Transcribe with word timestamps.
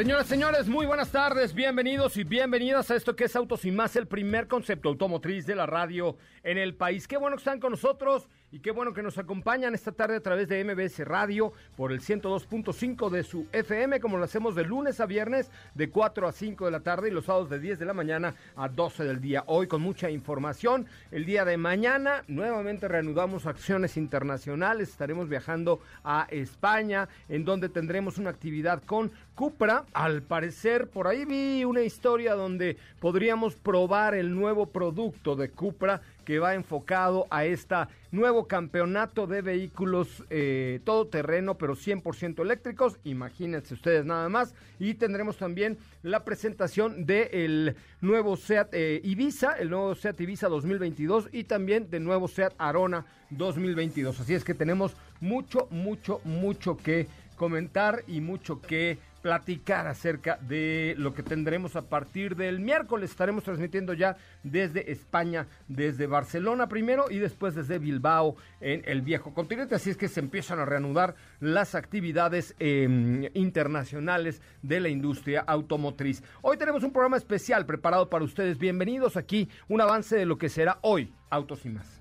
Señoras, 0.00 0.28
señores, 0.28 0.66
muy 0.66 0.86
buenas 0.86 1.12
tardes, 1.12 1.52
bienvenidos 1.52 2.16
y 2.16 2.24
bienvenidas 2.24 2.90
a 2.90 2.96
esto 2.96 3.14
que 3.14 3.24
es 3.24 3.36
Autos 3.36 3.66
y 3.66 3.70
más, 3.70 3.96
el 3.96 4.08
primer 4.08 4.48
concepto 4.48 4.88
automotriz 4.88 5.44
de 5.44 5.54
la 5.54 5.66
radio 5.66 6.16
en 6.42 6.56
el 6.56 6.74
país. 6.74 7.06
Qué 7.06 7.18
bueno 7.18 7.36
que 7.36 7.42
están 7.42 7.60
con 7.60 7.72
nosotros 7.72 8.26
y 8.52 8.58
qué 8.58 8.72
bueno 8.72 8.92
que 8.92 9.02
nos 9.02 9.16
acompañan 9.16 9.74
esta 9.74 9.92
tarde 9.92 10.16
a 10.16 10.20
través 10.20 10.48
de 10.48 10.64
MBS 10.64 11.06
Radio 11.06 11.52
por 11.76 11.92
el 11.92 12.00
102.5 12.00 13.08
de 13.08 13.22
su 13.22 13.46
FM, 13.52 14.00
como 14.00 14.18
lo 14.18 14.24
hacemos 14.24 14.56
de 14.56 14.64
lunes 14.64 14.98
a 14.98 15.06
viernes 15.06 15.50
de 15.76 15.88
4 15.88 16.26
a 16.26 16.32
5 16.32 16.64
de 16.64 16.70
la 16.72 16.80
tarde 16.80 17.08
y 17.08 17.12
los 17.12 17.26
sábados 17.26 17.48
de 17.48 17.60
10 17.60 17.78
de 17.78 17.84
la 17.84 17.94
mañana 17.94 18.34
a 18.56 18.68
12 18.68 19.04
del 19.04 19.20
día. 19.20 19.44
Hoy 19.46 19.68
con 19.68 19.82
mucha 19.82 20.10
información. 20.10 20.86
El 21.12 21.26
día 21.26 21.44
de 21.44 21.56
mañana 21.58 22.24
nuevamente 22.26 22.88
reanudamos 22.88 23.46
acciones 23.46 23.96
internacionales. 23.96 24.88
Estaremos 24.88 25.28
viajando 25.28 25.80
a 26.02 26.26
España, 26.30 27.08
en 27.28 27.44
donde 27.44 27.68
tendremos 27.68 28.18
una 28.18 28.30
actividad 28.30 28.82
con 28.82 29.12
Cupra. 29.36 29.84
Al 29.92 30.22
parecer, 30.22 30.88
por 30.88 31.06
ahí 31.06 31.24
vi 31.24 31.64
una 31.64 31.82
historia 31.82 32.34
donde 32.34 32.76
podríamos 32.98 33.54
probar 33.54 34.14
el 34.14 34.34
nuevo 34.34 34.66
producto 34.66 35.36
de 35.36 35.50
Cupra 35.50 36.02
que 36.30 36.38
va 36.38 36.54
enfocado 36.54 37.26
a 37.28 37.44
este 37.44 37.74
nuevo 38.12 38.46
campeonato 38.46 39.26
de 39.26 39.42
vehículos 39.42 40.22
eh, 40.30 40.78
todoterreno, 40.84 41.58
pero 41.58 41.74
100% 41.74 42.40
eléctricos. 42.42 43.00
Imagínense 43.02 43.74
ustedes 43.74 44.04
nada 44.04 44.28
más. 44.28 44.54
Y 44.78 44.94
tendremos 44.94 45.38
también 45.38 45.76
la 46.04 46.24
presentación 46.24 47.04
del 47.04 47.74
nuevo 48.00 48.36
SEAT 48.36 48.68
eh, 48.74 49.00
Ibiza, 49.02 49.54
el 49.54 49.70
nuevo 49.70 49.96
SEAT 49.96 50.20
Ibiza 50.20 50.46
2022 50.46 51.30
y 51.32 51.42
también 51.42 51.90
del 51.90 52.04
nuevo 52.04 52.28
SEAT 52.28 52.54
Arona 52.58 53.04
2022. 53.30 54.20
Así 54.20 54.32
es 54.32 54.44
que 54.44 54.54
tenemos 54.54 54.94
mucho, 55.18 55.66
mucho, 55.72 56.20
mucho 56.22 56.76
que 56.76 57.08
comentar 57.34 58.04
y 58.06 58.20
mucho 58.20 58.60
que 58.60 58.98
platicar 59.22 59.86
acerca 59.86 60.36
de 60.36 60.94
lo 60.98 61.14
que 61.14 61.22
tendremos 61.22 61.76
a 61.76 61.82
partir 61.82 62.36
del 62.36 62.60
miércoles. 62.60 63.10
Estaremos 63.10 63.44
transmitiendo 63.44 63.92
ya 63.92 64.16
desde 64.42 64.90
España, 64.90 65.46
desde 65.68 66.06
Barcelona 66.06 66.68
primero 66.68 67.10
y 67.10 67.18
después 67.18 67.54
desde 67.54 67.78
Bilbao 67.78 68.36
en 68.60 68.82
el 68.86 69.02
viejo 69.02 69.34
continente. 69.34 69.74
Así 69.74 69.90
es 69.90 69.96
que 69.96 70.08
se 70.08 70.20
empiezan 70.20 70.58
a 70.58 70.64
reanudar 70.64 71.14
las 71.40 71.74
actividades 71.74 72.54
em, 72.58 73.28
internacionales 73.34 74.40
de 74.62 74.80
la 74.80 74.88
industria 74.88 75.40
automotriz. 75.46 76.22
Hoy 76.42 76.56
tenemos 76.56 76.82
un 76.82 76.92
programa 76.92 77.16
especial 77.16 77.66
preparado 77.66 78.08
para 78.08 78.24
ustedes. 78.24 78.58
Bienvenidos 78.58 79.16
aquí, 79.16 79.48
un 79.68 79.80
avance 79.80 80.16
de 80.16 80.26
lo 80.26 80.38
que 80.38 80.48
será 80.48 80.78
hoy 80.82 81.12
Autos 81.30 81.64
y 81.64 81.70
más. 81.70 82.00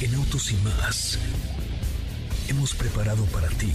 En 0.00 0.14
Autos 0.14 0.52
y 0.52 0.56
más 0.58 1.18
hemos 2.48 2.74
preparado 2.74 3.24
para 3.26 3.48
ti 3.48 3.72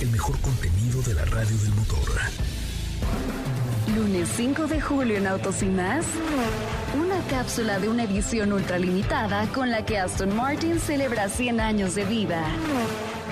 el 0.00 0.08
mejor 0.10 0.38
contenido 0.40 1.02
de 1.02 1.14
la 1.14 1.24
radio 1.24 1.56
del 1.58 1.74
motor. 1.74 1.98
Lunes 3.96 4.28
5 4.36 4.66
de 4.68 4.80
julio 4.80 5.16
en 5.16 5.26
Autos 5.26 5.62
y 5.62 5.66
más. 5.66 6.04
Una 6.98 7.18
cápsula 7.28 7.78
de 7.78 7.88
una 7.88 8.04
edición 8.04 8.52
ultralimitada 8.52 9.46
con 9.48 9.70
la 9.70 9.84
que 9.84 9.98
Aston 9.98 10.36
Martin 10.36 10.78
celebra 10.78 11.28
100 11.28 11.60
años 11.60 11.94
de 11.94 12.04
vida. 12.04 12.44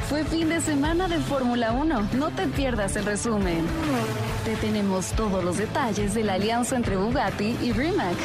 Fue 0.08 0.24
fin 0.24 0.48
de 0.48 0.60
semana 0.60 1.08
de 1.08 1.18
Fórmula 1.18 1.72
1. 1.72 2.08
No 2.14 2.30
te 2.30 2.46
pierdas 2.48 2.96
el 2.96 3.04
resumen. 3.04 3.64
Te 4.44 4.56
tenemos 4.56 5.12
todos 5.12 5.44
los 5.44 5.58
detalles 5.58 6.14
de 6.14 6.24
la 6.24 6.34
alianza 6.34 6.76
entre 6.76 6.96
Bugatti 6.96 7.56
y 7.62 7.72
Rimac. 7.72 8.16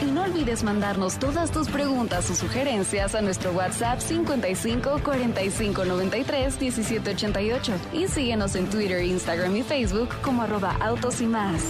Y 0.00 0.04
no 0.04 0.22
olvides 0.22 0.62
mandarnos 0.62 1.18
todas 1.18 1.50
tus 1.50 1.68
preguntas 1.68 2.30
o 2.30 2.34
sugerencias 2.34 3.14
a 3.14 3.20
nuestro 3.20 3.50
WhatsApp 3.52 3.98
55 4.00 5.00
45 5.02 5.84
93 5.84 6.58
17 6.58 7.10
88 7.10 7.72
y 7.92 8.06
síguenos 8.06 8.54
en 8.54 8.70
Twitter, 8.70 9.02
Instagram 9.02 9.56
y 9.56 9.62
Facebook 9.62 10.10
como 10.22 10.42
arroba 10.42 10.76
autos 10.80 11.20
y 11.20 11.26
más. 11.26 11.62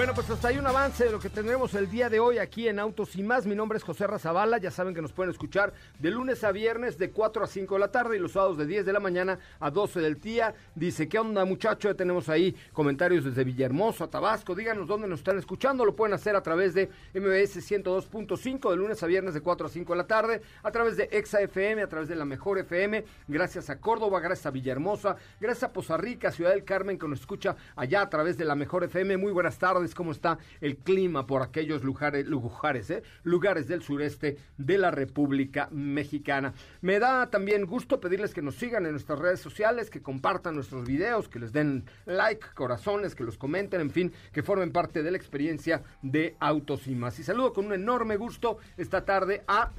Bueno, 0.00 0.14
pues 0.14 0.30
hasta 0.30 0.48
ahí 0.48 0.56
un 0.56 0.66
avance 0.66 1.04
de 1.04 1.12
lo 1.12 1.20
que 1.20 1.28
tendremos 1.28 1.74
el 1.74 1.90
día 1.90 2.08
de 2.08 2.20
hoy 2.20 2.38
aquí 2.38 2.66
en 2.66 2.78
Autos 2.78 3.16
y 3.16 3.22
más. 3.22 3.44
Mi 3.44 3.54
nombre 3.54 3.76
es 3.76 3.84
José 3.84 4.06
Razabala. 4.06 4.56
Ya 4.56 4.70
saben 4.70 4.94
que 4.94 5.02
nos 5.02 5.12
pueden 5.12 5.30
escuchar 5.30 5.74
de 5.98 6.10
lunes 6.10 6.42
a 6.42 6.52
viernes 6.52 6.96
de 6.96 7.10
4 7.10 7.44
a 7.44 7.46
5 7.46 7.74
de 7.74 7.80
la 7.80 7.92
tarde 7.92 8.16
y 8.16 8.18
los 8.18 8.32
sábados 8.32 8.56
de 8.56 8.64
10 8.64 8.86
de 8.86 8.94
la 8.94 9.00
mañana 9.00 9.38
a 9.60 9.70
12 9.70 10.00
del 10.00 10.18
día. 10.18 10.54
Dice, 10.74 11.06
¿qué 11.06 11.18
onda, 11.18 11.44
muchacho? 11.44 11.90
Ya 11.90 11.94
tenemos 11.94 12.30
ahí 12.30 12.56
comentarios 12.72 13.26
desde 13.26 13.44
Villahermosa, 13.44 14.08
Tabasco. 14.08 14.54
Díganos 14.54 14.88
dónde 14.88 15.06
nos 15.06 15.18
están 15.18 15.36
escuchando. 15.36 15.84
Lo 15.84 15.94
pueden 15.94 16.14
hacer 16.14 16.34
a 16.34 16.42
través 16.42 16.72
de 16.72 16.88
MBS 17.12 17.58
102.5 17.70 18.70
de 18.70 18.76
lunes 18.76 19.02
a 19.02 19.06
viernes 19.06 19.34
de 19.34 19.42
4 19.42 19.66
a 19.66 19.68
5 19.68 19.92
de 19.92 19.98
la 19.98 20.06
tarde, 20.06 20.40
a 20.62 20.70
través 20.70 20.96
de 20.96 21.10
Exa 21.12 21.42
FM, 21.42 21.82
a 21.82 21.88
través 21.88 22.08
de 22.08 22.16
la 22.16 22.24
Mejor 22.24 22.58
FM. 22.58 23.04
Gracias 23.28 23.68
a 23.68 23.78
Córdoba, 23.78 24.20
gracias 24.20 24.46
a 24.46 24.50
Villahermosa, 24.50 25.16
gracias 25.38 25.64
a 25.64 25.72
Poza 25.74 25.98
Rica, 25.98 26.32
Ciudad 26.32 26.52
del 26.52 26.64
Carmen, 26.64 26.98
que 26.98 27.06
nos 27.06 27.20
escucha 27.20 27.54
allá 27.76 28.00
a 28.00 28.08
través 28.08 28.38
de 28.38 28.46
la 28.46 28.54
Mejor 28.54 28.84
FM. 28.84 29.18
Muy 29.18 29.32
buenas 29.32 29.58
tardes 29.58 29.89
cómo 29.94 30.12
está 30.12 30.38
el 30.60 30.76
clima 30.76 31.26
por 31.26 31.42
aquellos 31.42 31.84
lugares, 31.84 32.26
lugares, 32.26 32.90
¿eh? 32.90 33.02
lugares 33.22 33.68
del 33.68 33.82
sureste 33.82 34.36
de 34.58 34.78
la 34.78 34.90
República 34.90 35.68
Mexicana. 35.70 36.52
Me 36.80 36.98
da 36.98 37.30
también 37.30 37.66
gusto 37.66 38.00
pedirles 38.00 38.34
que 38.34 38.42
nos 38.42 38.56
sigan 38.56 38.86
en 38.86 38.92
nuestras 38.92 39.18
redes 39.18 39.40
sociales, 39.40 39.90
que 39.90 40.02
compartan 40.02 40.54
nuestros 40.54 40.86
videos, 40.86 41.28
que 41.28 41.38
les 41.38 41.52
den 41.52 41.84
like, 42.06 42.46
corazones, 42.54 43.14
que 43.14 43.24
los 43.24 43.36
comenten, 43.36 43.80
en 43.80 43.90
fin, 43.90 44.12
que 44.32 44.42
formen 44.42 44.72
parte 44.72 45.02
de 45.02 45.10
la 45.10 45.16
experiencia 45.16 45.82
de 46.02 46.36
Autos 46.40 46.86
y 46.86 46.94
más. 46.94 47.18
Y 47.18 47.24
saludo 47.24 47.52
con 47.52 47.66
un 47.66 47.72
enorme 47.72 48.16
gusto 48.16 48.58
esta 48.76 49.04
tarde 49.04 49.42
a 49.46 49.70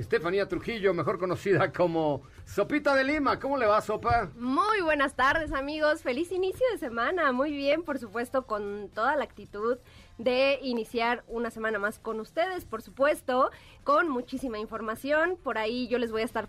Estefanía 0.00 0.48
Trujillo, 0.48 0.94
mejor 0.94 1.18
conocida 1.18 1.72
como 1.72 2.22
Sopita 2.46 2.94
de 2.94 3.04
Lima. 3.04 3.38
¿Cómo 3.38 3.58
le 3.58 3.66
va, 3.66 3.82
Sopa? 3.82 4.30
Muy 4.34 4.80
buenas 4.80 5.14
tardes, 5.14 5.52
amigos. 5.52 6.00
Feliz 6.00 6.32
inicio 6.32 6.66
de 6.72 6.78
semana. 6.78 7.32
Muy 7.32 7.52
bien, 7.52 7.82
por 7.82 7.98
supuesto, 7.98 8.46
con 8.46 8.88
toda 8.94 9.14
la 9.16 9.24
actitud 9.24 9.76
de 10.16 10.58
iniciar 10.62 11.22
una 11.28 11.50
semana 11.50 11.78
más 11.78 11.98
con 11.98 12.18
ustedes, 12.18 12.64
por 12.64 12.80
supuesto, 12.80 13.50
con 13.84 14.08
muchísima 14.08 14.58
información. 14.58 15.36
Por 15.36 15.58
ahí 15.58 15.86
yo 15.88 15.98
les 15.98 16.10
voy 16.12 16.22
a 16.22 16.24
estar 16.24 16.48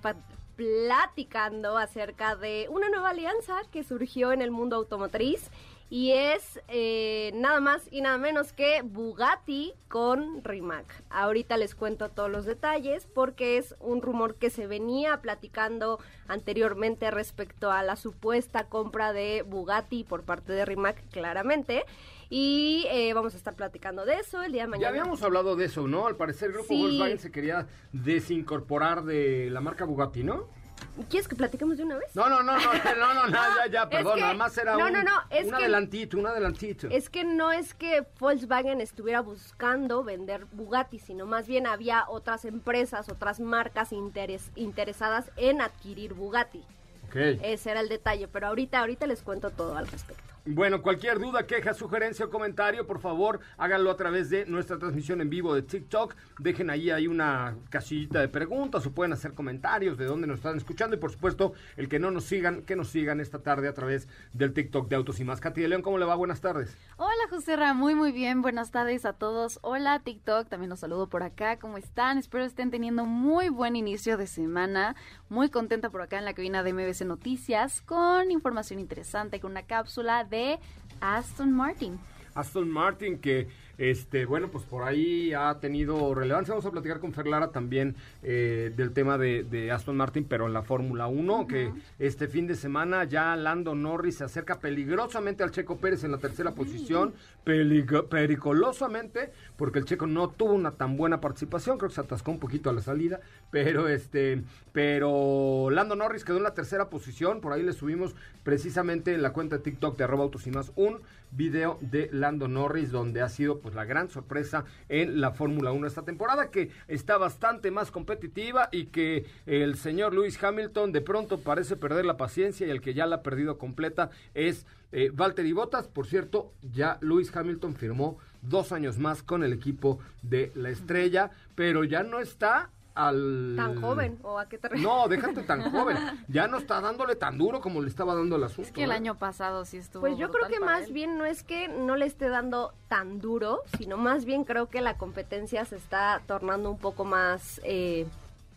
platicando 0.55 1.77
acerca 1.77 2.37
de 2.37 2.67
una 2.69 2.87
nueva 2.89 3.09
alianza 3.09 3.55
que 3.69 3.83
surgió 3.83 4.31
en 4.31 4.41
el 4.41 4.51
mundo 4.51 4.77
automotriz 4.77 5.49
y 5.91 6.13
es 6.13 6.61
eh, 6.69 7.33
nada 7.35 7.59
más 7.59 7.85
y 7.91 7.99
nada 7.99 8.17
menos 8.17 8.53
que 8.53 8.81
Bugatti 8.81 9.73
con 9.89 10.41
Rimac. 10.41 10.85
Ahorita 11.09 11.57
les 11.57 11.75
cuento 11.75 12.07
todos 12.07 12.31
los 12.31 12.45
detalles 12.45 13.09
porque 13.13 13.57
es 13.57 13.75
un 13.81 14.01
rumor 14.01 14.35
que 14.35 14.49
se 14.49 14.67
venía 14.67 15.19
platicando 15.19 15.99
anteriormente 16.29 17.11
respecto 17.11 17.73
a 17.73 17.83
la 17.83 17.97
supuesta 17.97 18.69
compra 18.69 19.11
de 19.11 19.43
Bugatti 19.45 20.05
por 20.05 20.23
parte 20.23 20.53
de 20.53 20.63
Rimac, 20.63 21.03
claramente. 21.09 21.83
Y 22.29 22.85
eh, 22.89 23.13
vamos 23.13 23.33
a 23.33 23.37
estar 23.37 23.55
platicando 23.55 24.05
de 24.05 24.13
eso 24.13 24.41
el 24.43 24.53
día 24.53 24.61
de 24.61 24.69
mañana. 24.69 24.83
Ya 24.83 25.01
habíamos 25.01 25.21
hablado 25.23 25.57
de 25.57 25.65
eso, 25.65 25.89
¿no? 25.89 26.07
Al 26.07 26.15
parecer 26.15 26.51
el 26.51 26.53
grupo 26.53 26.73
Volkswagen 26.73 27.19
se 27.19 27.33
quería 27.33 27.67
desincorporar 27.91 29.03
de 29.03 29.49
la 29.49 29.59
marca 29.59 29.83
Bugatti, 29.83 30.23
¿no? 30.23 30.60
¿Quieres 31.09 31.27
que 31.27 31.35
platiquemos 31.35 31.77
de 31.77 31.83
una 31.83 31.97
vez? 31.97 32.15
No, 32.15 32.29
no, 32.29 32.43
no, 32.43 32.57
no, 32.57 32.73
no, 32.97 33.13
no, 33.13 33.27
no 33.27 33.31
ya, 33.31 33.67
ya, 33.71 33.89
perdón, 33.89 34.19
nada 34.19 34.33
más 34.33 34.57
era 34.57 34.77
no, 34.77 34.87
un, 34.87 34.93
no, 34.93 35.03
no, 35.03 35.11
es 35.29 35.45
un 35.45 35.51
que, 35.51 35.55
adelantito, 35.55 36.17
un 36.17 36.27
adelantito. 36.27 36.87
Es 36.89 37.09
que 37.09 37.23
no 37.23 37.51
es 37.51 37.73
que 37.73 38.05
Volkswagen 38.19 38.81
estuviera 38.81 39.21
buscando 39.21 40.03
vender 40.03 40.45
Bugatti, 40.51 40.99
sino 40.99 41.25
más 41.25 41.47
bien 41.47 41.67
había 41.67 42.05
otras 42.07 42.45
empresas, 42.45 43.09
otras 43.09 43.39
marcas 43.39 43.91
interes, 43.91 44.51
interesadas 44.55 45.31
en 45.37 45.61
adquirir 45.61 46.13
Bugatti. 46.13 46.63
Okay. 47.09 47.39
Ese 47.43 47.71
era 47.71 47.81
el 47.81 47.89
detalle, 47.89 48.27
pero 48.27 48.47
ahorita, 48.47 48.79
ahorita 48.79 49.05
les 49.05 49.21
cuento 49.21 49.49
todo 49.49 49.77
al 49.77 49.87
respecto. 49.87 50.30
Bueno, 50.43 50.81
cualquier 50.81 51.19
duda, 51.19 51.45
queja, 51.45 51.75
sugerencia 51.75 52.25
o 52.25 52.31
comentario, 52.31 52.87
por 52.87 52.99
favor, 52.99 53.41
háganlo 53.59 53.91
a 53.91 53.95
través 53.95 54.31
de 54.31 54.47
nuestra 54.47 54.79
transmisión 54.79 55.21
en 55.21 55.29
vivo 55.29 55.53
de 55.53 55.61
TikTok. 55.61 56.15
Dejen 56.39 56.71
ahí, 56.71 56.89
ahí 56.89 57.05
una 57.05 57.55
casillita 57.69 58.19
de 58.21 58.27
preguntas 58.27 58.83
o 58.87 58.91
pueden 58.91 59.13
hacer 59.13 59.35
comentarios 59.35 59.99
de 59.99 60.05
dónde 60.05 60.25
nos 60.25 60.37
están 60.37 60.57
escuchando. 60.57 60.95
Y 60.95 60.99
por 60.99 61.11
supuesto, 61.11 61.53
el 61.77 61.87
que 61.87 61.99
no 61.99 62.09
nos 62.09 62.23
sigan, 62.23 62.63
que 62.63 62.75
nos 62.75 62.87
sigan 62.87 63.19
esta 63.19 63.43
tarde 63.43 63.67
a 63.67 63.75
través 63.75 64.07
del 64.33 64.51
TikTok 64.51 64.89
de 64.89 64.95
Autos 64.95 65.19
y 65.19 65.25
Más. 65.25 65.39
Katy 65.39 65.67
León, 65.67 65.83
¿cómo 65.83 65.99
le 65.99 66.05
va? 66.05 66.15
Buenas 66.15 66.41
tardes. 66.41 66.75
Hola, 66.97 67.27
José 67.29 67.55
Ra, 67.55 67.75
muy, 67.75 67.93
muy 67.93 68.11
bien. 68.11 68.41
Buenas 68.41 68.71
tardes 68.71 69.05
a 69.05 69.13
todos. 69.13 69.59
Hola, 69.61 69.99
TikTok, 69.99 70.49
también 70.49 70.71
los 70.71 70.79
saludo 70.79 71.07
por 71.07 71.21
acá. 71.21 71.59
¿Cómo 71.59 71.77
están? 71.77 72.17
Espero 72.17 72.45
estén 72.45 72.71
teniendo 72.71 73.05
muy 73.05 73.49
buen 73.49 73.75
inicio 73.75 74.17
de 74.17 74.25
semana. 74.25 74.95
Muy 75.29 75.51
contenta 75.51 75.91
por 75.91 76.01
acá 76.01 76.17
en 76.17 76.25
la 76.25 76.33
cabina 76.33 76.63
de 76.63 76.73
MBC 76.73 77.05
Noticias 77.05 77.83
con 77.83 78.31
información 78.31 78.79
interesante, 78.79 79.39
con 79.39 79.51
una 79.51 79.67
cápsula 79.67 80.25
de 80.31 80.57
Aston 80.99 81.51
Martin. 81.51 81.99
Aston 82.33 82.69
Martin 82.69 83.17
que 83.17 83.47
este, 83.77 84.25
bueno, 84.25 84.49
pues 84.49 84.63
por 84.65 84.83
ahí 84.83 85.33
ha 85.33 85.59
tenido 85.59 86.13
relevancia. 86.13 86.53
Vamos 86.53 86.65
a 86.65 86.71
platicar 86.71 86.99
con 86.99 87.13
Ferlara 87.13 87.51
también 87.51 87.95
eh, 88.23 88.71
del 88.75 88.91
tema 88.91 89.17
de, 89.17 89.71
Aston 89.71 89.97
Martin, 89.97 90.25
pero 90.25 90.47
en 90.47 90.53
la 90.53 90.63
Fórmula 90.63 91.07
1, 91.07 91.47
que 91.47 91.71
este 91.99 92.27
fin 92.27 92.47
de 92.47 92.55
semana 92.55 93.03
ya 93.05 93.35
Lando 93.35 93.75
Norris 93.75 94.17
se 94.17 94.23
acerca 94.23 94.59
peligrosamente 94.59 95.43
al 95.43 95.51
Checo 95.51 95.77
Pérez 95.77 96.03
en 96.03 96.11
la 96.11 96.17
tercera 96.17 96.51
posición, 96.51 97.13
pericolosamente, 97.43 99.31
porque 99.57 99.79
el 99.79 99.85
Checo 99.85 100.07
no 100.07 100.29
tuvo 100.29 100.53
una 100.53 100.71
tan 100.71 100.97
buena 100.97 101.21
participación, 101.21 101.77
creo 101.77 101.89
que 101.89 101.95
se 101.95 102.01
atascó 102.01 102.31
un 102.31 102.39
poquito 102.39 102.69
a 102.69 102.73
la 102.73 102.81
salida, 102.81 103.19
pero 103.49 103.87
este, 103.87 104.43
pero 104.71 105.69
Lando 105.71 105.95
Norris 105.95 106.23
quedó 106.23 106.37
en 106.37 106.43
la 106.43 106.53
tercera 106.53 106.89
posición, 106.89 107.41
por 107.41 107.53
ahí 107.53 107.63
le 107.63 107.73
subimos 107.73 108.15
precisamente 108.43 109.13
en 109.13 109.21
la 109.21 109.33
cuenta 109.33 109.57
de 109.57 109.63
TikTok 109.63 109.97
de 109.97 110.03
arroba 110.03 110.23
autos 110.23 110.47
y 110.47 110.51
más 110.51 110.71
un 110.75 110.99
video 111.31 111.77
de 111.81 112.09
Lando 112.11 112.47
Norris 112.47 112.91
donde 112.91 113.21
ha 113.21 113.29
sido 113.29 113.59
pues 113.61 113.75
la 113.75 113.85
gran 113.85 114.09
sorpresa 114.09 114.65
en 114.89 115.21
la 115.21 115.31
Fórmula 115.31 115.71
1 115.71 115.87
esta 115.87 116.03
temporada 116.03 116.51
que 116.51 116.69
está 116.87 117.17
bastante 117.17 117.71
más 117.71 117.91
competitiva 117.91 118.69
y 118.71 118.85
que 118.87 119.25
el 119.45 119.75
señor 119.75 120.13
Lewis 120.13 120.41
Hamilton 120.43 120.91
de 120.91 121.01
pronto 121.01 121.39
parece 121.39 121.75
perder 121.77 122.05
la 122.05 122.17
paciencia 122.17 122.67
y 122.67 122.71
el 122.71 122.81
que 122.81 122.93
ya 122.93 123.05
la 123.05 123.17
ha 123.17 123.23
perdido 123.23 123.57
completa 123.57 124.09
es 124.33 124.65
eh, 124.91 125.09
Valtteri 125.13 125.53
Bottas. 125.53 125.87
Por 125.87 126.05
cierto, 126.05 126.51
ya 126.61 126.97
Lewis 127.01 127.35
Hamilton 127.35 127.75
firmó 127.75 128.17
dos 128.41 128.71
años 128.71 128.97
más 128.97 129.23
con 129.23 129.43
el 129.43 129.53
equipo 129.53 129.99
de 130.21 130.51
la 130.55 130.69
estrella, 130.69 131.31
pero 131.55 131.83
ya 131.83 132.03
no 132.03 132.19
está 132.19 132.69
al... 132.95 133.53
¿Tan 133.55 133.79
joven? 133.81 134.19
¿O 134.23 134.37
a 134.39 134.47
qué 134.47 134.57
te 134.57 134.69
refieres? 134.69 134.91
No, 134.93 135.07
déjate 135.07 135.43
tan 135.43 135.71
joven. 135.71 135.97
Ya 136.27 136.47
no 136.47 136.57
está 136.57 136.81
dándole 136.81 137.15
tan 137.15 137.37
duro 137.37 137.61
como 137.61 137.81
le 137.81 137.87
estaba 137.89 138.13
dando 138.15 138.35
el 138.35 138.43
asunto. 138.43 138.63
Es 138.63 138.71
que 138.71 138.83
el 138.83 138.91
¿eh? 138.91 138.95
año 138.95 139.15
pasado 139.15 139.65
sí 139.65 139.77
estuvo. 139.77 140.01
Pues 140.01 140.17
yo 140.17 140.29
creo 140.31 140.47
que 140.49 140.59
más 140.59 140.87
él. 140.87 140.93
bien 140.93 141.17
no 141.17 141.25
es 141.25 141.43
que 141.43 141.67
no 141.67 141.95
le 141.95 142.05
esté 142.05 142.29
dando 142.29 142.73
tan 142.87 143.19
duro, 143.19 143.61
sino 143.77 143.97
más 143.97 144.25
bien 144.25 144.43
creo 144.43 144.67
que 144.69 144.81
la 144.81 144.97
competencia 144.97 145.63
se 145.65 145.75
está 145.77 146.21
tornando 146.27 146.69
un 146.69 146.77
poco 146.77 147.05
más 147.05 147.61
eh, 147.63 148.05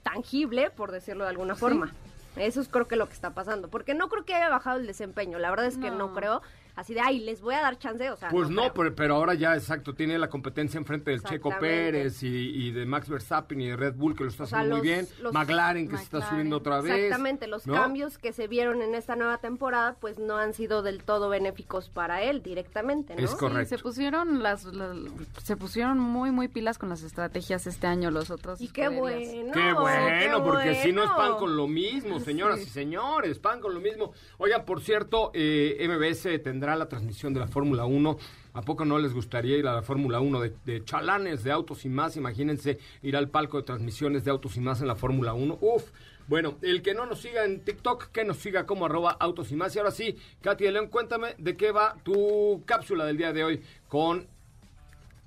tangible, 0.02 0.70
por 0.70 0.90
decirlo 0.92 1.24
de 1.24 1.30
alguna 1.30 1.54
forma. 1.54 1.92
Eso 2.36 2.60
es 2.60 2.68
creo 2.68 2.88
que 2.88 2.96
lo 2.96 3.06
que 3.06 3.12
está 3.12 3.30
pasando. 3.30 3.68
Porque 3.68 3.94
no 3.94 4.08
creo 4.08 4.24
que 4.24 4.34
haya 4.34 4.48
bajado 4.48 4.80
el 4.80 4.86
desempeño. 4.86 5.38
La 5.38 5.50
verdad 5.50 5.66
es 5.66 5.78
que 5.78 5.90
no, 5.90 6.08
No. 6.08 6.14
creo. 6.14 6.42
Así 6.76 6.92
de, 6.94 7.00
ay, 7.00 7.20
les 7.20 7.40
voy 7.40 7.54
a 7.54 7.60
dar 7.60 7.78
chance. 7.78 8.10
O 8.10 8.16
sea, 8.16 8.28
Pues 8.30 8.50
no, 8.50 8.72
pero, 8.74 8.94
pero 8.94 9.14
ahora 9.14 9.34
ya, 9.34 9.54
exacto, 9.54 9.94
tiene 9.94 10.18
la 10.18 10.28
competencia 10.28 10.78
enfrente 10.78 11.10
del 11.12 11.22
Checo. 11.22 11.50
Pérez 11.60 12.22
y, 12.22 12.26
y 12.28 12.70
de 12.72 12.84
Max 12.84 13.08
Verstappen 13.08 13.60
y 13.60 13.68
de 13.68 13.76
Red 13.76 13.94
Bull, 13.94 14.16
que 14.16 14.24
lo 14.24 14.30
está 14.30 14.44
O 14.44 14.46
sea, 14.46 14.58
haciendo 14.58 14.78
muy 14.78 14.86
bien. 14.86 15.06
los- 15.20 15.32
McLaren, 15.32 15.88
que 15.88 15.96
se 15.98 16.02
está 16.02 16.28
subiendo 16.28 16.56
otra 16.56 16.80
vez. 16.80 16.92
Exactamente, 16.92 17.46
los 17.46 17.66
¿no? 17.66 17.74
cambios 17.74 18.18
que 18.18 18.32
se 18.32 18.48
vieron 18.48 18.82
en 18.82 18.94
esta 18.94 19.14
nueva 19.14 19.38
temporada 19.38 19.96
pues 20.00 20.18
no 20.18 20.36
han 20.36 20.52
sido 20.52 20.82
del 20.82 21.04
todo 21.04 21.28
benéficos 21.28 21.88
para 21.90 22.22
él 22.22 22.42
directamente, 22.42 23.14
¿no? 23.14 23.22
Es 23.22 23.30
Sí, 23.30 23.36
correcto. 23.36 23.76
se 23.76 23.82
pusieron 23.82 24.42
las, 24.42 24.64
las- 24.64 24.96
se 25.42 25.56
pusieron 25.56 25.98
muy 26.00 26.30
muy 26.32 26.48
pilas 26.48 26.78
con 26.78 26.88
las 26.88 27.02
estrategias 27.02 27.66
este 27.68 27.86
año 27.86 28.10
los 28.10 28.30
otros. 28.30 28.60
Y 28.60 28.68
qué 28.68 28.86
escuderías. 28.86 29.30
bueno. 29.32 29.52
Qué 29.52 29.72
bueno, 29.74 30.42
porque 30.44 30.74
si 30.82 30.92
no 30.92 31.04
es 31.04 31.10
pan 31.10 31.36
con 31.38 31.56
lo 31.56 31.68
mismo, 31.68 32.18
señoras 32.20 32.60
y 32.62 32.66
señores, 32.66 33.38
pan 33.38 33.60
con 33.60 33.74
lo 33.74 33.80
mismo. 33.80 34.12
Oigan, 34.38 34.64
por 34.64 34.80
cierto, 34.80 35.30
eh, 35.34 35.76
MBS 35.88 36.38
tendrá 36.40 36.63
la 36.76 36.88
transmisión 36.88 37.34
de 37.34 37.40
la 37.40 37.48
Fórmula 37.48 37.84
1. 37.84 38.18
¿A 38.54 38.62
poco 38.62 38.84
no 38.84 38.98
les 38.98 39.12
gustaría 39.12 39.56
ir 39.56 39.66
a 39.66 39.74
la 39.74 39.82
Fórmula 39.82 40.20
1 40.20 40.40
de, 40.64 40.84
chalanes, 40.84 41.44
de 41.44 41.52
autos 41.52 41.84
y 41.84 41.88
más? 41.88 42.16
Imagínense 42.16 42.78
ir 43.02 43.16
al 43.16 43.28
palco 43.28 43.58
de 43.58 43.64
transmisiones 43.64 44.24
de 44.24 44.30
autos 44.30 44.56
y 44.56 44.60
más 44.60 44.80
en 44.80 44.88
la 44.88 44.94
Fórmula 44.94 45.34
1. 45.34 45.58
Uf. 45.60 45.90
Bueno, 46.26 46.54
el 46.62 46.80
que 46.80 46.94
no 46.94 47.04
nos 47.04 47.20
siga 47.20 47.44
en 47.44 47.60
TikTok, 47.60 48.06
que 48.06 48.24
nos 48.24 48.38
siga 48.38 48.64
como 48.64 48.86
arroba 48.86 49.10
autos 49.20 49.52
y 49.52 49.56
más. 49.56 49.76
Y 49.76 49.78
ahora 49.78 49.90
sí, 49.90 50.16
Katy 50.40 50.64
de 50.64 50.72
León, 50.72 50.88
cuéntame 50.88 51.34
de 51.36 51.54
qué 51.54 51.70
va 51.70 51.96
tu 52.02 52.62
cápsula 52.64 53.04
del 53.04 53.18
día 53.18 53.34
de 53.34 53.44
hoy 53.44 53.62
con 53.88 54.26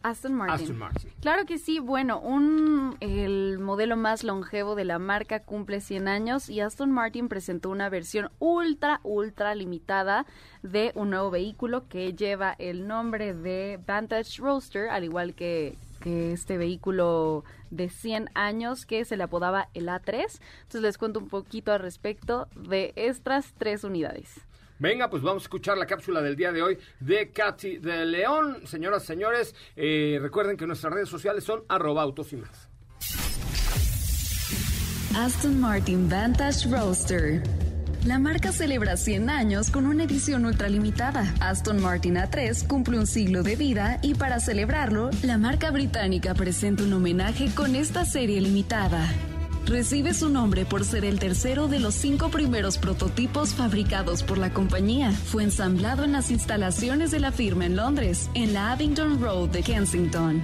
Aston 0.03 0.33
Martin. 0.33 0.55
Aston 0.55 0.77
Martin. 0.77 1.11
Claro 1.21 1.45
que 1.45 1.57
sí, 1.57 1.79
bueno, 1.79 2.19
un 2.19 2.95
el 2.99 3.59
modelo 3.59 3.97
más 3.97 4.23
longevo 4.23 4.75
de 4.75 4.85
la 4.85 4.99
marca 4.99 5.41
cumple 5.41 5.81
100 5.81 6.07
años 6.07 6.49
y 6.49 6.61
Aston 6.61 6.91
Martin 6.91 7.27
presentó 7.27 7.69
una 7.69 7.89
versión 7.89 8.29
ultra 8.39 8.99
ultra 9.03 9.55
limitada 9.55 10.25
de 10.63 10.91
un 10.95 11.09
nuevo 11.09 11.31
vehículo 11.31 11.87
que 11.87 12.13
lleva 12.13 12.55
el 12.57 12.87
nombre 12.87 13.33
de 13.33 13.79
Vantage 13.85 14.41
Roadster, 14.41 14.89
al 14.89 15.03
igual 15.03 15.33
que 15.33 15.77
que 15.97 16.31
este 16.31 16.57
vehículo 16.57 17.43
de 17.69 17.89
100 17.89 18.29
años 18.33 18.85
que 18.85 19.05
se 19.05 19.17
le 19.17 19.23
apodaba 19.23 19.69
el 19.73 19.87
A3. 19.87 20.39
Entonces 20.61 20.81
les 20.81 20.97
cuento 20.97 21.19
un 21.19 21.27
poquito 21.27 21.71
al 21.73 21.79
respecto 21.79 22.47
de 22.55 22.93
estas 22.95 23.53
tres 23.57 23.83
unidades. 23.83 24.46
Venga, 24.79 25.09
pues 25.09 25.23
vamos 25.23 25.43
a 25.43 25.45
escuchar 25.45 25.77
la 25.77 25.85
cápsula 25.85 26.21
del 26.21 26.35
día 26.35 26.51
de 26.51 26.61
hoy 26.61 26.77
de 26.99 27.31
Katy 27.31 27.77
de 27.77 28.05
León. 28.05 28.61
Señoras, 28.65 29.03
señores, 29.03 29.55
eh, 29.75 30.19
recuerden 30.21 30.55
que 30.55 30.67
nuestras 30.67 30.93
redes 30.93 31.09
sociales 31.09 31.43
son 31.43 31.63
arroba 31.67 32.03
autos 32.03 32.31
y 32.33 32.37
más. 32.37 32.69
Aston 35.15 35.59
Martin 35.59 36.07
Vantage 36.07 36.69
Roadster. 36.69 37.41
La 38.05 38.19
marca 38.19 38.51
celebra 38.51 38.95
100 38.95 39.29
años 39.29 39.71
con 39.71 39.87
una 39.87 40.03
edición 40.03 40.45
ultralimitada. 40.45 41.33
Aston 41.41 41.81
Martin 41.81 42.15
A3 42.15 42.67
cumple 42.67 42.99
un 42.99 43.07
siglo 43.07 43.41
de 43.43 43.55
vida 43.55 43.99
y 44.03 44.13
para 44.13 44.39
celebrarlo, 44.39 45.09
la 45.23 45.37
marca 45.37 45.71
británica 45.71 46.35
presenta 46.35 46.83
un 46.83 46.93
homenaje 46.93 47.49
con 47.55 47.75
esta 47.75 48.05
serie 48.05 48.39
limitada. 48.39 49.09
Recibe 49.67 50.13
su 50.13 50.29
nombre 50.29 50.63
por 50.63 50.85
ser 50.85 51.03
el 51.03 51.19
tercero 51.19 51.67
de 51.67 51.79
los 51.79 51.93
cinco 51.93 52.29
primeros 52.29 52.77
prototipos 52.77 53.53
fabricados 53.53 54.23
por 54.23 54.37
la 54.37 54.53
compañía. 54.53 55.11
Fue 55.11 55.43
ensamblado 55.43 56.05
en 56.05 56.13
las 56.13 56.31
instalaciones 56.31 57.11
de 57.11 57.19
la 57.19 57.33
firma 57.33 57.65
en 57.65 57.75
Londres, 57.75 58.29
en 58.33 58.53
la 58.53 58.71
Abingdon 58.71 59.21
Road 59.21 59.49
de 59.49 59.63
Kensington. 59.63 60.41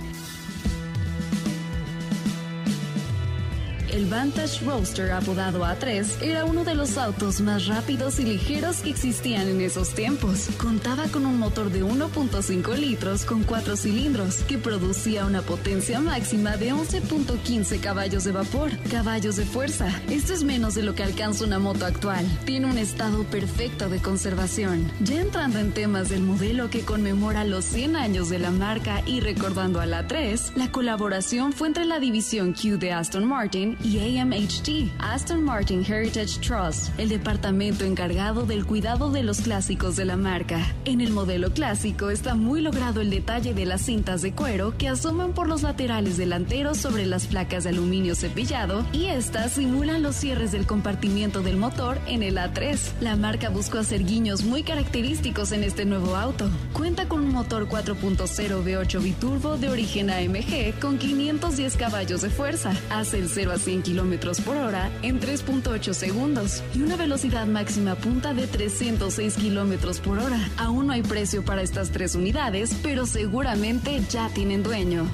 El 3.93 4.07
Vantage 4.07 4.65
Roadster 4.65 5.11
apodado 5.11 5.63
A3 5.63 6.23
era 6.23 6.45
uno 6.45 6.63
de 6.63 6.73
los 6.73 6.97
autos 6.97 7.41
más 7.41 7.67
rápidos 7.67 8.19
y 8.19 8.23
ligeros 8.23 8.77
que 8.77 8.89
existían 8.89 9.47
en 9.47 9.61
esos 9.61 9.93
tiempos. 9.93 10.49
Contaba 10.57 11.03
con 11.09 11.27
un 11.27 11.37
motor 11.37 11.69
de 11.69 11.83
1.5 11.83 12.75
litros 12.75 13.23
con 13.23 13.43
4 13.43 13.77
cilindros 13.77 14.37
que 14.47 14.57
producía 14.57 15.27
una 15.27 15.43
potencia 15.43 15.99
máxima 15.99 16.57
de 16.57 16.73
11.15 16.73 17.79
caballos 17.81 18.23
de 18.23 18.31
vapor, 18.31 18.71
caballos 18.89 19.35
de 19.35 19.45
fuerza. 19.45 19.89
Esto 20.09 20.33
es 20.33 20.43
menos 20.43 20.73
de 20.73 20.81
lo 20.81 20.95
que 20.95 21.03
alcanza 21.03 21.45
una 21.45 21.59
moto 21.59 21.85
actual. 21.85 22.25
Tiene 22.45 22.65
un 22.65 22.79
estado 22.79 23.23
perfecto 23.25 23.89
de 23.89 24.01
conservación. 24.01 24.91
Ya 25.01 25.21
entrando 25.21 25.59
en 25.59 25.71
temas 25.71 26.09
del 26.09 26.23
modelo 26.23 26.71
que 26.71 26.81
conmemora 26.81 27.43
los 27.43 27.63
100 27.65 27.95
años 27.95 28.29
de 28.29 28.39
la 28.39 28.49
marca 28.49 29.03
y 29.05 29.19
recordando 29.19 29.79
a 29.79 29.85
la 29.85 30.07
3, 30.07 30.53
la 30.55 30.71
colaboración 30.71 31.53
fue 31.53 31.67
entre 31.67 31.85
la 31.85 31.99
división 31.99 32.53
Q 32.53 32.79
de 32.79 32.91
Aston 32.91 33.25
Martin 33.25 33.77
y 33.83 34.19
AMHT, 34.19 34.91
Aston 34.99 35.43
Martin 35.43 35.83
Heritage 35.85 36.39
Trust, 36.39 36.97
el 36.97 37.09
departamento 37.09 37.83
encargado 37.83 38.45
del 38.45 38.65
cuidado 38.65 39.11
de 39.11 39.23
los 39.23 39.41
clásicos 39.41 39.95
de 39.95 40.05
la 40.05 40.15
marca. 40.15 40.73
En 40.85 41.01
el 41.01 41.11
modelo 41.11 41.51
clásico 41.51 42.09
está 42.09 42.35
muy 42.35 42.61
logrado 42.61 43.01
el 43.01 43.09
detalle 43.09 43.53
de 43.53 43.65
las 43.65 43.81
cintas 43.81 44.21
de 44.21 44.31
cuero 44.31 44.77
que 44.77 44.87
asoman 44.87 45.33
por 45.33 45.47
los 45.47 45.63
laterales 45.63 46.17
delanteros 46.17 46.77
sobre 46.77 47.05
las 47.05 47.27
placas 47.27 47.65
de 47.65 47.71
aluminio 47.71 48.15
cepillado 48.15 48.85
y 48.93 49.05
estas 49.05 49.53
simulan 49.53 50.01
los 50.01 50.15
cierres 50.15 50.51
del 50.51 50.65
compartimiento 50.65 51.41
del 51.41 51.57
motor 51.57 51.99
en 52.07 52.23
el 52.23 52.37
A3. 52.37 52.77
La 53.01 53.15
marca 53.15 53.49
buscó 53.49 53.79
hacer 53.79 54.05
guiños 54.05 54.43
muy 54.43 54.63
característicos 54.63 55.51
en 55.51 55.63
este 55.63 55.83
nuevo 55.85 56.15
auto. 56.15 56.49
Cuenta 56.71 57.09
con 57.09 57.19
un 57.19 57.33
motor 57.33 57.67
4.0 57.67 58.63
V8 58.63 59.03
biturbo 59.03 59.57
de 59.57 59.69
origen 59.69 60.09
AMG 60.09 60.79
con 60.79 60.97
510 60.97 61.75
caballos 61.75 62.21
de 62.21 62.29
fuerza. 62.29 62.73
Hace 62.89 63.19
el 63.19 63.27
0 63.27 63.51
a 63.51 63.57
100 63.57 63.72
kilómetros 63.81 64.41
por 64.41 64.57
hora 64.57 64.91
en 65.01 65.19
3.8 65.19 65.93
segundos 65.93 66.63
y 66.75 66.81
una 66.81 66.95
velocidad 66.95 67.47
máxima 67.47 67.95
punta 67.95 68.33
de 68.33 68.47
306 68.47 69.35
kilómetros 69.35 69.99
por 69.99 70.19
hora. 70.19 70.39
Aún 70.57 70.87
no 70.87 70.93
hay 70.93 71.01
precio 71.01 71.43
para 71.43 71.61
estas 71.61 71.91
tres 71.91 72.15
unidades, 72.15 72.75
pero 72.83 73.05
seguramente 73.05 74.01
ya 74.09 74.29
tienen 74.29 74.63
dueño. 74.63 75.07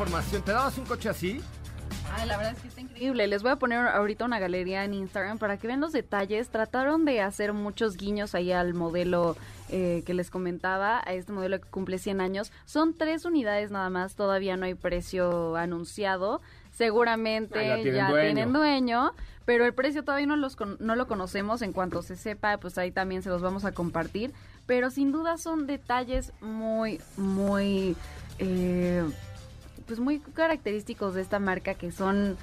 Información. 0.00 0.42
¿Te 0.42 0.52
dabas 0.52 0.76
un 0.76 0.84
coche 0.84 1.08
así? 1.08 1.40
Ay, 2.14 2.28
la 2.28 2.36
verdad 2.36 2.52
es 2.54 2.60
que 2.60 2.68
está 2.68 2.80
increíble. 2.82 3.26
Les 3.26 3.42
voy 3.42 3.52
a 3.52 3.56
poner 3.56 3.78
ahorita 3.78 4.26
una 4.26 4.38
galería 4.38 4.84
en 4.84 4.92
Instagram 4.92 5.38
para 5.38 5.56
que 5.56 5.66
vean 5.66 5.80
los 5.80 5.92
detalles. 5.92 6.50
Trataron 6.50 7.06
de 7.06 7.22
hacer 7.22 7.54
muchos 7.54 7.96
guiños 7.96 8.34
ahí 8.34 8.52
al 8.52 8.74
modelo 8.74 9.36
eh, 9.70 10.02
que 10.04 10.12
les 10.12 10.30
comentaba, 10.30 11.00
a 11.06 11.14
este 11.14 11.32
modelo 11.32 11.58
que 11.60 11.66
cumple 11.68 11.96
100 11.98 12.20
años. 12.20 12.52
Son 12.66 12.92
tres 12.92 13.24
unidades 13.24 13.70
nada 13.70 13.88
más, 13.88 14.16
todavía 14.16 14.58
no 14.58 14.66
hay 14.66 14.74
precio 14.74 15.56
anunciado. 15.56 16.42
Seguramente 16.72 17.66
ya 17.66 17.76
tienen 17.76 17.94
ya 17.94 18.10
dueño. 18.10 18.34
tienen 18.34 18.52
dueño, 18.52 19.12
pero 19.46 19.64
el 19.64 19.72
precio 19.72 20.04
todavía 20.04 20.26
no, 20.26 20.36
los 20.36 20.56
con- 20.56 20.76
no 20.78 20.94
lo 20.94 21.06
conocemos. 21.06 21.62
En 21.62 21.72
cuanto 21.72 22.02
se 22.02 22.16
sepa, 22.16 22.58
pues 22.58 22.76
ahí 22.76 22.90
también 22.92 23.22
se 23.22 23.30
los 23.30 23.40
vamos 23.40 23.64
a 23.64 23.72
compartir. 23.72 24.34
Pero 24.66 24.90
sin 24.90 25.10
duda 25.10 25.38
son 25.38 25.66
detalles 25.66 26.32
muy, 26.42 27.00
muy... 27.16 27.96
eh, 28.38 29.02
pues 29.86 30.00
muy 30.00 30.18
característicos 30.20 31.14
de 31.14 31.22
esta 31.22 31.38
marca 31.38 31.74
que 31.74 31.90
son 31.92 32.36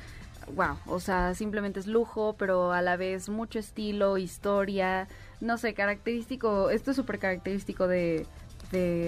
wow, 0.55 0.77
o 0.87 0.99
sea, 0.99 1.33
simplemente 1.35 1.79
es 1.79 1.87
lujo, 1.87 2.35
pero 2.37 2.71
a 2.71 2.81
la 2.81 2.97
vez 2.97 3.29
mucho 3.29 3.59
estilo, 3.59 4.17
historia, 4.17 5.07
no 5.41 5.57
sé, 5.57 5.73
característico, 5.73 6.69
esto 6.69 6.91
es 6.91 6.97
súper 6.97 7.19
característico 7.19 7.87
de, 7.87 8.25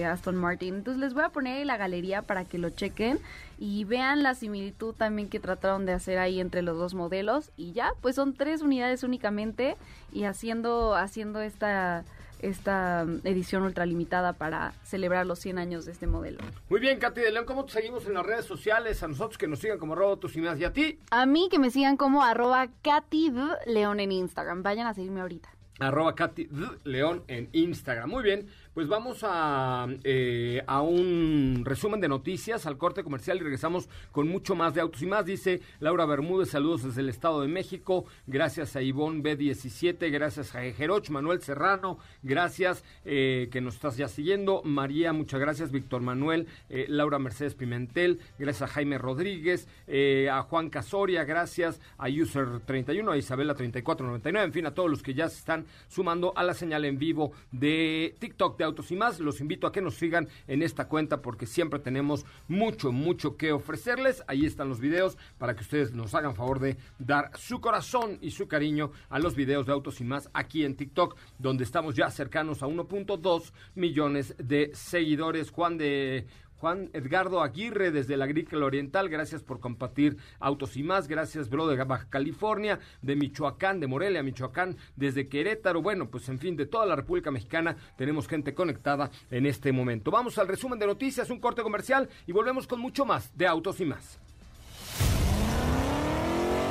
Aston 0.08 0.36
Martin. 0.36 0.76
Entonces 0.76 1.00
les 1.00 1.12
voy 1.12 1.24
a 1.24 1.30
poner 1.30 1.56
ahí 1.56 1.64
la 1.64 1.76
galería 1.76 2.22
para 2.22 2.44
que 2.44 2.56
lo 2.56 2.70
chequen 2.70 3.18
y 3.58 3.82
vean 3.82 4.22
la 4.22 4.36
similitud 4.36 4.94
también 4.94 5.28
que 5.28 5.40
trataron 5.40 5.86
de 5.86 5.92
hacer 5.92 6.18
ahí 6.18 6.40
entre 6.40 6.62
los 6.62 6.78
dos 6.78 6.94
modelos 6.94 7.50
y 7.56 7.72
ya, 7.72 7.92
pues 8.00 8.14
son 8.14 8.34
tres 8.34 8.62
unidades 8.62 9.02
únicamente 9.02 9.76
y 10.12 10.22
haciendo, 10.22 10.94
haciendo 10.94 11.40
esta 11.40 12.04
esta 12.40 13.04
mm, 13.06 13.20
edición 13.24 13.62
ultralimitada 13.62 14.32
para 14.32 14.72
celebrar 14.84 15.26
los 15.26 15.38
100 15.38 15.58
años 15.58 15.84
de 15.84 15.92
este 15.92 16.06
modelo. 16.06 16.38
Muy 16.68 16.80
bien, 16.80 16.98
Katy 16.98 17.20
de 17.20 17.32
León, 17.32 17.46
¿cómo 17.46 17.64
te 17.64 17.72
seguimos 17.72 18.06
en 18.06 18.14
las 18.14 18.26
redes 18.26 18.44
sociales? 18.44 19.02
A 19.02 19.08
nosotros 19.08 19.38
que 19.38 19.48
nos 19.48 19.58
sigan 19.58 19.78
como 19.78 19.94
y 20.34 20.40
más. 20.40 20.58
¿Y 20.58 20.64
a 20.64 20.72
ti? 20.72 20.98
A 21.10 21.26
mí 21.26 21.48
que 21.50 21.58
me 21.58 21.70
sigan 21.70 21.96
como 21.96 22.22
arroba 22.22 22.68
Katy. 22.82 23.32
León 23.66 24.00
en 24.00 24.12
Instagram. 24.12 24.62
Vayan 24.62 24.86
a 24.86 24.94
seguirme 24.94 25.20
ahorita. 25.20 25.48
Arroba 25.78 26.14
Katy. 26.14 26.48
León 26.84 27.24
en 27.28 27.48
Instagram. 27.52 28.08
Muy 28.08 28.22
bien, 28.22 28.48
pues 28.76 28.88
vamos 28.88 29.20
a, 29.22 29.86
eh, 30.04 30.62
a 30.66 30.82
un 30.82 31.62
resumen 31.64 31.98
de 31.98 32.08
noticias, 32.08 32.66
al 32.66 32.76
corte 32.76 33.02
comercial 33.02 33.38
y 33.38 33.40
regresamos 33.40 33.88
con 34.12 34.28
mucho 34.28 34.54
más 34.54 34.74
de 34.74 34.82
autos 34.82 35.00
y 35.00 35.06
más. 35.06 35.24
Dice 35.24 35.62
Laura 35.80 36.04
Bermúdez, 36.04 36.50
saludos 36.50 36.82
desde 36.82 37.00
el 37.00 37.08
Estado 37.08 37.40
de 37.40 37.48
México. 37.48 38.04
Gracias 38.26 38.76
a 38.76 38.82
Ivonne 38.82 39.22
B17, 39.22 40.12
gracias 40.12 40.54
a 40.54 40.60
Jeroch, 40.60 41.08
Manuel 41.08 41.40
Serrano, 41.40 41.96
gracias 42.22 42.84
eh, 43.06 43.48
que 43.50 43.62
nos 43.62 43.76
estás 43.76 43.96
ya 43.96 44.08
siguiendo. 44.08 44.60
María, 44.62 45.14
muchas 45.14 45.40
gracias. 45.40 45.72
Víctor 45.72 46.02
Manuel, 46.02 46.46
eh, 46.68 46.84
Laura 46.86 47.18
Mercedes 47.18 47.54
Pimentel, 47.54 48.20
gracias 48.38 48.68
a 48.68 48.74
Jaime 48.74 48.98
Rodríguez, 48.98 49.68
eh, 49.86 50.28
a 50.30 50.42
Juan 50.42 50.68
Casoria, 50.68 51.24
gracias 51.24 51.80
a 51.96 52.10
User 52.10 52.60
31, 52.66 53.10
a 53.10 53.16
Isabela 53.16 53.54
3499, 53.54 54.46
en 54.46 54.52
fin, 54.52 54.66
a 54.66 54.74
todos 54.74 54.90
los 54.90 55.02
que 55.02 55.14
ya 55.14 55.30
se 55.30 55.38
están 55.38 55.64
sumando 55.88 56.34
a 56.36 56.44
la 56.44 56.52
señal 56.52 56.84
en 56.84 56.98
vivo 56.98 57.32
de 57.52 58.14
TikTok 58.18 58.58
de 58.58 58.65
Autos 58.66 58.90
y 58.90 58.96
más. 58.96 59.20
Los 59.20 59.40
invito 59.40 59.66
a 59.66 59.72
que 59.72 59.80
nos 59.80 59.94
sigan 59.94 60.28
en 60.46 60.62
esta 60.62 60.88
cuenta 60.88 61.22
porque 61.22 61.46
siempre 61.46 61.80
tenemos 61.80 62.26
mucho, 62.48 62.92
mucho 62.92 63.36
que 63.36 63.52
ofrecerles. 63.52 64.22
Ahí 64.26 64.44
están 64.44 64.68
los 64.68 64.80
videos 64.80 65.16
para 65.38 65.54
que 65.54 65.62
ustedes 65.62 65.92
nos 65.92 66.14
hagan 66.14 66.34
favor 66.34 66.60
de 66.60 66.76
dar 66.98 67.30
su 67.36 67.60
corazón 67.60 68.18
y 68.20 68.30
su 68.30 68.48
cariño 68.48 68.90
a 69.08 69.18
los 69.18 69.34
videos 69.34 69.66
de 69.66 69.72
Autos 69.72 70.00
y 70.00 70.04
más 70.04 70.28
aquí 70.32 70.64
en 70.64 70.76
TikTok, 70.76 71.16
donde 71.38 71.64
estamos 71.64 71.94
ya 71.94 72.10
cercanos 72.10 72.62
a 72.62 72.66
1.2 72.66 73.52
millones 73.74 74.34
de 74.38 74.70
seguidores. 74.74 75.50
Juan 75.50 75.78
de 75.78 76.26
Juan 76.58 76.90
Edgardo 76.92 77.42
Aguirre 77.42 77.90
desde 77.90 78.16
la 78.16 78.24
Agrícola 78.24 78.66
Oriental, 78.66 79.08
gracias 79.08 79.42
por 79.42 79.60
compartir 79.60 80.16
Autos 80.40 80.76
y 80.76 80.82
más, 80.82 81.08
gracias 81.08 81.48
bro 81.48 81.66
de 81.66 81.82
Baja 81.84 82.08
California, 82.08 82.78
de 83.02 83.16
Michoacán, 83.16 83.80
de 83.80 83.86
Morelia, 83.86 84.22
Michoacán, 84.22 84.76
desde 84.96 85.28
Querétaro, 85.28 85.82
bueno, 85.82 86.08
pues 86.10 86.28
en 86.28 86.38
fin, 86.38 86.56
de 86.56 86.66
toda 86.66 86.86
la 86.86 86.96
República 86.96 87.30
Mexicana 87.30 87.76
tenemos 87.96 88.26
gente 88.26 88.54
conectada 88.54 89.10
en 89.30 89.46
este 89.46 89.72
momento. 89.72 90.10
Vamos 90.10 90.38
al 90.38 90.48
resumen 90.48 90.78
de 90.78 90.86
noticias, 90.86 91.30
un 91.30 91.40
corte 91.40 91.62
comercial 91.62 92.08
y 92.26 92.32
volvemos 92.32 92.66
con 92.66 92.80
mucho 92.80 93.04
más 93.04 93.36
de 93.36 93.46
Autos 93.46 93.80
y 93.80 93.84
más. 93.84 94.18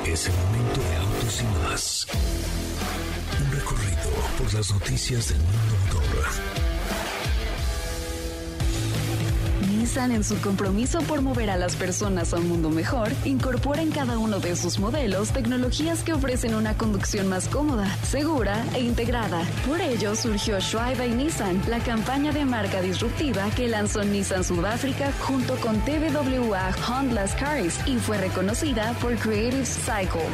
Es 0.06 0.28
el 0.28 0.34
momento 0.34 0.80
de 0.80 0.96
autos 0.96 1.42
y 1.42 1.44
más. 1.64 2.06
Un 3.40 3.52
recorrido 3.52 4.10
por 4.38 4.54
las 4.54 4.72
noticias 4.72 5.28
del 5.30 5.38
mundo 5.38 5.74
motor. 5.84 6.65
Nissan, 9.86 10.10
en 10.10 10.24
su 10.24 10.40
compromiso 10.40 10.98
por 11.02 11.22
mover 11.22 11.48
a 11.48 11.56
las 11.56 11.76
personas 11.76 12.34
a 12.34 12.38
un 12.38 12.48
mundo 12.48 12.70
mejor, 12.70 13.12
incorpora 13.24 13.82
en 13.82 13.92
cada 13.92 14.18
uno 14.18 14.40
de 14.40 14.56
sus 14.56 14.80
modelos 14.80 15.30
tecnologías 15.30 16.02
que 16.02 16.12
ofrecen 16.12 16.56
una 16.56 16.76
conducción 16.76 17.28
más 17.28 17.48
cómoda, 17.48 17.86
segura 18.02 18.64
e 18.74 18.80
integrada. 18.80 19.44
Por 19.64 19.80
ello 19.80 20.16
surgió 20.16 20.60
Schwai 20.60 20.96
by 20.96 21.10
Nissan, 21.10 21.62
la 21.68 21.78
campaña 21.78 22.32
de 22.32 22.44
marca 22.44 22.82
disruptiva 22.82 23.48
que 23.54 23.68
lanzó 23.68 24.02
Nissan 24.02 24.42
Sudáfrica 24.42 25.12
junto 25.20 25.54
con 25.60 25.76
TBWA 25.84 26.74
Honda's 26.88 27.36
Cars 27.36 27.78
y 27.86 27.98
fue 27.98 28.18
reconocida 28.18 28.92
por 29.00 29.14
Creative 29.14 29.64
Cycle. 29.64 30.26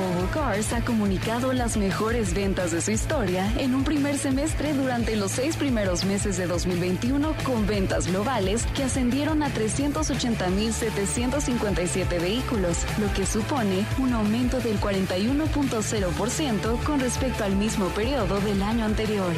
Volvo 0.00 0.30
Cars 0.32 0.72
ha 0.72 0.82
comunicado 0.82 1.52
las 1.52 1.76
mejores 1.76 2.32
ventas 2.32 2.70
de 2.70 2.80
su 2.80 2.92
historia 2.92 3.52
en 3.58 3.74
un 3.74 3.84
primer 3.84 4.16
semestre 4.16 4.72
durante 4.72 5.16
los 5.16 5.32
seis 5.32 5.56
primeros 5.56 6.04
meses 6.04 6.36
de 6.36 6.46
2021 6.46 7.34
con 7.44 7.66
ventas 7.66 8.06
globales 8.06 8.64
que 8.74 8.84
ascendieron 8.84 9.42
a 9.42 9.48
380.757 9.48 12.20
vehículos, 12.20 12.84
lo 12.98 13.10
que 13.12 13.26
supone 13.26 13.84
un 13.98 14.12
aumento 14.12 14.60
del 14.60 14.78
41.0% 14.80 16.84
con 16.84 17.00
respecto 17.00 17.42
al 17.44 17.56
mismo 17.56 17.88
periodo 17.88 18.40
del 18.40 18.62
año 18.62 18.84
anterior. 18.84 19.32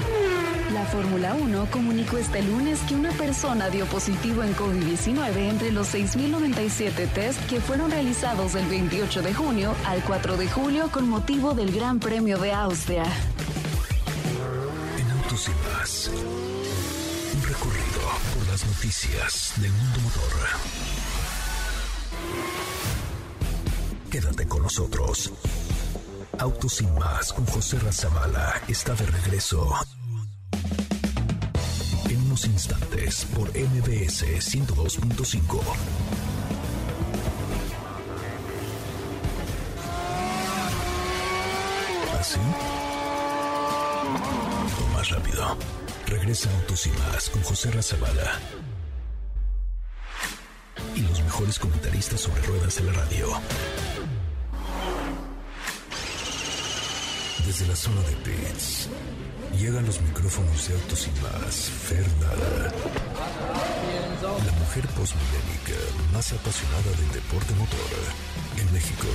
La 0.72 0.84
Fórmula 0.86 1.34
1 1.34 1.66
comunicó 1.70 2.16
este 2.16 2.42
lunes 2.42 2.80
que 2.88 2.94
una 2.94 3.10
persona 3.10 3.68
dio 3.68 3.84
positivo 3.86 4.42
en 4.42 4.56
COVID-19 4.56 5.50
entre 5.50 5.70
los 5.70 5.94
6.097 5.94 7.12
test 7.12 7.38
que 7.50 7.60
fueron 7.60 7.90
realizados 7.90 8.54
del 8.54 8.66
28 8.66 9.20
de 9.20 9.34
junio 9.34 9.74
al 9.86 10.02
4 10.02 10.38
de 10.38 10.48
julio 10.48 10.88
con 10.90 11.10
motivo 11.10 11.52
del 11.52 11.72
Gran 11.72 12.00
Premio 12.00 12.38
de 12.38 12.52
Austria. 12.52 13.04
Noticias 18.82 19.52
del 19.58 19.70
mundo 19.70 20.00
motor. 20.00 20.32
Quédate 24.10 24.48
con 24.48 24.62
nosotros. 24.64 25.32
Autos 26.40 26.80
y 26.80 26.86
más 26.88 27.32
con 27.32 27.46
José 27.46 27.78
Razabala 27.78 28.60
está 28.66 28.92
de 28.94 29.06
regreso. 29.06 29.72
En 32.10 32.22
unos 32.26 32.44
instantes 32.46 33.24
por 33.36 33.48
MBS 33.50 34.24
102.5. 34.52 35.60
¿Así? 42.18 42.40
O 44.80 44.92
más 44.92 45.08
rápido. 45.08 45.56
Regresa 46.08 46.50
Autos 46.56 46.86
y 46.86 46.90
más 46.90 47.30
con 47.30 47.42
José 47.44 47.70
Razabala. 47.70 48.40
Mejores 51.42 51.58
comentaristas 51.58 52.20
sobre 52.20 52.40
ruedas 52.42 52.76
de 52.76 52.84
la 52.84 52.92
radio. 52.92 53.26
Desde 57.44 57.66
la 57.66 57.74
zona 57.74 58.00
de 58.02 58.12
pits, 58.18 58.88
llegan 59.58 59.84
los 59.84 60.00
micrófonos 60.02 60.68
de 60.68 60.74
Autos 60.74 61.08
y 61.08 61.10
más, 61.20 61.56
Fernanda. 61.88 62.72
La 64.22 64.52
mujer 64.52 64.86
postmilénica 64.90 65.74
más 66.12 66.32
apasionada 66.32 66.90
del 66.96 67.10
deporte 67.10 67.52
motor 67.54 67.90
en 68.58 68.72
México. 68.72 69.08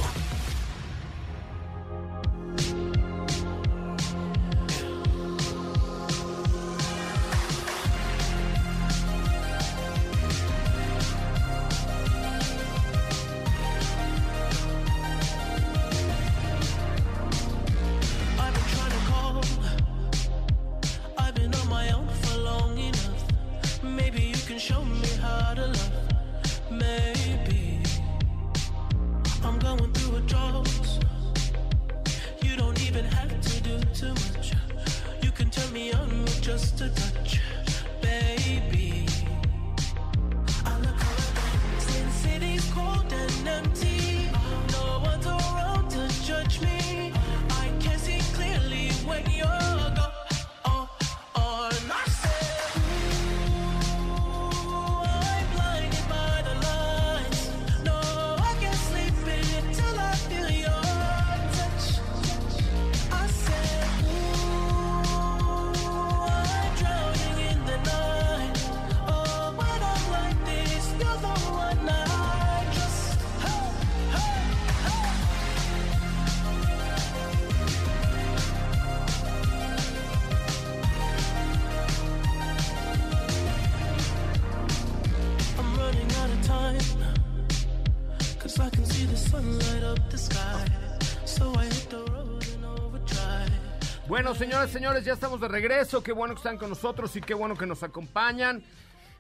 Bueno, 94.08 94.34
señoras 94.34 94.70
y 94.70 94.74
señores, 94.74 95.04
ya 95.04 95.12
estamos 95.12 95.42
de 95.42 95.50
regreso. 95.50 96.02
Qué 96.02 96.14
bueno 96.14 96.34
que 96.34 96.38
están 96.38 96.58
con 96.58 96.70
nosotros 96.70 97.14
y 97.18 97.22
qué 97.22 97.34
bueno 97.34 97.58
que 97.58 97.66
nos 97.66 97.84
acompañan. 97.84 98.64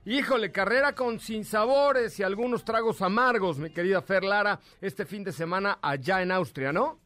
Híjole, 0.05 0.49
carrera 0.49 0.95
con 0.95 1.19
sinsabores 1.19 2.17
y 2.21 2.23
algunos 2.23 2.63
tragos 2.63 3.01
amargos, 3.01 3.57
mi 3.57 3.69
querida 3.69 4.01
Fer 4.01 4.23
Lara, 4.23 4.61
este 4.79 5.05
fin 5.05 5.25
de 5.25 5.33
semana 5.33 5.77
allá 5.81 6.21
en 6.21 6.31
Austria, 6.31 6.71
¿no? 6.71 6.99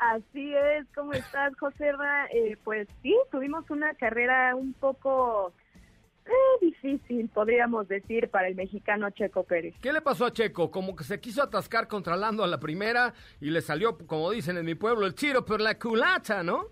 Así 0.00 0.52
es, 0.52 0.84
¿cómo 0.96 1.12
estás, 1.12 1.56
José? 1.60 1.92
Eh, 2.32 2.56
pues 2.64 2.88
sí, 3.02 3.16
tuvimos 3.30 3.70
una 3.70 3.94
carrera 3.94 4.56
un 4.56 4.72
poco 4.72 5.52
eh, 6.26 6.30
difícil, 6.60 7.28
podríamos 7.28 7.86
decir, 7.86 8.30
para 8.30 8.48
el 8.48 8.56
mexicano 8.56 9.10
Checo 9.10 9.44
Pérez. 9.44 9.76
¿Qué 9.80 9.92
le 9.92 10.00
pasó 10.00 10.26
a 10.26 10.32
Checo? 10.32 10.72
Como 10.72 10.96
que 10.96 11.04
se 11.04 11.20
quiso 11.20 11.40
atascar 11.40 11.86
contra 11.86 12.16
Lando 12.16 12.42
a 12.42 12.48
la 12.48 12.58
primera 12.58 13.14
y 13.40 13.50
le 13.50 13.60
salió, 13.60 13.96
como 13.96 14.32
dicen 14.32 14.56
en 14.56 14.66
mi 14.66 14.74
pueblo, 14.74 15.06
el 15.06 15.14
tiro 15.14 15.44
por 15.44 15.60
la 15.60 15.78
culata, 15.78 16.42
¿no? 16.42 16.64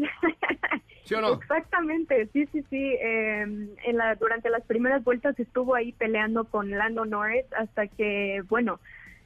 ¿Sí 1.04 1.14
o 1.14 1.20
no? 1.20 1.34
Exactamente, 1.34 2.28
sí, 2.32 2.46
sí, 2.52 2.62
sí. 2.70 2.94
Eh, 3.00 3.42
en 3.42 3.96
la, 3.96 4.14
durante 4.14 4.50
las 4.50 4.62
primeras 4.62 5.02
vueltas 5.02 5.38
estuvo 5.38 5.74
ahí 5.74 5.92
peleando 5.92 6.44
con 6.44 6.70
Lando 6.70 7.04
Norris 7.04 7.46
hasta 7.52 7.86
que, 7.88 8.42
bueno, 8.48 8.80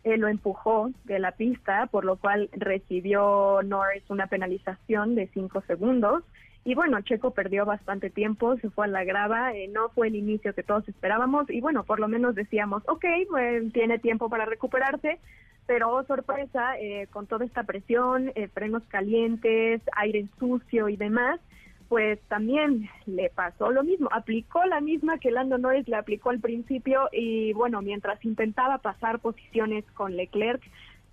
eh, 0.05 0.19
lo 0.19 0.29
empujó 0.29 0.91
de 1.05 1.19
la 1.19 1.33
pista, 1.33 1.87
por 1.87 2.05
lo 2.05 2.17
cual 2.17 2.51
recibió 2.53 3.61
Norris 3.65 4.05
una 4.09 4.27
penalización 4.27 5.15
de 5.15 5.29
cinco 5.29 5.63
segundos. 5.67 6.23
Y 6.65 6.75
bueno, 6.75 7.01
Checo 7.03 7.33
perdió 7.33 7.67
bastante 7.67 8.09
tiempo, 8.09 8.57
se 8.57 8.71
fue 8.71 8.87
a 8.87 8.89
la 8.89 9.05
grava, 9.05 9.55
eh, 9.55 9.69
no 9.69 9.91
fue 9.91 10.09
el 10.09 10.17
inicio 10.17 10.55
que 10.55 10.63
todos 10.63 10.89
esperábamos 10.89 11.49
y 11.51 11.61
bueno, 11.61 11.85
por 11.85 12.01
lo 12.01 12.09
menos 12.09 12.35
decíamos, 12.35 12.83
ok, 12.87 13.05
pues, 13.29 13.71
tiene 13.75 13.99
tiempo 13.99 14.31
para 14.31 14.47
recuperarse, 14.47 15.19
pero 15.67 15.91
oh, 15.91 16.05
sorpresa, 16.05 16.79
eh, 16.79 17.09
con 17.11 17.27
toda 17.27 17.45
esta 17.45 17.65
presión, 17.65 18.33
eh, 18.35 18.49
frenos 18.49 18.83
calientes, 18.89 19.81
aire 19.97 20.27
sucio 20.39 20.89
y 20.89 20.97
demás, 20.97 21.41
pues 21.89 22.21
también 22.29 22.89
le 23.07 23.31
pasó 23.31 23.71
lo 23.71 23.85
mismo, 23.85 24.09
aplicó 24.13 24.65
la 24.65 24.81
misma 24.81 25.19
que 25.19 25.31
Lando 25.31 25.59
Norris 25.59 25.89
le 25.89 25.97
aplicó 25.97 26.31
al 26.31 26.41
principio 26.41 27.09
y 27.13 27.53
bueno, 27.53 27.83
mientras 27.83 28.23
intentaba 28.25 28.79
pasar 28.79 29.21
posiciones 29.21 29.85
con 29.93 30.17
Leclerc, 30.17 30.63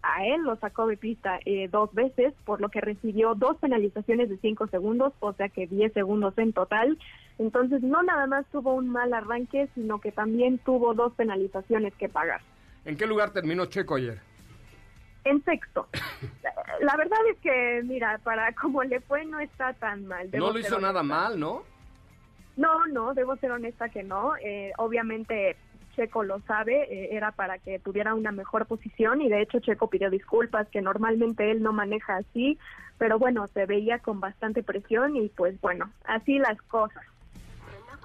a 0.03 0.25
él 0.25 0.41
lo 0.41 0.55
sacó 0.55 0.87
de 0.87 0.97
pista 0.97 1.39
eh, 1.45 1.67
dos 1.71 1.93
veces, 1.93 2.33
por 2.45 2.59
lo 2.59 2.69
que 2.69 2.81
recibió 2.81 3.35
dos 3.35 3.57
penalizaciones 3.57 4.29
de 4.29 4.37
cinco 4.37 4.67
segundos, 4.67 5.13
o 5.19 5.33
sea 5.33 5.49
que 5.49 5.67
diez 5.67 5.93
segundos 5.93 6.35
en 6.37 6.53
total. 6.53 6.97
Entonces 7.37 7.83
no 7.83 8.01
nada 8.01 8.25
más 8.25 8.45
tuvo 8.51 8.73
un 8.73 8.89
mal 8.89 9.13
arranque, 9.13 9.69
sino 9.75 9.99
que 9.99 10.11
también 10.11 10.57
tuvo 10.59 10.93
dos 10.93 11.13
penalizaciones 11.13 11.93
que 11.95 12.09
pagar. 12.09 12.41
¿En 12.85 12.97
qué 12.97 13.05
lugar 13.05 13.31
terminó 13.31 13.67
Checo 13.67 13.95
ayer? 13.95 14.19
En 15.23 15.43
sexto. 15.43 15.87
La 16.81 16.95
verdad 16.97 17.19
es 17.31 17.37
que, 17.39 17.81
mira, 17.83 18.19
para 18.23 18.53
como 18.53 18.83
le 18.83 18.99
fue 19.01 19.25
no 19.25 19.39
está 19.39 19.73
tan 19.73 20.05
mal. 20.07 20.31
Debo 20.31 20.47
No 20.47 20.53
lo 20.53 20.59
hizo 20.59 20.79
nada 20.79 21.03
mal, 21.03 21.39
¿no? 21.39 21.63
No, 22.57 22.85
no, 22.87 23.13
debo 23.13 23.35
ser 23.37 23.51
honesta 23.51 23.89
que 23.89 24.03
no. 24.03 24.35
Eh, 24.37 24.71
obviamente 24.77 25.55
Checo 25.95 26.23
lo 26.23 26.39
sabe, 26.41 26.83
eh, 26.83 27.09
era 27.15 27.31
para 27.31 27.57
que 27.59 27.79
tuviera 27.79 28.13
una 28.13 28.31
mejor 28.31 28.65
posición 28.65 29.21
y 29.21 29.29
de 29.29 29.41
hecho 29.41 29.59
Checo 29.59 29.89
pidió 29.89 30.09
disculpas, 30.09 30.67
que 30.69 30.81
normalmente 30.81 31.51
él 31.51 31.61
no 31.61 31.73
maneja 31.73 32.17
así, 32.17 32.57
pero 32.97 33.19
bueno, 33.19 33.47
se 33.47 33.65
veía 33.65 33.99
con 33.99 34.19
bastante 34.19 34.63
presión 34.63 35.15
y 35.15 35.29
pues 35.29 35.59
bueno, 35.61 35.91
así 36.05 36.39
las 36.39 36.61
cosas. 36.63 37.03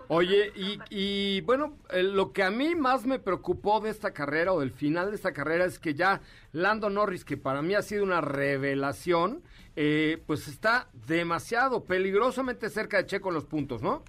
Oye, 0.09 0.53
y, 0.55 0.79
y, 0.91 1.41
bueno, 1.41 1.77
eh, 1.91 2.03
lo 2.03 2.33
que 2.33 2.45
a 2.45 2.51
mí 2.51 2.77
más 2.77 3.07
me 3.07 3.19
preocupó 3.19 3.81
de 3.81 3.91
esta 3.91 4.13
carrera 4.13 4.53
o 4.53 4.61
del 4.61 4.71
final 4.71 5.11
de 5.11 5.17
esta 5.17 5.33
carrera 5.33 5.65
es 5.65 5.81
que 5.81 5.95
ya 5.95 6.21
Lando 6.53 6.91
Norris, 6.91 7.25
que 7.25 7.37
para 7.37 7.61
mí 7.61 7.75
ha 7.75 7.83
sido 7.83 8.05
una 8.05 8.21
revelación, 8.21 9.43
eh, 9.75 10.23
pues 10.27 10.47
está 10.47 10.89
demasiado, 11.09 11.85
peligrosamente 11.85 12.71
cerca 12.71 12.99
de 12.99 13.07
Checo 13.07 13.29
en 13.31 13.35
los 13.35 13.45
puntos, 13.45 13.83
¿no? 13.83 14.05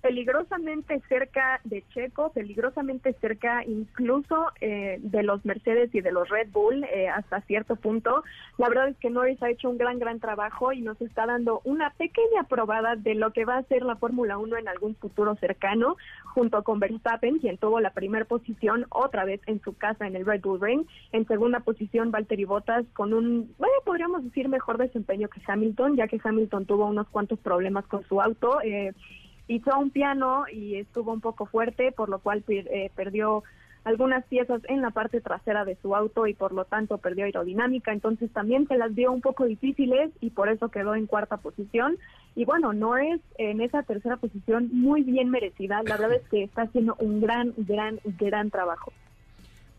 Peligrosamente 0.00 1.00
cerca 1.08 1.60
de 1.64 1.84
Checo, 1.92 2.32
peligrosamente 2.32 3.12
cerca 3.20 3.64
incluso 3.64 4.46
eh, 4.60 4.98
de 5.00 5.22
los 5.22 5.44
Mercedes 5.44 5.94
y 5.94 6.00
de 6.00 6.12
los 6.12 6.28
Red 6.28 6.48
Bull 6.52 6.84
eh, 6.84 7.08
hasta 7.08 7.40
cierto 7.42 7.76
punto. 7.76 8.24
La 8.58 8.68
verdad 8.68 8.88
es 8.88 8.96
que 8.96 9.10
Norris 9.10 9.42
ha 9.42 9.50
hecho 9.50 9.68
un 9.68 9.78
gran, 9.78 9.98
gran 9.98 10.20
trabajo 10.20 10.72
y 10.72 10.80
nos 10.80 11.00
está 11.00 11.26
dando 11.26 11.60
una 11.64 11.90
pequeña 11.90 12.44
probada 12.48 12.96
de 12.96 13.14
lo 13.14 13.32
que 13.32 13.44
va 13.44 13.58
a 13.58 13.62
ser 13.64 13.82
la 13.82 13.96
Fórmula 13.96 14.38
1 14.38 14.56
en 14.56 14.68
algún 14.68 14.94
futuro 14.96 15.36
cercano, 15.36 15.96
junto 16.24 16.62
con 16.62 16.80
Verstappen, 16.80 17.38
quien 17.38 17.58
tuvo 17.58 17.80
la 17.80 17.90
primera 17.90 18.24
posición 18.24 18.86
otra 18.90 19.24
vez 19.24 19.40
en 19.46 19.60
su 19.62 19.76
casa 19.76 20.06
en 20.06 20.16
el 20.16 20.24
Red 20.24 20.42
Bull 20.42 20.60
Ring. 20.60 20.86
En 21.12 21.26
segunda 21.26 21.60
posición, 21.60 22.10
Valtteri 22.10 22.44
Bottas 22.44 22.86
con 22.94 23.12
un, 23.12 23.54
bueno, 23.58 23.74
podríamos 23.84 24.24
decir 24.24 24.48
mejor 24.48 24.78
desempeño 24.78 25.28
que 25.28 25.40
Hamilton, 25.46 25.96
ya 25.96 26.08
que 26.08 26.20
Hamilton 26.22 26.66
tuvo 26.66 26.86
unos 26.86 27.08
cuantos 27.08 27.38
problemas 27.38 27.86
con 27.86 28.02
su 28.04 28.20
auto. 28.20 28.60
Eh, 28.62 28.92
hizo 29.50 29.76
un 29.76 29.90
piano 29.90 30.44
y 30.50 30.76
estuvo 30.76 31.12
un 31.12 31.20
poco 31.20 31.44
fuerte, 31.44 31.90
por 31.90 32.08
lo 32.08 32.20
cual 32.20 32.44
eh, 32.48 32.90
perdió 32.94 33.42
algunas 33.82 34.24
piezas 34.26 34.60
en 34.68 34.80
la 34.80 34.90
parte 34.90 35.20
trasera 35.20 35.64
de 35.64 35.76
su 35.82 35.96
auto 35.96 36.26
y 36.26 36.34
por 36.34 36.52
lo 36.52 36.66
tanto 36.66 36.98
perdió 36.98 37.24
aerodinámica, 37.24 37.92
entonces 37.92 38.30
también 38.30 38.68
se 38.68 38.76
las 38.76 38.94
dio 38.94 39.10
un 39.10 39.20
poco 39.20 39.46
difíciles 39.46 40.10
y 40.20 40.30
por 40.30 40.48
eso 40.50 40.68
quedó 40.68 40.94
en 40.94 41.06
cuarta 41.06 41.38
posición. 41.38 41.96
Y 42.36 42.44
bueno, 42.44 42.72
no 42.72 42.96
es 42.96 43.20
en 43.38 43.60
esa 43.60 43.82
tercera 43.82 44.18
posición 44.18 44.68
muy 44.72 45.02
bien 45.02 45.30
merecida, 45.30 45.82
la 45.82 45.96
verdad 45.96 46.12
es 46.12 46.28
que 46.28 46.44
está 46.44 46.62
haciendo 46.62 46.94
un 47.00 47.20
gran, 47.20 47.52
gran, 47.56 47.98
gran 48.04 48.50
trabajo. 48.50 48.92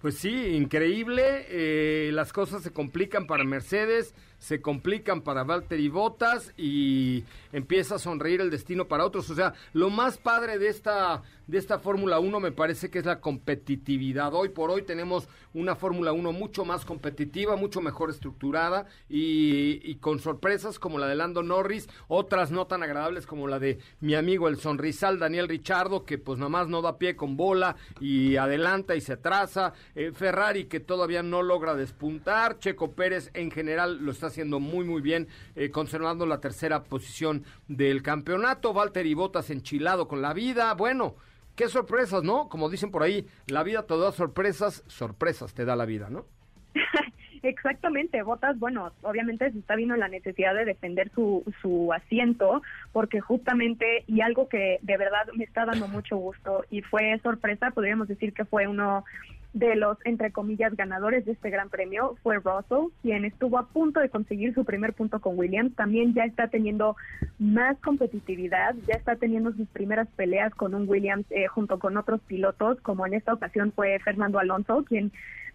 Pues 0.02 0.18
sí, 0.18 0.56
increíble. 0.56 1.46
eh, 1.50 2.10
las 2.12 2.34
cosas 2.34 2.64
se 2.64 2.72
complican 2.72 3.28
para 3.28 3.44
Mercedes, 3.44 4.16
se 4.40 4.60
complican 4.60 5.22
para 5.22 5.44
Valtteri 5.44 5.90
Bottas 5.90 6.52
y 6.58 7.24
empieza 7.54 7.96
a 7.96 8.00
sonreír 8.00 8.42
el 8.42 8.50
destino 8.50 8.88
para 8.88 9.06
otros. 9.06 9.30
O 9.30 9.36
sea, 9.36 9.54
lo 9.74 9.92
más 9.92 10.18
padre 10.18 10.58
de 10.58 10.70
esta 10.70 11.22
de 11.52 11.58
esta 11.58 11.80
Fórmula 11.80 12.18
1 12.20 12.40
me 12.40 12.54
parece 12.54 12.90
que 12.90 12.98
es 12.98 13.06
la 13.06 13.20
competitividad. 13.20 14.34
Hoy 14.34 14.50
por 14.50 14.72
hoy 14.72 14.84
tenemos 14.84 15.28
una 15.54 15.76
Fórmula 15.76 16.14
1 16.14 16.32
mucho 16.32 16.64
más 16.64 16.86
competitiva, 16.86 17.58
mucho 17.58 17.82
mejor 17.82 18.10
estructurada 18.10 18.88
y, 19.10 19.82
y 19.84 19.96
con 19.96 20.20
sorpresas 20.20 20.80
como 20.80 20.98
la 20.98 21.08
de 21.08 21.16
Lando 21.16 21.44
Norris, 21.44 21.90
otras 22.08 22.52
no 22.52 22.68
tan 22.68 22.84
agradables 22.84 23.28
como 23.28 23.50
la 23.50 23.60
de 23.60 23.80
mi 24.00 24.16
amigo 24.16 24.48
el 24.48 24.58
sonrisal 24.58 25.20
Daniel 25.20 25.50
Richardo, 25.50 26.06
que 26.06 26.18
pues 26.18 26.40
nada 26.40 26.50
más 26.50 26.70
no 26.70 26.82
da 26.82 26.98
pie 26.98 27.18
con 27.18 27.36
bola 27.36 27.76
y 28.00 28.38
adelanta 28.38 28.96
y 28.96 29.02
se 29.02 29.14
atrasa. 29.14 29.74
Eh, 29.96 30.12
Ferrari 30.14 30.66
que 30.66 30.80
todavía 30.80 31.24
no 31.24 31.42
logra 31.42 31.76
despuntar. 31.76 32.60
Checo 32.60 32.94
Pérez 32.94 33.32
en 33.34 33.52
general 33.52 34.04
lo 34.04 34.12
está 34.12 34.28
haciendo 34.28 34.60
muy 34.60 34.86
muy 34.86 35.02
bien, 35.02 35.28
eh, 35.56 35.70
conservando 35.70 36.26
la 36.26 36.40
tercera 36.40 36.84
posición 36.84 37.44
del 37.68 38.02
campeonato. 38.02 38.74
Valtteri 38.74 39.14
Bottas 39.14 39.50
enchilado 39.50 40.08
con 40.08 40.22
la 40.22 40.34
vida. 40.34 40.74
Bueno, 40.74 41.16
qué 41.56 41.68
sorpresas, 41.68 42.24
¿no? 42.24 42.50
Como 42.50 42.70
dicen 42.70 42.92
por 42.92 43.04
ahí, 43.04 43.26
la 43.48 43.64
vida 43.64 43.86
te 43.86 43.98
da 43.98 44.12
sorpresas, 44.12 44.84
sorpresas 44.88 45.54
te 45.54 45.66
da 45.66 45.76
la 45.76 45.86
vida, 45.86 46.10
¿no? 46.10 46.26
Exactamente, 47.44 48.22
Botas, 48.22 48.60
bueno, 48.60 48.92
obviamente 49.02 49.52
se 49.52 49.58
está 49.58 49.76
viendo 49.76 49.96
la 49.96 50.08
necesidad 50.08 50.54
de 50.54 50.64
defender 50.64 51.10
su, 51.16 51.44
su 51.62 51.92
asiento, 51.92 52.62
porque 52.92 53.20
justamente, 53.20 54.04
y 54.06 54.22
algo 54.22 54.48
que 54.48 54.78
de 54.84 54.98
verdad 54.98 55.26
me 55.36 55.44
está 55.44 55.66
dando 55.66 55.88
mucho 55.88 56.18
gusto, 56.18 56.64
y 56.70 56.82
fue 56.82 57.20
sorpresa, 57.24 57.72
podríamos 57.72 58.08
decir 58.08 58.34
que 58.34 58.46
fue 58.46 58.68
uno 58.68 59.06
de 59.54 59.76
los, 59.76 59.98
entre 60.06 60.32
comillas, 60.32 60.76
ganadores 60.76 61.26
de 61.26 61.34
este 61.34 61.50
gran 61.50 61.70
premio, 61.70 62.16
fue 62.24 62.38
Russell, 62.38 62.92
quien 63.02 63.26
estuvo 63.26 63.58
a 63.58 63.68
punto 63.68 64.00
de 64.00 64.10
conseguir 64.10 64.54
su 64.54 64.64
primer 64.64 64.94
punto 64.94 65.20
con 65.20 65.38
Williams, 65.38 65.76
también 65.76 66.14
ya 66.14 66.24
está 66.24 66.48
teniendo 66.48 66.96
más 67.38 67.78
competitividad, 67.80 68.76
ya 68.88 68.96
está 68.96 69.16
teniendo 69.18 69.52
sus 69.54 69.68
primeras 69.70 70.08
peleas 70.16 70.54
con 70.56 70.74
un 70.74 70.88
Williams 70.88 71.26
eh, 71.32 71.48
junto 71.48 71.80
con 71.80 71.98
otros 71.98 72.22
pilotos, 72.22 72.80
como 72.82 73.06
en 73.06 73.14
esta 73.14 73.34
ocasión 73.34 73.74
fue 73.74 74.00
Fernando 74.00 74.40
Alonso, 74.40 74.86
quien 74.88 75.12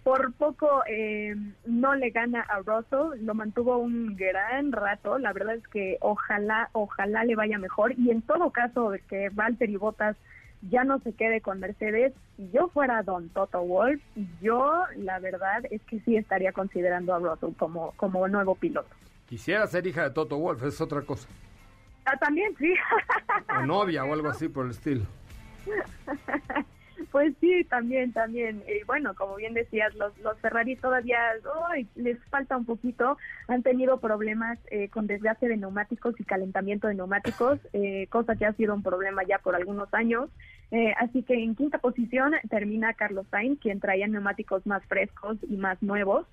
por 0.07 0.33
poco 0.35 0.85
eh, 0.89 1.35
no 1.65 1.97
le 1.97 2.11
gana 2.11 2.43
a 2.43 2.61
Russell, 2.61 3.25
lo 3.25 3.35
mantuvo 3.35 3.79
un 3.79 4.15
gran 4.15 4.71
rato, 4.71 5.19
la 5.19 5.33
verdad 5.33 5.57
es 5.57 5.67
que 5.67 5.97
ojalá, 6.01 6.69
ojalá 6.75 7.25
le 7.25 7.35
vaya 7.35 7.59
mejor. 7.59 7.93
Y 7.99 8.13
en 8.13 8.23
todo 8.23 8.51
caso 8.51 8.93
que 9.09 9.31
Valtteri 9.31 9.77
Bottas 9.77 10.17
ya 10.63 10.85
no 10.85 10.99
se 11.01 11.13
quede 11.13 11.41
con 11.41 11.61
Mercedes, 11.61 12.13
si 12.37 12.51
yo 12.51 12.69
fuera 12.69 13.03
Don 13.03 13.29
Toto 13.31 13.63
Wolf, 13.63 14.01
yo 14.41 14.85
la 14.97 15.19
verdad 15.19 15.65
es 15.71 15.83
que 15.83 16.01
sí 16.01 16.17
estaría 16.17 16.53
considerando 16.53 17.15
a 17.15 17.19
Russell 17.19 17.55
como, 17.57 17.93
como 17.97 18.27
nuevo 18.29 18.55
piloto. 18.55 18.89
Quisiera 19.27 19.67
ser 19.67 19.87
hija 19.87 20.05
de 20.05 20.11
Toto 20.11 20.39
Wolf, 20.39 20.63
es 20.63 20.81
otra 20.81 21.03
cosa. 21.03 21.29
Ah, 22.05 22.17
también 22.19 22.55
sí. 22.59 22.73
O 23.59 23.67
novia 23.67 24.05
o 24.05 24.13
algo 24.13 24.29
así 24.29 24.49
por 24.49 24.67
el 24.67 24.71
estilo. 24.71 25.05
Pues 27.17 27.33
sí, 27.41 27.65
también, 27.65 28.13
también. 28.13 28.63
Y 28.69 28.85
bueno, 28.85 29.15
como 29.15 29.37
bien 29.37 29.55
decías, 29.55 29.95
los, 29.95 30.13
los 30.19 30.39
Ferrari 30.41 30.77
todavía 30.77 31.19
ay, 31.71 31.89
les 31.95 32.23
falta 32.25 32.59
un 32.59 32.67
poquito. 32.67 33.17
Han 33.49 33.63
tenido 33.63 34.01
problemas 34.01 34.59
eh, 34.71 34.91
con 34.91 35.07
desgaste 35.07 35.49
de 35.49 35.57
neumáticos 35.57 36.15
y 36.21 36.25
calentamiento 36.25 36.89
de 36.89 36.95
neumáticos, 36.95 37.59
eh, 37.73 38.07
cosa 38.11 38.37
que 38.37 38.45
ha 38.45 38.53
sido 38.53 38.75
un 38.75 38.83
problema 38.83 39.23
ya 39.27 39.39
por 39.39 39.57
algunos 39.57 39.89
años. 39.95 40.29
Eh, 40.71 40.93
así 40.99 41.23
que 41.23 41.43
en 41.43 41.55
quinta 41.55 41.79
posición 41.79 42.35
termina 42.51 42.93
Carlos 42.93 43.27
Sainz, 43.31 43.61
quien 43.61 43.81
traía 43.81 44.07
neumáticos 44.07 44.67
más 44.67 44.85
frescos 44.85 45.39
y 45.49 45.57
más 45.57 45.83
nuevos. 45.83 46.27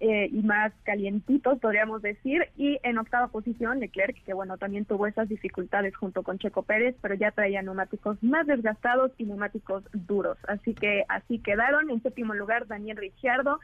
Eh, 0.00 0.28
y 0.30 0.42
más 0.42 0.72
calientitos, 0.84 1.58
podríamos 1.58 2.02
decir. 2.02 2.48
Y 2.56 2.78
en 2.82 2.98
octava 2.98 3.28
posición, 3.28 3.80
Leclerc, 3.80 4.22
que 4.24 4.34
bueno, 4.34 4.58
también 4.58 4.84
tuvo 4.84 5.06
esas 5.06 5.28
dificultades 5.28 5.96
junto 5.96 6.22
con 6.22 6.38
Checo 6.38 6.62
Pérez, 6.62 6.96
pero 7.00 7.14
ya 7.14 7.30
traía 7.30 7.62
neumáticos 7.62 8.22
más 8.22 8.46
desgastados 8.46 9.12
y 9.16 9.24
neumáticos 9.24 9.84
duros. 9.92 10.38
Así 10.48 10.74
que 10.74 11.04
así 11.08 11.38
quedaron. 11.38 11.90
En 11.90 12.02
séptimo 12.02 12.34
lugar, 12.34 12.66
Daniel 12.66 12.98
Ricciardo, 12.98 13.58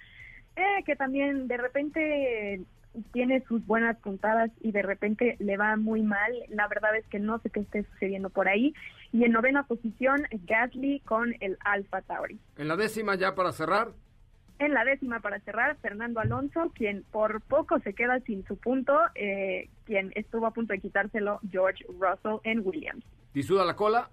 eh, 0.56 0.82
que 0.86 0.96
también 0.96 1.48
de 1.48 1.56
repente 1.56 2.60
tiene 3.12 3.42
sus 3.48 3.64
buenas 3.66 3.96
puntadas 3.98 4.50
y 4.60 4.72
de 4.72 4.82
repente 4.82 5.36
le 5.38 5.56
va 5.56 5.76
muy 5.76 6.02
mal. 6.02 6.32
La 6.48 6.68
verdad 6.68 6.96
es 6.96 7.06
que 7.06 7.18
no 7.18 7.38
sé 7.40 7.50
qué 7.50 7.60
esté 7.60 7.84
sucediendo 7.84 8.30
por 8.30 8.48
ahí. 8.48 8.74
Y 9.12 9.24
en 9.24 9.32
novena 9.32 9.64
posición, 9.64 10.26
Gasly 10.46 11.00
con 11.00 11.34
el 11.40 11.58
Alfa 11.64 12.02
Tauri. 12.02 12.38
En 12.56 12.68
la 12.68 12.76
décima 12.76 13.14
ya 13.16 13.34
para 13.34 13.52
cerrar. 13.52 13.92
En 14.58 14.74
la 14.74 14.84
décima 14.84 15.20
para 15.20 15.40
cerrar, 15.40 15.76
Fernando 15.78 16.20
Alonso, 16.20 16.70
quien 16.74 17.02
por 17.10 17.40
poco 17.40 17.80
se 17.80 17.94
queda 17.94 18.20
sin 18.20 18.44
su 18.46 18.56
punto, 18.56 18.96
eh, 19.16 19.68
quien 19.86 20.12
estuvo 20.14 20.46
a 20.46 20.52
punto 20.52 20.72
de 20.72 20.78
quitárselo 20.80 21.40
George 21.50 21.84
Russell 21.98 22.38
en 22.44 22.60
Williams. 22.64 23.04
¿Y 23.34 23.42
suda 23.42 23.64
la 23.64 23.74
cola? 23.74 24.08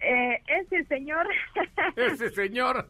Eh, 0.00 0.42
ese 0.46 0.84
señor, 0.84 1.26
Ese 1.96 2.28
señor. 2.30 2.86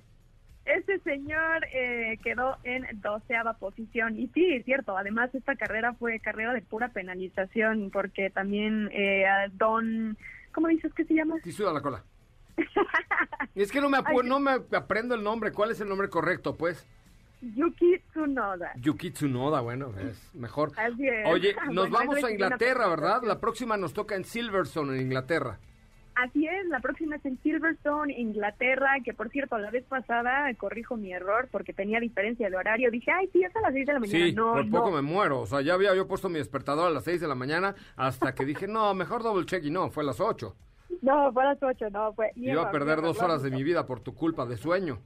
ese 0.64 0.98
señor 1.00 1.64
eh, 1.72 2.18
quedó 2.24 2.56
en 2.64 2.84
doceava 3.00 3.52
posición. 3.58 4.18
Y 4.18 4.26
sí, 4.28 4.54
es 4.54 4.64
cierto, 4.64 4.96
además 4.98 5.32
esta 5.34 5.54
carrera 5.54 5.92
fue 5.92 6.18
carrera 6.18 6.52
de 6.52 6.62
pura 6.62 6.88
penalización, 6.88 7.90
porque 7.92 8.30
también 8.30 8.88
eh, 8.92 9.24
Don, 9.52 10.16
¿cómo 10.52 10.66
dices 10.68 10.92
que 10.94 11.04
se 11.04 11.14
llama? 11.14 11.36
Sí, 11.44 11.52
suda 11.52 11.72
la 11.72 11.80
cola. 11.82 12.02
Es 13.54 13.70
que 13.70 13.80
no 13.80 13.88
me, 13.88 13.98
apu- 13.98 14.24
no 14.24 14.40
me 14.40 14.52
aprendo 14.76 15.14
el 15.14 15.22
nombre. 15.22 15.52
¿Cuál 15.52 15.70
es 15.70 15.80
el 15.80 15.88
nombre 15.88 16.08
correcto, 16.08 16.56
pues? 16.56 16.86
Yuki 17.40 17.98
Tsunoda. 18.10 18.72
Yuki 18.76 19.10
Tsunoda, 19.10 19.60
bueno, 19.60 19.92
es 19.98 20.34
mejor. 20.34 20.72
Así 20.76 21.06
es. 21.06 21.26
Oye, 21.28 21.54
nos 21.70 21.90
Bueno, 21.90 21.98
vamos 22.10 22.24
a 22.24 22.30
Inglaterra, 22.30 22.88
¿verdad? 22.88 23.22
La 23.22 23.38
próxima 23.38 23.76
nos 23.76 23.92
toca 23.92 24.14
en 24.16 24.24
Silverstone, 24.24 24.94
en 24.96 25.02
Inglaterra. 25.02 25.58
Así 26.16 26.46
es, 26.46 26.64
la 26.68 26.78
próxima 26.78 27.16
es 27.16 27.24
en 27.24 27.36
Silverstone, 27.42 28.12
Inglaterra, 28.16 28.92
que 29.04 29.12
por 29.12 29.30
cierto, 29.30 29.58
la 29.58 29.70
vez 29.72 29.84
pasada, 29.84 30.52
corrijo 30.54 30.96
mi 30.96 31.12
error, 31.12 31.48
porque 31.50 31.72
tenía 31.72 31.98
diferencia 31.98 32.48
de 32.48 32.56
horario, 32.56 32.88
dije, 32.92 33.10
ay, 33.10 33.28
sí, 33.32 33.42
es 33.42 33.54
a 33.56 33.60
las 33.60 33.72
6 33.74 33.86
de 33.86 33.92
la 33.94 33.98
mañana. 33.98 34.24
Sí, 34.26 34.32
no, 34.32 34.52
por 34.52 34.70
poco 34.70 34.90
no. 34.90 34.96
me 34.96 35.02
muero. 35.02 35.40
O 35.40 35.46
sea, 35.46 35.60
ya 35.60 35.74
había 35.74 35.92
yo 35.94 36.06
puesto 36.06 36.28
mi 36.28 36.38
despertador 36.38 36.86
a 36.86 36.90
las 36.90 37.02
6 37.02 37.20
de 37.20 37.26
la 37.26 37.34
mañana 37.34 37.74
hasta 37.96 38.32
que 38.32 38.44
dije, 38.44 38.68
no, 38.68 38.94
mejor 38.94 39.24
double 39.24 39.44
check 39.44 39.64
y 39.64 39.70
no, 39.72 39.90
fue 39.90 40.04
a 40.04 40.06
las 40.06 40.20
8. 40.20 40.54
No, 41.02 41.32
fue 41.32 41.42
a 41.42 41.46
las 41.54 41.62
8, 41.62 41.90
no, 41.90 42.12
fue... 42.12 42.30
Iba 42.36 42.62
a 42.62 42.70
perder 42.70 43.00
dos 43.02 43.20
horas 43.20 43.42
de 43.42 43.50
mi 43.50 43.62
vida 43.62 43.86
por 43.86 44.00
tu 44.00 44.14
culpa 44.14 44.46
de 44.46 44.56
sueño. 44.56 44.98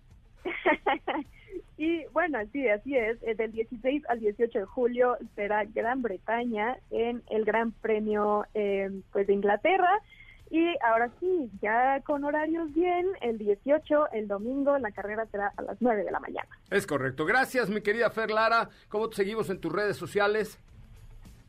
y 1.76 2.04
bueno, 2.06 2.38
sí, 2.52 2.68
así 2.68 2.96
es. 2.96 3.18
eh, 3.22 3.34
Del 3.34 3.52
16 3.52 4.04
al 4.08 4.20
18 4.20 4.58
de 4.60 4.64
julio 4.64 5.16
será 5.34 5.64
Gran 5.64 6.02
Bretaña 6.02 6.78
en 6.90 7.22
el 7.30 7.44
Gran 7.44 7.72
Premio 7.72 8.44
eh, 8.54 8.90
pues 9.12 9.26
de 9.26 9.34
Inglaterra. 9.34 9.90
Y 10.50 10.66
ahora 10.82 11.10
sí, 11.20 11.50
ya 11.60 12.00
con 12.00 12.24
horarios 12.24 12.72
bien, 12.72 13.06
el 13.20 13.36
18, 13.36 14.12
el 14.12 14.28
domingo, 14.28 14.78
la 14.78 14.90
carrera 14.92 15.26
será 15.26 15.52
a 15.56 15.62
las 15.62 15.76
9 15.80 16.04
de 16.04 16.10
la 16.10 16.20
mañana. 16.20 16.48
Es 16.70 16.86
correcto. 16.86 17.26
Gracias, 17.26 17.68
mi 17.68 17.82
querida 17.82 18.08
Fer 18.10 18.30
Lara. 18.30 18.70
¿Cómo 18.88 19.10
te 19.10 19.16
seguimos 19.16 19.50
en 19.50 19.60
tus 19.60 19.70
redes 19.72 19.96
sociales? 19.98 20.58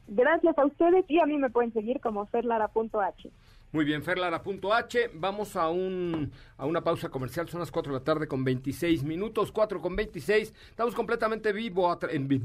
Gracias 0.09 0.57
a 0.57 0.65
ustedes 0.65 1.05
y 1.07 1.19
a 1.19 1.25
mí 1.25 1.37
me 1.37 1.49
pueden 1.49 1.71
seguir 1.71 2.01
como 2.01 2.25
ferlara.h. 2.25 3.29
Muy 3.71 3.85
bien, 3.85 4.01
ferlara.h. 4.01 5.11
Vamos 5.13 5.55
a, 5.55 5.69
un, 5.69 6.31
a 6.57 6.65
una 6.65 6.83
pausa 6.83 7.09
comercial. 7.09 7.47
Son 7.49 7.59
las 7.59 7.69
4 7.69 7.93
de 7.93 7.99
la 7.99 8.03
tarde 8.03 8.27
con 8.27 8.43
26 8.43 9.03
minutos. 9.03 9.51
4 9.51 9.79
con 9.79 9.95
26. 9.95 10.51
Estamos 10.71 10.95
completamente 10.95 11.53
vivo 11.53 11.95
en, 12.09 12.27
vi- 12.27 12.41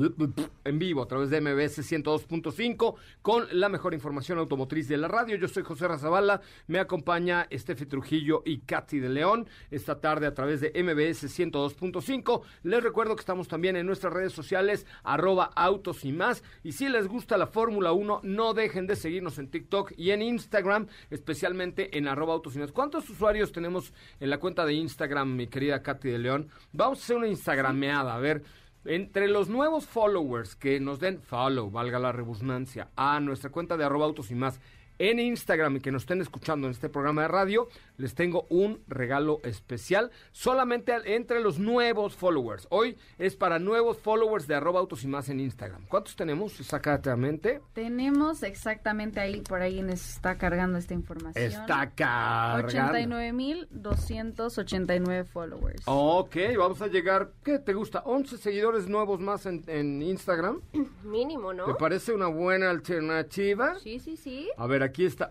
en 0.64 0.78
vivo 0.78 1.00
a 1.02 1.08
través 1.08 1.30
de 1.30 1.40
MBS 1.40 1.78
102.5 1.90 2.96
con 3.22 3.46
la 3.58 3.70
mejor 3.70 3.94
información 3.94 4.38
automotriz 4.38 4.86
de 4.86 4.98
la 4.98 5.08
radio. 5.08 5.36
Yo 5.36 5.48
soy 5.48 5.62
José 5.62 5.88
Razabala. 5.88 6.42
Me 6.66 6.78
acompaña 6.78 7.46
Estefe 7.48 7.86
Trujillo 7.86 8.42
y 8.44 8.58
Katy 8.58 8.98
de 8.98 9.08
León 9.08 9.48
esta 9.70 10.02
tarde 10.02 10.26
a 10.26 10.34
través 10.34 10.60
de 10.60 10.72
MBS 10.82 11.24
102.5. 11.24 12.42
Les 12.64 12.82
recuerdo 12.82 13.16
que 13.16 13.20
estamos 13.20 13.48
también 13.48 13.76
en 13.76 13.86
nuestras 13.86 14.12
redes 14.12 14.34
sociales, 14.34 14.86
arroba 15.02 15.44
autos 15.56 16.04
y 16.04 16.12
más. 16.12 16.44
Y 16.62 16.72
si 16.72 16.86
les 16.90 17.08
gusta 17.08 17.38
la 17.38 17.46
Fórmula 17.46 17.92
1, 17.92 18.20
no 18.24 18.52
dejen 18.52 18.86
de 18.86 18.96
seguirnos 18.96 19.38
en 19.38 19.48
TikTok 19.48 19.92
y 19.96 20.10
en 20.10 20.20
Instagram, 20.20 20.86
especialmente 21.14 21.96
en 21.96 22.08
arroba 22.08 22.34
autos 22.34 22.56
y 22.56 22.58
más. 22.58 22.72
¿Cuántos 22.72 23.08
usuarios 23.08 23.52
tenemos 23.52 23.92
en 24.20 24.30
la 24.30 24.38
cuenta 24.38 24.66
de 24.66 24.74
Instagram, 24.74 25.36
mi 25.36 25.46
querida 25.46 25.82
Katy 25.82 26.10
de 26.10 26.18
León? 26.18 26.48
Vamos 26.72 26.98
a 26.98 27.02
hacer 27.02 27.16
una 27.16 27.28
Instagrameada, 27.28 28.14
a 28.14 28.18
ver. 28.18 28.42
Entre 28.84 29.28
los 29.28 29.48
nuevos 29.48 29.86
followers 29.86 30.56
que 30.56 30.78
nos 30.78 31.00
den 31.00 31.20
follow, 31.22 31.70
valga 31.70 31.98
la 31.98 32.12
redundancia, 32.12 32.90
a 32.96 33.18
nuestra 33.20 33.50
cuenta 33.50 33.78
de 33.78 33.84
arroba 33.84 34.04
autos 34.04 34.30
y 34.30 34.34
más 34.34 34.60
en 34.98 35.18
Instagram 35.18 35.76
y 35.76 35.80
que 35.80 35.90
nos 35.90 36.02
estén 36.02 36.20
escuchando 36.20 36.66
en 36.66 36.72
este 36.72 36.88
programa 36.88 37.22
de 37.22 37.28
radio, 37.28 37.68
les 37.96 38.14
tengo 38.14 38.46
un 38.50 38.82
regalo 38.88 39.40
especial 39.44 40.10
solamente 40.32 40.92
entre 41.14 41.40
los 41.40 41.58
nuevos 41.58 42.16
followers. 42.16 42.66
Hoy 42.70 42.96
es 43.18 43.36
para 43.36 43.58
nuevos 43.58 43.98
followers 43.98 44.46
de 44.46 44.54
arroba 44.54 44.80
autos 44.80 45.04
y 45.04 45.08
más 45.08 45.28
en 45.28 45.40
Instagram. 45.40 45.86
¿Cuántos 45.86 46.16
tenemos 46.16 46.58
exactamente? 46.60 47.60
Tenemos 47.72 48.42
exactamente 48.42 49.20
ahí, 49.20 49.40
por 49.40 49.62
ahí 49.62 49.82
nos 49.82 50.14
está 50.14 50.36
cargando 50.36 50.78
esta 50.78 50.94
información. 50.94 51.44
Está 51.44 51.90
cargando. 51.90 52.68
89.289 52.68 55.24
followers. 55.24 55.82
Ok, 55.86 56.36
vamos 56.58 56.82
a 56.82 56.86
llegar, 56.86 57.32
¿qué 57.42 57.58
te 57.58 57.74
gusta? 57.74 58.02
11 58.04 58.38
seguidores 58.38 58.88
nuevos 58.88 59.20
más 59.20 59.46
en, 59.46 59.62
en 59.66 60.02
Instagram. 60.02 60.60
Mínimo, 61.04 61.52
¿no? 61.52 61.66
¿Te 61.66 61.74
parece 61.74 62.12
una 62.12 62.28
buena 62.28 62.70
alternativa? 62.70 63.78
Sí, 63.80 63.98
sí, 63.98 64.16
sí. 64.16 64.48
A 64.56 64.66
ver, 64.66 64.82
aquí 64.82 65.04
está 65.04 65.30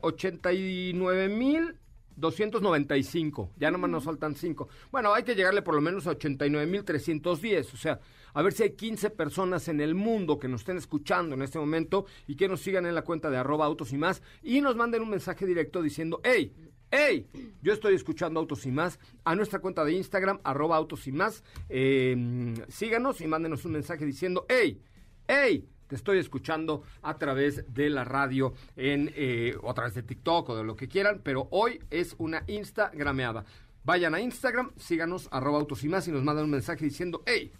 89.295. 2.17 3.49
Ya 3.57 3.71
nomás 3.71 3.89
nos 3.89 4.03
faltan 4.03 4.35
5. 4.35 4.67
Bueno, 4.91 5.13
hay 5.13 5.23
que 5.23 5.35
llegarle 5.35 5.61
por 5.61 5.75
lo 5.75 5.81
menos 5.81 6.07
a 6.07 6.17
89.310. 6.17 7.73
O 7.73 7.77
sea, 7.77 7.99
a 8.33 8.41
ver 8.41 8.53
si 8.53 8.63
hay 8.63 8.71
15 8.71 9.09
personas 9.11 9.67
en 9.67 9.79
el 9.81 9.95
mundo 9.95 10.39
que 10.39 10.47
nos 10.47 10.61
estén 10.61 10.77
escuchando 10.77 11.35
en 11.35 11.41
este 11.41 11.59
momento 11.59 12.05
y 12.27 12.35
que 12.35 12.47
nos 12.47 12.61
sigan 12.61 12.85
en 12.85 12.95
la 12.95 13.03
cuenta 13.03 13.29
de 13.29 13.37
arroba 13.37 13.65
autos 13.65 13.93
y 13.93 13.97
más 13.97 14.21
y 14.41 14.61
nos 14.61 14.75
manden 14.75 15.01
un 15.01 15.09
mensaje 15.09 15.45
directo 15.45 15.81
diciendo, 15.81 16.19
hey, 16.23 16.53
hey, 16.95 17.27
yo 17.63 17.73
estoy 17.73 17.95
escuchando 17.95 18.39
Autos 18.39 18.67
y 18.67 18.71
más 18.71 18.99
a 19.23 19.35
nuestra 19.35 19.59
cuenta 19.59 19.83
de 19.83 19.93
Instagram, 19.93 20.39
arroba 20.43 20.77
autos 20.77 21.07
y 21.07 21.11
más. 21.11 21.43
Eh, 21.67 22.53
síganos 22.67 23.19
y 23.21 23.27
mándenos 23.27 23.65
un 23.65 23.71
mensaje 23.71 24.05
diciendo, 24.05 24.45
hey, 24.47 24.79
hey, 25.27 25.67
te 25.93 25.97
estoy 25.97 26.17
escuchando 26.17 26.81
a 27.03 27.19
través 27.19 27.71
de 27.71 27.87
la 27.91 28.03
radio 28.03 28.55
en, 28.75 29.13
eh, 29.15 29.55
o 29.61 29.69
a 29.69 29.75
través 29.75 29.93
de 29.93 30.01
TikTok 30.01 30.49
o 30.49 30.55
de 30.55 30.63
lo 30.63 30.75
que 30.75 30.87
quieran, 30.87 31.21
pero 31.23 31.47
hoy 31.51 31.79
es 31.91 32.15
una 32.17 32.43
Instagrameada. 32.47 33.45
Vayan 33.83 34.15
a 34.15 34.19
Instagram, 34.19 34.71
síganos, 34.75 35.29
arroba 35.31 35.59
autos 35.59 35.83
y 35.83 35.89
más 35.89 36.07
y 36.07 36.11
nos 36.11 36.23
mandan 36.23 36.45
un 36.45 36.49
mensaje 36.49 36.83
diciendo, 36.83 37.21
hey, 37.27 37.53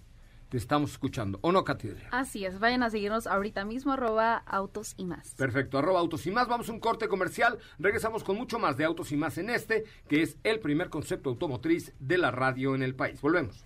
te 0.50 0.58
estamos 0.58 0.93
escuchando. 0.93 1.38
¿O 1.43 1.52
no, 1.52 1.63
Katy? 1.63 1.89
Así 2.10 2.43
es, 2.43 2.58
vayan 2.58 2.82
a 2.82 2.89
seguirnos 2.89 3.28
ahorita 3.28 3.65
mismo, 3.65 3.91
arroba 3.91 4.38
autos 4.38 4.96
y 4.98 5.06
más. 5.06 5.36
Perfecto, 5.36 5.78
arroba 5.78 6.00
autos 6.00 6.26
y 6.26 6.32
más. 6.32 6.48
Vamos 6.48 6.69
a 6.69 6.72
un 6.72 6.80
corte 6.80 7.08
comercial. 7.08 7.60
Regresamos 7.78 8.24
con 8.24 8.36
mucho 8.36 8.58
más 8.58 8.78
de 8.78 8.86
autos 8.86 9.12
y 9.12 9.15
más 9.15 9.38
en 9.38 9.52
este, 9.52 9.84
que 10.08 10.24
es 10.24 10.38
el 10.43 10.60
primer 10.60 10.89
concepto 10.89 11.30
automotriz 11.30 11.93
de 12.00 12.17
la 12.17 12.32
radio 12.32 12.74
en 12.74 12.82
el 12.82 12.96
país. 12.96 13.22
Volvemos. 13.22 13.63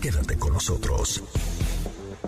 Quédate 0.00 0.38
con 0.38 0.52
nosotros. 0.52 1.24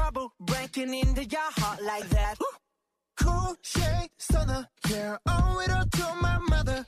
Trouble, 0.00 0.32
breaking 0.40 0.94
into 0.94 1.24
your 1.24 1.50
heart 1.58 1.80
like 1.82 2.08
that. 2.08 2.34
Cool 3.20 3.54
shade 3.62 4.10
stunner, 4.18 4.66
yeah, 4.88 5.16
owe 5.28 5.60
it 5.64 5.70
all 5.70 5.88
to 5.98 6.06
my 6.22 6.38
mother. 6.52 6.86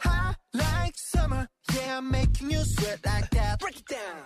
Hot 0.00 0.36
like 0.54 0.96
summer, 0.96 1.46
yeah, 1.74 1.98
I'm 1.98 2.10
making 2.10 2.50
you 2.50 2.62
sweat 2.64 3.00
like 3.04 3.28
that. 3.30 3.60
Break 3.60 3.76
it 3.82 3.88
down. 3.96 4.18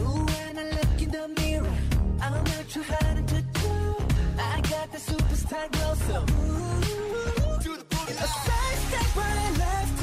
Ooh, 0.00 0.24
when 0.32 0.58
I 0.58 0.64
look 0.78 1.02
in 1.04 1.10
the 1.10 1.26
mirror, 1.40 1.74
I'm 2.20 2.44
not 2.52 2.64
too 2.68 2.82
hard 2.82 3.28
to 3.28 3.40
do. 3.60 3.72
I 4.52 4.60
got 4.72 4.86
the 4.94 5.00
superstar 5.10 5.66
glow, 5.74 5.94
so 6.08 6.16
ooh, 6.20 7.62
do 7.64 7.76
the 7.80 7.86
booty. 7.92 8.12
A 8.12 8.28
side 8.44 8.78
step 8.88 9.16
right 9.16 9.49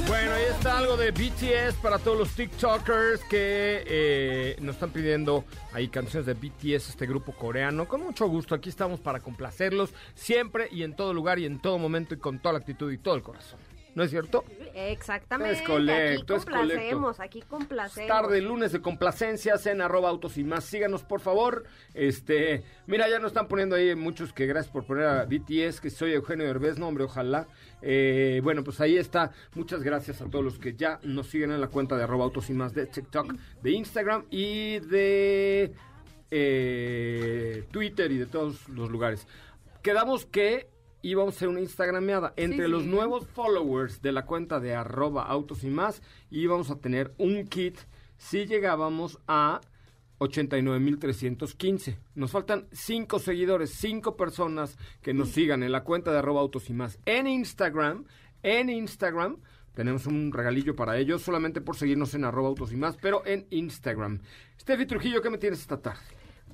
Bueno, 0.08 0.32
ahí 0.32 0.46
está 0.46 0.78
algo 0.78 0.96
de 0.96 1.12
BTS 1.12 1.76
para 1.82 2.00
todos 2.00 2.18
los 2.18 2.30
TikTokers 2.32 3.26
que 3.26 3.84
eh, 3.86 4.56
nos 4.62 4.76
están 4.76 4.92
pidiendo 4.92 5.44
ahí 5.74 5.90
canciones 5.90 6.26
de 6.26 6.34
BTS, 6.34 6.90
este 6.90 7.06
grupo 7.06 7.34
coreano. 7.34 7.90
Con 7.90 8.04
mucho 8.04 8.26
gusto, 8.28 8.56
aquí 8.56 8.70
estamos 8.70 9.02
para 9.02 9.20
complacerlos 9.20 9.94
siempre 10.16 10.70
y 10.72 10.84
en 10.84 10.96
todo 10.96 11.14
lugar 11.14 11.40
y 11.40 11.46
en 11.46 11.60
todo 11.60 11.78
momento 11.78 12.14
y 12.14 12.20
con 12.20 12.40
toda 12.40 12.54
la 12.54 12.60
actitud 12.60 12.90
y 12.90 12.98
todo 12.98 13.16
el 13.16 13.22
corazón. 13.22 13.60
¿No 13.98 14.04
es 14.04 14.12
cierto? 14.12 14.46
Exactamente. 14.76 15.56
Es 15.56 15.62
correcto, 15.64 16.36
aquí 16.36 16.40
es 16.40 16.46
complacemos, 16.46 17.20
aquí 17.20 17.42
complacemos. 17.42 18.08
Tarde, 18.08 18.42
lunes 18.42 18.72
de 18.72 18.80
complacencias 18.80 19.66
en 19.66 19.82
arroba 19.82 20.10
autos 20.10 20.38
y 20.38 20.44
más. 20.44 20.66
Síganos, 20.66 21.02
por 21.02 21.20
favor. 21.20 21.64
Este, 21.96 22.64
mira, 22.86 23.10
ya 23.10 23.18
nos 23.18 23.30
están 23.30 23.48
poniendo 23.48 23.76
ahí 23.76 23.96
muchos 23.96 24.34
que 24.34 24.46
gracias 24.46 24.72
por 24.72 24.86
poner 24.86 25.06
a 25.06 25.26
BTS, 25.26 25.82
que 25.82 25.90
soy 25.90 26.14
Eugenio 26.14 26.46
Derbez, 26.46 26.78
no, 26.78 26.88
hombre, 26.90 27.06
ojalá. 27.06 27.48
Eh, 27.82 28.40
bueno, 28.44 28.64
pues 28.64 28.80
ahí 28.82 28.98
está. 28.98 29.32
Muchas 29.56 29.82
gracias 29.82 30.22
a 30.22 30.30
todos 30.30 30.46
los 30.46 30.60
que 30.60 30.76
ya 30.76 31.00
nos 31.02 31.26
siguen 31.26 31.50
en 31.50 31.60
la 31.60 31.70
cuenta 31.70 31.98
de 31.98 32.04
arroba 32.04 32.26
autos 32.26 32.52
y 32.52 32.54
más 32.54 32.76
de 32.76 32.86
TikTok, 32.86 33.34
de 33.64 33.72
Instagram 33.72 34.26
y 34.30 34.78
de 34.78 35.74
eh, 36.30 37.64
Twitter 37.72 38.12
y 38.12 38.20
de 38.20 38.28
todos 38.28 38.70
los 38.70 38.92
lugares. 38.92 39.26
Quedamos 39.82 40.28
que 40.28 40.70
íbamos 41.10 41.34
a 41.34 41.38
hacer 41.38 41.48
una 41.50 41.60
Instagrameada. 41.62 42.34
Entre 42.38 42.66
Sí, 42.66 42.72
los 42.72 42.84
sí. 42.84 42.90
nuevos 42.90 43.28
followers 43.28 44.02
de 44.02 44.12
la 44.12 44.26
cuenta 44.26 44.60
de 44.60 44.76
arroba 44.76 45.24
autos 45.24 45.64
y 45.64 45.70
más, 45.70 46.02
íbamos 46.32 46.70
a 46.72 46.76
tener 46.80 47.14
un 47.18 47.46
kit 47.48 47.78
si 48.18 48.46
llegábamos 48.46 49.20
a 49.28 49.62
89.315. 50.20 51.98
Nos 52.16 52.32
faltan 52.32 52.68
5 52.72 53.20
seguidores, 53.20 53.72
5 53.72 54.16
personas 54.18 54.78
que 55.02 55.14
nos 55.14 55.30
sigan 55.30 55.64
en 55.64 55.72
la 55.72 55.84
cuenta 55.84 56.12
de 56.12 56.20
arroba 56.20 56.42
autos 56.42 56.70
y 56.70 56.74
más. 56.74 57.00
En 57.06 57.28
Instagram, 57.28 58.06
en 58.44 58.70
Instagram, 58.70 59.38
tenemos 59.74 60.08
un 60.08 60.32
regalillo 60.34 60.76
para 60.76 60.98
ellos, 60.98 61.22
solamente 61.22 61.62
por 61.62 61.76
seguirnos 61.76 62.14
en 62.16 62.26
arroba 62.26 62.50
autos 62.50 62.72
y 62.72 62.76
más, 62.76 62.98
pero 62.98 63.22
en 63.26 63.46
Instagram. 63.52 64.20
Steffi 64.60 64.86
Trujillo, 64.88 65.22
¿qué 65.22 65.30
me 65.30 65.38
tienes 65.38 65.60
esta 65.60 65.80
tarde? 65.80 66.02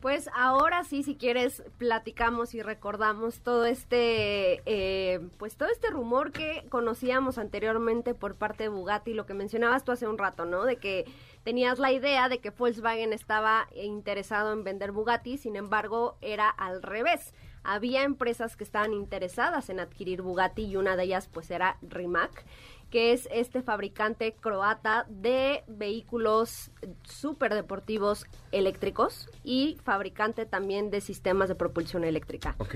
Pues 0.03 0.29
ahora 0.35 0.83
sí, 0.83 1.01
si 1.01 1.15
quieres, 1.15 1.63
platicamos 1.77 2.53
y 2.53 2.61
recordamos 2.61 3.39
todo 3.39 3.63
este, 3.63 4.61
eh, 4.65 5.21
pues 5.37 5.55
todo 5.55 5.69
este 5.69 5.91
rumor 5.91 6.33
que 6.33 6.65
conocíamos 6.67 7.37
anteriormente 7.37 8.13
por 8.13 8.35
parte 8.35 8.63
de 8.63 8.69
Bugatti, 8.69 9.13
lo 9.13 9.25
que 9.25 9.33
mencionabas 9.33 9.85
tú 9.85 9.93
hace 9.93 10.05
un 10.05 10.17
rato, 10.17 10.43
¿no? 10.43 10.65
De 10.65 10.75
que 10.75 11.05
tenías 11.45 11.79
la 11.79 11.93
idea 11.93 12.27
de 12.27 12.39
que 12.39 12.49
Volkswagen 12.49 13.13
estaba 13.13 13.69
interesado 13.75 14.51
en 14.51 14.65
vender 14.65 14.91
Bugatti, 14.91 15.37
sin 15.37 15.55
embargo, 15.55 16.17
era 16.19 16.49
al 16.49 16.83
revés. 16.83 17.33
Había 17.63 18.03
empresas 18.03 18.55
que 18.55 18.63
estaban 18.63 18.93
interesadas 18.93 19.69
en 19.69 19.79
adquirir 19.79 20.21
Bugatti 20.21 20.65
y 20.65 20.75
una 20.75 20.95
de 20.95 21.03
ellas 21.03 21.29
pues 21.31 21.51
era 21.51 21.77
Rimac 21.81 22.45
que 22.93 23.11
es 23.11 23.27
este 23.31 23.63
fabricante 23.63 24.35
croata 24.39 25.07
de 25.09 25.63
vehículos 25.65 26.69
super 27.01 27.55
deportivos 27.55 28.27
eléctricos 28.51 29.31
y 29.43 29.79
fabricante 29.83 30.45
también 30.45 30.91
de 30.91 31.01
sistemas 31.01 31.49
de 31.49 31.55
propulsión 31.55 32.03
eléctrica. 32.03 32.55
Ok. 32.59 32.75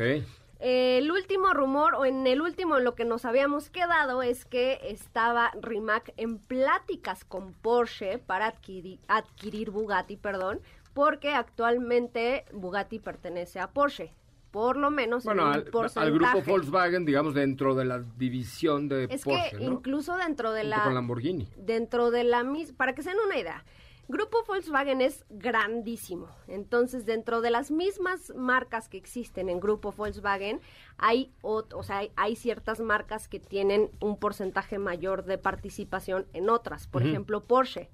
El 0.59 1.11
último 1.11 1.53
rumor, 1.53 1.93
o 1.93 2.03
en 2.03 2.25
el 2.25 2.41
último 2.41 2.77
en 2.77 2.83
lo 2.83 2.95
que 2.95 3.05
nos 3.05 3.25
habíamos 3.25 3.69
quedado, 3.69 4.23
es 4.23 4.45
que 4.45 4.79
estaba 4.81 5.51
Rimac 5.61 6.11
en 6.17 6.39
pláticas 6.39 7.23
con 7.23 7.53
Porsche 7.53 8.17
para 8.17 8.47
adquirir, 8.47 8.99
adquirir 9.07 9.69
Bugatti, 9.69 10.17
perdón, 10.17 10.61
porque 10.95 11.35
actualmente 11.35 12.45
Bugatti 12.53 12.97
pertenece 12.97 13.59
a 13.59 13.69
Porsche. 13.69 14.15
Por 14.57 14.75
lo 14.75 14.89
menos 14.89 15.23
en 15.27 15.33
un 15.33 15.39
al, 15.39 16.11
grupo 16.11 16.41
Volkswagen, 16.41 17.05
digamos, 17.05 17.35
dentro 17.35 17.75
de 17.75 17.85
la 17.85 17.99
división 17.99 18.89
de 18.89 19.03
Es 19.07 19.23
Porsche, 19.23 19.51
que 19.51 19.63
¿no? 19.63 19.73
incluso 19.73 20.17
dentro 20.17 20.51
de 20.51 20.61
Junto 20.61 20.77
la 20.77 20.83
con 20.83 20.95
Lamborghini. 20.95 21.47
dentro 21.57 22.09
de 22.09 22.23
la 22.23 22.43
misma, 22.43 22.75
para 22.75 22.95
que 22.95 23.03
se 23.03 23.11
den 23.11 23.19
una 23.23 23.37
idea, 23.37 23.63
Grupo 24.07 24.43
Volkswagen 24.47 24.99
es 25.01 25.25
grandísimo. 25.29 26.29
Entonces, 26.47 27.05
dentro 27.05 27.41
de 27.41 27.51
las 27.51 27.69
mismas 27.69 28.33
marcas 28.35 28.89
que 28.89 28.97
existen 28.97 29.47
en 29.49 29.59
Grupo 29.59 29.91
Volkswagen, 29.91 30.59
hay, 30.97 31.31
o 31.43 31.83
sea, 31.83 31.99
hay, 31.99 32.11
hay 32.15 32.35
ciertas 32.35 32.79
marcas 32.79 33.27
que 33.27 33.39
tienen 33.39 33.91
un 33.99 34.17
porcentaje 34.17 34.79
mayor 34.79 35.23
de 35.25 35.37
participación 35.37 36.25
en 36.33 36.49
otras. 36.49 36.87
Por 36.87 37.03
ejemplo, 37.03 37.43
Porsche 37.43 37.91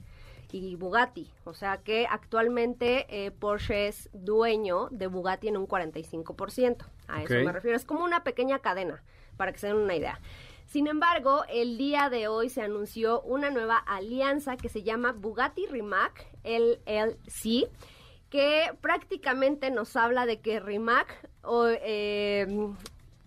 y 0.53 0.75
Bugatti. 0.75 1.31
O 1.45 1.53
sea 1.53 1.77
que 1.77 2.05
actualmente 2.07 3.07
eh, 3.09 3.31
Porsche 3.31 3.87
es 3.87 4.09
dueño 4.13 4.87
de 4.91 5.07
Bugatti 5.07 5.47
en 5.47 5.57
un 5.57 5.67
45%. 5.67 6.85
A 7.07 7.23
eso 7.23 7.33
me 7.33 7.51
refiero. 7.51 7.75
Es 7.75 7.85
como 7.85 8.03
una 8.05 8.23
pequeña 8.23 8.59
cadena, 8.59 9.03
para 9.35 9.51
que 9.51 9.57
se 9.57 9.67
den 9.67 9.77
una 9.77 9.95
idea. 9.95 10.21
Sin 10.67 10.87
embargo, 10.87 11.43
el 11.49 11.77
día 11.77 12.09
de 12.09 12.27
hoy 12.27 12.49
se 12.49 12.61
anunció 12.61 13.21
una 13.21 13.49
nueva 13.49 13.77
alianza 13.77 14.55
que 14.55 14.69
se 14.69 14.83
llama 14.83 15.11
Bugatti 15.11 15.65
Rimac 15.65 16.27
LLC, 16.43 17.69
que 18.29 18.71
prácticamente 18.79 19.71
nos 19.71 19.95
habla 19.95 20.27
de 20.27 20.39
que 20.39 20.59
Rimac 20.59 21.29
eh, 21.81 22.47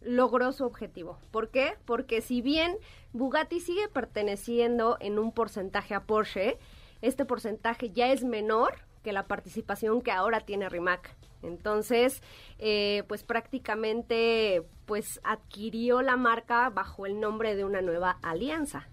logró 0.00 0.52
su 0.52 0.64
objetivo. 0.64 1.18
¿Por 1.32 1.50
qué? 1.50 1.74
Porque 1.84 2.20
si 2.20 2.40
bien 2.40 2.78
Bugatti 3.12 3.58
sigue 3.58 3.88
perteneciendo 3.88 4.96
en 5.00 5.18
un 5.18 5.32
porcentaje 5.32 5.94
a 5.94 6.04
Porsche, 6.04 6.58
este 7.07 7.25
porcentaje 7.25 7.90
ya 7.90 8.12
es 8.12 8.25
menor 8.25 8.75
que 9.03 9.12
la 9.12 9.27
participación 9.27 10.03
que 10.03 10.11
ahora 10.11 10.40
tiene 10.40 10.69
Rimac. 10.69 11.14
Entonces, 11.42 12.23
eh, 12.59 13.05
pues 13.09 13.23
prácticamente 13.23 14.64
pues 14.85 15.21
adquirió 15.25 16.01
la 16.03 16.16
marca 16.16 16.71
bajo 16.71 17.07
el 17.07 17.21
nombre 17.21 17.57
de 17.57 17.64
una 17.64 17.83
nueva 17.83 18.19
alianza. 18.23 18.88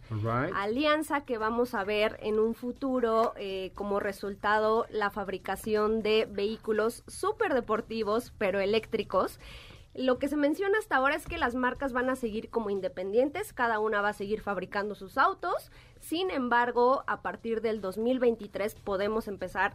Alianza 0.55 1.21
que 1.25 1.37
vamos 1.37 1.73
a 1.73 1.83
ver 1.83 2.17
en 2.21 2.39
un 2.39 2.55
futuro 2.55 3.33
eh, 3.37 3.71
como 3.75 3.99
resultado 3.99 4.85
la 4.89 5.09
fabricación 5.09 6.01
de 6.01 6.27
vehículos 6.29 7.03
súper 7.07 7.53
deportivos 7.53 8.33
pero 8.37 8.59
eléctricos. 8.59 9.39
Lo 9.95 10.17
que 10.17 10.27
se 10.27 10.37
menciona 10.37 10.79
hasta 10.79 10.95
ahora 10.95 11.15
es 11.15 11.27
que 11.27 11.37
las 11.37 11.53
marcas 11.53 11.93
van 11.93 12.09
a 12.09 12.15
seguir 12.15 12.49
como 12.49 12.71
independientes, 12.71 13.53
cada 13.53 13.79
una 13.79 14.01
va 14.01 14.09
a 14.09 14.13
seguir 14.13 14.41
fabricando 14.41 14.95
sus 14.95 15.17
autos. 15.17 15.71
Sin 15.99 16.31
embargo, 16.31 17.03
a 17.05 17.21
partir 17.21 17.61
del 17.61 17.79
2023 17.79 18.75
podemos 18.75 19.27
empezar 19.27 19.73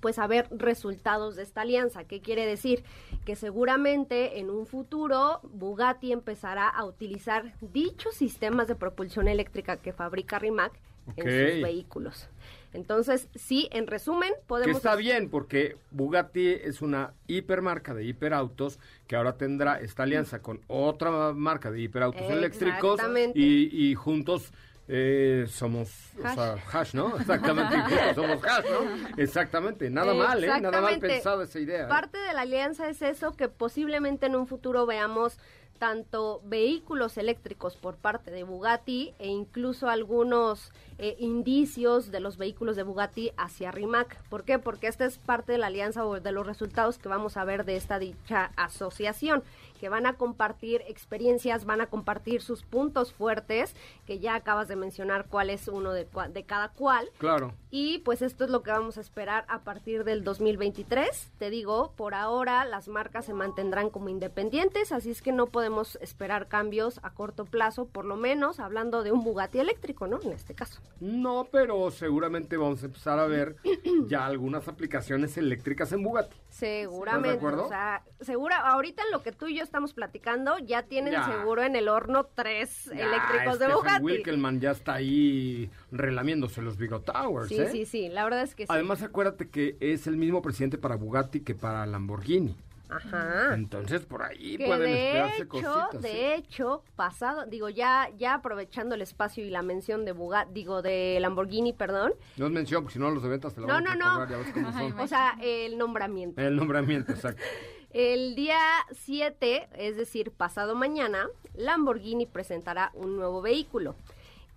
pues 0.00 0.18
a 0.18 0.26
ver 0.26 0.48
resultados 0.50 1.36
de 1.36 1.44
esta 1.44 1.60
alianza. 1.60 2.04
¿Qué 2.04 2.20
quiere 2.20 2.44
decir? 2.44 2.82
Que 3.24 3.36
seguramente 3.36 4.40
en 4.40 4.50
un 4.50 4.66
futuro 4.66 5.40
Bugatti 5.44 6.12
empezará 6.12 6.68
a 6.68 6.84
utilizar 6.84 7.52
dichos 7.60 8.14
sistemas 8.14 8.66
de 8.66 8.74
propulsión 8.74 9.28
eléctrica 9.28 9.76
que 9.76 9.92
fabrica 9.92 10.40
Rimac 10.40 10.72
en 11.16 11.24
sus 11.24 11.62
vehículos. 11.62 12.28
Entonces, 12.72 13.28
sí, 13.34 13.68
en 13.72 13.86
resumen, 13.86 14.30
Que 14.34 14.42
podemos... 14.46 14.76
está 14.76 14.96
bien, 14.96 15.28
porque 15.28 15.76
Bugatti 15.90 16.48
es 16.48 16.82
una 16.82 17.12
hipermarca 17.26 17.94
de 17.94 18.04
hiperautos 18.04 18.78
que 19.06 19.16
ahora 19.16 19.36
tendrá 19.36 19.80
esta 19.80 20.04
alianza 20.04 20.40
con 20.40 20.60
otra 20.68 21.32
marca 21.34 21.70
de 21.70 21.80
hiperautos 21.82 22.22
eléctricos 22.30 22.94
Exactamente. 22.94 23.38
y, 23.38 23.68
y 23.72 23.94
juntos 23.94 24.52
eh, 24.88 25.46
somos 25.48 25.88
o 26.18 26.26
Hash. 26.26 26.34
sea, 26.34 26.56
hash, 26.72 26.94
¿no? 26.94 27.16
Exactamente, 27.16 27.76
somos 28.14 28.44
hash, 28.44 28.64
¿no? 28.70 29.16
Exactamente, 29.16 29.90
nada 29.90 30.12
mal, 30.14 30.42
¿eh? 30.42 30.60
Nada 30.60 30.80
mal 30.80 30.98
pensado 30.98 31.42
esa 31.42 31.58
idea. 31.60 31.84
¿eh? 31.84 31.88
Parte 31.88 32.18
de 32.18 32.34
la 32.34 32.42
alianza 32.42 32.88
es 32.88 33.00
eso, 33.02 33.32
que 33.32 33.48
posiblemente 33.48 34.26
en 34.26 34.36
un 34.36 34.46
futuro 34.46 34.84
veamos 34.86 35.38
tanto 35.82 36.40
vehículos 36.44 37.18
eléctricos 37.18 37.76
por 37.76 37.96
parte 37.96 38.30
de 38.30 38.44
Bugatti 38.44 39.14
e 39.18 39.26
incluso 39.26 39.88
algunos 39.88 40.70
eh, 40.98 41.16
indicios 41.18 42.12
de 42.12 42.20
los 42.20 42.36
vehículos 42.36 42.76
de 42.76 42.84
Bugatti 42.84 43.32
hacia 43.36 43.72
Rimac. 43.72 44.16
¿Por 44.28 44.44
qué? 44.44 44.60
Porque 44.60 44.86
esta 44.86 45.06
es 45.06 45.18
parte 45.18 45.50
de 45.50 45.58
la 45.58 45.66
alianza 45.66 46.06
o 46.06 46.20
de 46.20 46.30
los 46.30 46.46
resultados 46.46 46.98
que 46.98 47.08
vamos 47.08 47.36
a 47.36 47.44
ver 47.44 47.64
de 47.64 47.74
esta 47.74 47.98
dicha 47.98 48.52
asociación, 48.54 49.42
que 49.82 49.88
van 49.88 50.06
a 50.06 50.12
compartir 50.12 50.84
experiencias, 50.86 51.64
van 51.64 51.80
a 51.80 51.88
compartir 51.88 52.40
sus 52.40 52.62
puntos 52.62 53.12
fuertes, 53.12 53.74
que 54.06 54.20
ya 54.20 54.36
acabas 54.36 54.68
de 54.68 54.76
mencionar 54.76 55.26
cuál 55.28 55.50
es 55.50 55.66
uno 55.66 55.92
de, 55.92 56.06
de 56.32 56.44
cada 56.44 56.68
cual. 56.68 57.10
Claro. 57.18 57.52
Y 57.72 57.98
pues 58.04 58.22
esto 58.22 58.44
es 58.44 58.50
lo 58.50 58.62
que 58.62 58.70
vamos 58.70 58.96
a 58.96 59.00
esperar 59.00 59.44
a 59.48 59.62
partir 59.64 60.04
del 60.04 60.22
2023. 60.22 61.32
Te 61.36 61.50
digo, 61.50 61.94
por 61.96 62.14
ahora 62.14 62.64
las 62.64 62.86
marcas 62.86 63.24
se 63.24 63.34
mantendrán 63.34 63.90
como 63.90 64.08
independientes, 64.08 64.92
así 64.92 65.10
es 65.10 65.20
que 65.20 65.32
no 65.32 65.46
podemos 65.46 65.98
esperar 66.00 66.46
cambios 66.46 67.00
a 67.02 67.10
corto 67.10 67.44
plazo, 67.44 67.86
por 67.86 68.04
lo 68.04 68.14
menos 68.14 68.60
hablando 68.60 69.02
de 69.02 69.10
un 69.10 69.24
Bugatti 69.24 69.58
eléctrico, 69.58 70.06
¿no? 70.06 70.20
En 70.22 70.30
este 70.30 70.54
caso. 70.54 70.80
No, 71.00 71.48
pero 71.50 71.90
seguramente 71.90 72.56
vamos 72.56 72.84
a 72.84 72.86
empezar 72.86 73.18
a 73.18 73.26
ver 73.26 73.56
ya 74.06 74.26
algunas 74.26 74.68
aplicaciones 74.68 75.36
eléctricas 75.38 75.90
en 75.90 76.04
Bugatti. 76.04 76.36
Seguramente. 76.50 77.30
¿Estás 77.30 77.42
de 77.42 77.48
acuerdo? 77.48 77.64
O 77.64 77.68
sea, 77.68 78.04
segura, 78.20 78.58
ahorita 78.58 79.02
en 79.02 79.10
lo 79.10 79.24
que 79.24 79.32
tú 79.32 79.48
y 79.48 79.56
yo 79.56 79.64
estamos 79.72 79.94
platicando, 79.94 80.58
ya 80.58 80.82
tienen 80.82 81.14
Ya. 81.14 81.24
seguro 81.24 81.62
en 81.62 81.76
el 81.76 81.88
horno 81.88 82.24
tres 82.34 82.90
Ya, 82.94 83.06
eléctricos 83.06 83.58
de 83.58 83.68
Bugatti. 83.72 84.04
Wilkelman 84.04 84.60
ya 84.60 84.72
está 84.72 84.92
ahí 84.94 85.70
relamiéndose 85.90 86.60
los 86.60 86.76
Bigot 86.76 87.06
Towers, 87.06 87.48
Sí, 87.48 87.56
¿eh? 87.58 87.68
sí, 87.72 87.86
sí, 87.86 88.08
la 88.10 88.24
verdad 88.24 88.42
es 88.42 88.54
que 88.54 88.64
sí. 88.64 88.68
Además, 88.70 89.02
acuérdate 89.02 89.48
que 89.48 89.78
es 89.80 90.06
el 90.06 90.18
mismo 90.18 90.42
presidente 90.42 90.76
para 90.76 90.96
Bugatti 90.96 91.40
que 91.40 91.54
para 91.54 91.86
Lamborghini. 91.86 92.54
Ajá. 92.90 93.54
Entonces 93.54 94.02
por 94.02 94.22
ahí 94.22 94.58
Que 94.58 94.66
pueden 94.66 94.82
de 94.82 95.06
esperarse 95.06 95.36
hecho, 95.44 95.48
cositas. 95.48 95.88
¿sí? 95.92 95.98
de 96.02 96.34
hecho, 96.34 96.84
pasado, 96.94 97.46
digo, 97.46 97.70
ya, 97.70 98.10
ya 98.18 98.34
aprovechando 98.34 98.94
el 98.94 99.00
espacio 99.00 99.42
y 99.42 99.48
la 99.48 99.62
mención 99.62 100.04
de 100.04 100.12
Bugatti, 100.12 100.52
digo, 100.52 100.82
de 100.82 101.16
Lamborghini, 101.18 101.72
perdón. 101.72 102.12
No 102.36 102.44
es 102.44 102.52
mención, 102.52 102.82
porque 102.82 102.92
si 102.92 102.98
no 102.98 103.10
los 103.10 103.22
de 103.22 103.30
ventas 103.30 103.54
te 103.54 103.62
la 103.62 103.68
No, 103.68 103.72
van 103.72 103.86
a 103.88 103.94
no, 103.94 104.04
no. 104.04 104.12
cobrar, 104.12 104.28
ya 104.28 104.36
ves 104.36 104.52
cómo 104.52 104.70
son. 104.74 105.00
O 105.00 105.06
sea, 105.08 105.38
el 105.40 105.78
nombramiento. 105.78 106.38
El 106.42 106.54
nombramiento, 106.56 107.12
exacto. 107.12 107.42
El 107.92 108.34
día 108.34 108.58
7, 108.92 109.68
es 109.76 109.96
decir, 109.96 110.30
pasado 110.30 110.74
mañana, 110.74 111.28
Lamborghini 111.54 112.24
presentará 112.24 112.90
un 112.94 113.16
nuevo 113.16 113.42
vehículo 113.42 113.94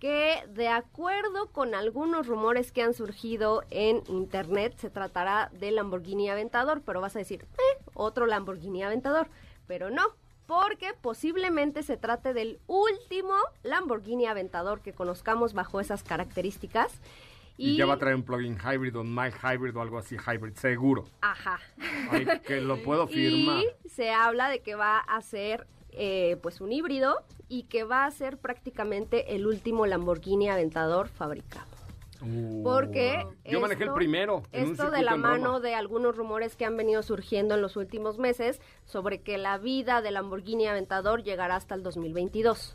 que 0.00 0.42
de 0.48 0.68
acuerdo 0.68 1.48
con 1.52 1.74
algunos 1.74 2.26
rumores 2.26 2.72
que 2.72 2.82
han 2.82 2.94
surgido 2.94 3.62
en 3.70 4.02
internet, 4.08 4.74
se 4.78 4.88
tratará 4.88 5.50
del 5.52 5.76
Lamborghini 5.76 6.30
Aventador, 6.30 6.80
pero 6.80 7.02
vas 7.02 7.14
a 7.16 7.18
decir, 7.18 7.42
eh, 7.42 7.84
otro 7.94 8.26
Lamborghini 8.26 8.82
Aventador, 8.82 9.28
pero 9.66 9.90
no, 9.90 10.02
porque 10.46 10.94
posiblemente 11.00 11.82
se 11.82 11.96
trate 11.98 12.32
del 12.32 12.58
último 12.66 13.34
Lamborghini 13.62 14.26
Aventador 14.26 14.80
que 14.80 14.92
conozcamos 14.92 15.52
bajo 15.52 15.80
esas 15.80 16.02
características. 16.02 16.92
Y, 17.58 17.76
ya 17.76 17.86
va 17.86 17.94
a 17.94 17.98
traer 17.98 18.16
un 18.16 18.22
plugin 18.22 18.58
hybrid 18.58 18.96
o 18.96 19.00
un 19.00 19.14
mild 19.14 19.34
hybrid 19.42 19.76
o 19.76 19.80
algo 19.80 19.98
así 19.98 20.16
hybrid, 20.16 20.54
seguro. 20.54 21.04
Ajá. 21.22 21.58
Ay, 22.10 22.26
que 22.46 22.60
lo 22.60 22.76
puedo 22.82 23.06
firmar. 23.08 23.62
Y 23.62 23.88
se 23.88 24.10
habla 24.10 24.48
de 24.48 24.60
que 24.60 24.74
va 24.74 24.98
a 24.98 25.20
ser 25.22 25.66
eh, 25.90 26.36
pues 26.42 26.60
un 26.60 26.72
híbrido 26.72 27.24
y 27.48 27.62
que 27.64 27.84
va 27.84 28.04
a 28.04 28.10
ser 28.10 28.38
prácticamente 28.38 29.34
el 29.34 29.46
último 29.46 29.86
Lamborghini 29.86 30.50
Aventador 30.50 31.08
fabricado. 31.08 31.66
Uh, 32.20 32.62
Porque 32.62 33.26
yo 33.44 33.60
manejé 33.60 33.84
el 33.84 33.92
primero. 33.92 34.42
en 34.52 34.66
un 34.66 34.70
Esto 34.72 34.90
de 34.90 35.02
la 35.02 35.16
mano 35.16 35.60
de 35.60 35.74
algunos 35.74 36.16
rumores 36.16 36.56
que 36.56 36.64
han 36.64 36.76
venido 36.76 37.02
surgiendo 37.02 37.54
en 37.54 37.62
los 37.62 37.76
últimos 37.76 38.18
meses 38.18 38.60
sobre 38.84 39.20
que 39.20 39.38
la 39.38 39.58
vida 39.58 40.02
del 40.02 40.14
Lamborghini 40.14 40.66
Aventador 40.66 41.22
llegará 41.22 41.56
hasta 41.56 41.74
el 41.74 41.82
2022. 41.82 42.74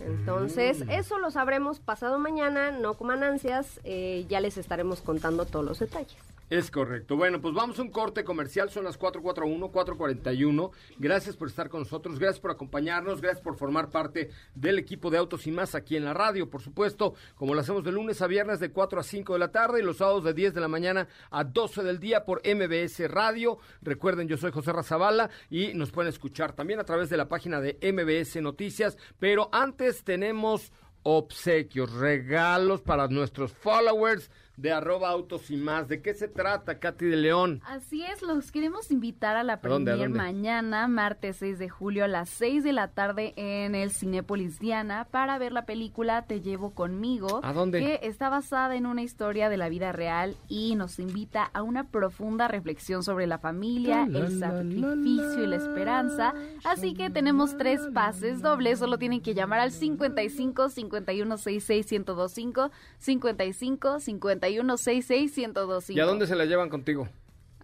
Entonces, 0.00 0.84
Mm. 0.84 0.90
eso 0.90 1.18
lo 1.18 1.30
sabremos 1.30 1.78
pasado 1.80 2.18
mañana, 2.18 2.70
no 2.70 2.94
coman 2.94 3.22
ansias, 3.22 3.80
eh, 3.84 4.24
ya 4.28 4.40
les 4.40 4.56
estaremos 4.58 5.00
contando 5.00 5.44
todos 5.46 5.64
los 5.64 5.78
detalles. 5.78 6.16
Es 6.48 6.70
correcto. 6.70 7.16
Bueno, 7.16 7.40
pues 7.40 7.54
vamos 7.54 7.76
a 7.80 7.82
un 7.82 7.90
corte 7.90 8.22
comercial. 8.22 8.70
Son 8.70 8.84
las 8.84 8.96
441, 8.96 9.72
441. 9.72 10.70
Gracias 10.96 11.36
por 11.36 11.48
estar 11.48 11.68
con 11.68 11.80
nosotros. 11.80 12.20
Gracias 12.20 12.38
por 12.38 12.52
acompañarnos. 12.52 13.20
Gracias 13.20 13.42
por 13.42 13.56
formar 13.56 13.90
parte 13.90 14.30
del 14.54 14.78
equipo 14.78 15.10
de 15.10 15.18
Autos 15.18 15.48
y 15.48 15.50
Más 15.50 15.74
aquí 15.74 15.96
en 15.96 16.04
la 16.04 16.14
radio, 16.14 16.48
por 16.48 16.62
supuesto. 16.62 17.14
Como 17.34 17.52
lo 17.52 17.60
hacemos 17.60 17.82
de 17.82 17.90
lunes 17.90 18.22
a 18.22 18.28
viernes 18.28 18.60
de 18.60 18.70
4 18.70 19.00
a 19.00 19.02
5 19.02 19.32
de 19.32 19.38
la 19.40 19.50
tarde 19.50 19.80
y 19.80 19.82
los 19.82 19.96
sábados 19.96 20.22
de 20.22 20.34
10 20.34 20.54
de 20.54 20.60
la 20.60 20.68
mañana 20.68 21.08
a 21.30 21.42
12 21.42 21.82
del 21.82 21.98
día 21.98 22.24
por 22.24 22.42
MBS 22.46 23.10
Radio. 23.10 23.58
Recuerden, 23.82 24.28
yo 24.28 24.36
soy 24.36 24.52
José 24.52 24.72
Razabala 24.72 25.30
y 25.50 25.74
nos 25.74 25.90
pueden 25.90 26.10
escuchar 26.10 26.52
también 26.52 26.78
a 26.78 26.84
través 26.84 27.10
de 27.10 27.16
la 27.16 27.28
página 27.28 27.60
de 27.60 27.76
MBS 27.82 28.40
Noticias. 28.40 28.96
Pero 29.18 29.48
antes 29.50 30.04
tenemos 30.04 30.70
obsequios, 31.02 31.92
regalos 31.92 32.82
para 32.82 33.08
nuestros 33.08 33.52
followers 33.52 34.30
de 34.56 34.72
arroba 34.72 35.10
autos 35.10 35.50
y 35.50 35.56
más. 35.56 35.88
¿De 35.88 36.00
qué 36.00 36.14
se 36.14 36.28
trata, 36.28 36.78
Katy 36.78 37.04
de 37.06 37.16
León? 37.16 37.60
Así 37.66 38.02
es, 38.04 38.22
los 38.22 38.50
queremos 38.50 38.90
invitar 38.90 39.36
a 39.36 39.42
la 39.42 39.54
¿A 39.54 39.56
dónde, 39.56 39.92
a 39.92 39.96
premier 39.96 40.10
mañana, 40.10 40.88
martes 40.88 41.36
6 41.36 41.58
de 41.58 41.68
julio 41.68 42.04
a 42.04 42.08
las 42.08 42.28
6 42.30 42.64
de 42.64 42.72
la 42.72 42.88
tarde 42.88 43.34
en 43.36 43.74
el 43.74 43.90
Cinépolis 43.90 44.58
Diana 44.58 45.06
para 45.10 45.38
ver 45.38 45.52
la 45.52 45.66
película 45.66 46.22
Te 46.26 46.40
llevo 46.40 46.70
conmigo. 46.70 47.40
¿A 47.42 47.52
dónde? 47.52 47.80
Que 47.80 48.00
está 48.06 48.28
basada 48.28 48.76
en 48.76 48.86
una 48.86 49.02
historia 49.02 49.48
de 49.48 49.56
la 49.56 49.68
vida 49.68 49.92
real 49.92 50.36
y 50.48 50.74
nos 50.74 50.98
invita 50.98 51.44
a 51.52 51.62
una 51.62 51.84
profunda 51.84 52.48
reflexión 52.48 53.02
sobre 53.02 53.26
la 53.26 53.38
familia, 53.38 54.06
La, 54.08 54.20
el 54.20 54.40
la, 54.40 54.48
sacrificio 54.48 55.44
y 55.44 55.46
la 55.46 55.56
esperanza. 55.56 56.34
Así 56.64 56.94
que 56.94 57.10
tenemos 57.10 57.56
tres 57.58 57.80
pases 57.92 58.40
dobles, 58.40 58.78
solo 58.78 58.98
tienen 58.98 59.20
que 59.20 59.34
llamar 59.34 59.60
al 59.60 59.72
55 59.72 60.70
51 60.70 61.36
66 61.36 61.90
1025, 61.90 62.70
55 62.98 64.00
51 64.00 64.45
66 64.76 65.36
1025. 65.36 65.96
¿Y 65.96 66.00
a 66.00 66.04
dónde 66.06 66.26
se 66.26 66.36
la 66.36 66.44
llevan 66.44 66.68
contigo? 66.68 67.08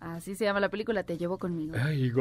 Así 0.00 0.34
se 0.34 0.44
llama 0.44 0.58
la 0.60 0.68
película, 0.68 1.04
Te 1.04 1.16
llevo 1.16 1.38
conmigo. 1.38 1.76
Ay, 1.80 2.12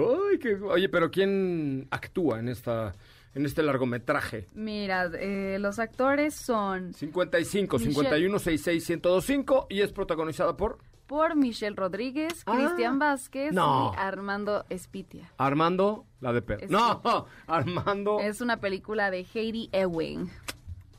Oye, 0.70 0.88
pero 0.90 1.10
¿quién 1.10 1.88
actúa 1.90 2.40
en 2.40 2.48
esta 2.50 2.94
en 3.34 3.46
este 3.46 3.64
largometraje? 3.64 4.46
Mira, 4.54 5.10
eh, 5.18 5.58
los 5.60 5.80
actores 5.80 6.36
son 6.36 6.94
55 6.94 7.78
Michelle. 7.78 7.94
51 7.94 8.40
66 8.40 8.90
1025 8.90 9.68
y 9.70 9.82
es 9.82 9.92
protagonizada 9.92 10.56
por 10.58 10.78
por 11.08 11.36
Michelle 11.36 11.76
Rodríguez, 11.76 12.44
Ah. 12.46 12.56
Cristian 12.56 12.98
Vázquez 13.00 13.54
y 13.54 13.58
Armando 13.98 14.66
Espitia. 14.70 15.30
Armando 15.38 16.06
la 16.22 16.32
de 16.32 16.42
perro. 16.42 16.68
No, 16.70 17.26
Armando, 17.48 18.20
Es 18.22 18.40
una 18.40 18.62
película 18.62 19.12
de 19.12 19.26
Heidi 19.34 19.70
Ewing. 19.74 20.30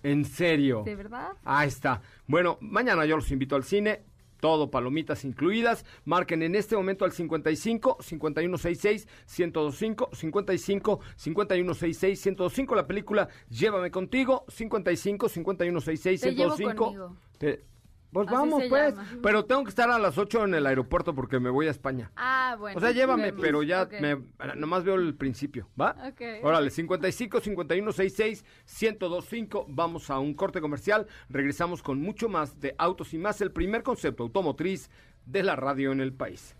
En 0.03 0.25
serio. 0.25 0.83
¿De 0.85 0.97
verdad? 0.97 1.33
Ahí 1.45 1.69
está. 1.69 2.01
Bueno, 2.27 2.59
mañana 2.61 3.05
yo 3.07 3.17
los 3.17 3.31
invito 3.31 3.57
al 3.57 3.65
cine. 3.65 4.03
Todo 4.41 4.73
palomitas 4.73 5.25
incluidas. 5.25 5.85
Marquen 6.05 6.43
en 6.43 6.57
este 6.57 6.75
momento 6.75 7.05
al 7.05 7.12
55 7.12 7.99
5166 8.01 9.07
1025 9.38 10.11
55 10.12 11.01
5166 11.17 12.27
1025 12.27 12.75
la 12.75 12.87
película 12.87 13.29
Llévame 13.51 13.93
contigo 13.93 14.45
55 14.49 15.29
5166 15.29 16.21
Te 16.21 16.35
llevo 16.35 16.57
1025. 16.57 16.85
conmigo. 16.85 17.17
Te- 17.38 17.65
Pues 18.12 18.29
Así 18.29 18.37
vamos 18.37 18.62
se 18.64 18.68
pues, 18.68 18.94
llama. 18.94 19.09
pero 19.22 19.44
tengo 19.46 19.64
que 19.64 19.70
estar 19.70 19.90
a 19.90 19.98
las 19.98 20.18
8 20.18 20.44
en 20.44 20.55
el 20.55 20.66
aeropuerto 20.66 21.14
porque 21.14 21.40
me 21.40 21.48
voy 21.48 21.66
a 21.66 21.70
España. 21.70 22.12
Ah, 22.16 22.57
bueno. 22.59 22.77
O 22.77 22.81
sea, 22.81 22.90
llévame, 22.92 23.27
Vemos. 23.31 23.40
pero 23.40 23.62
ya 23.62 23.83
Ok. 23.85 23.94
me, 24.01 24.18
nomás 24.57 24.85
veo 24.85 24.96
el 24.96 25.14
principio, 25.14 25.68
¿va? 25.81 25.96
Ok. 26.09 26.20
Órale, 26.44 26.70
55 26.70 27.40
51 27.40 27.92
66 27.92 28.44
1025. 28.83 29.64
Vamos 29.68 30.11
a 30.11 30.18
un 30.18 30.35
corte 30.35 30.61
comercial. 30.61 31.07
Regresamos 31.31 31.83
con 31.83 32.01
mucho 32.03 32.29
más 32.29 32.61
de 32.61 32.75
Autos 32.77 33.14
y 33.14 33.18
más, 33.18 33.40
el 33.40 33.51
primer 33.51 33.83
concepto 33.83 34.25
automotriz 34.25 34.90
de 35.25 35.42
la 35.42 35.57
radio 35.57 35.92
en 35.92 36.01
el 36.01 36.12
país. 36.12 36.55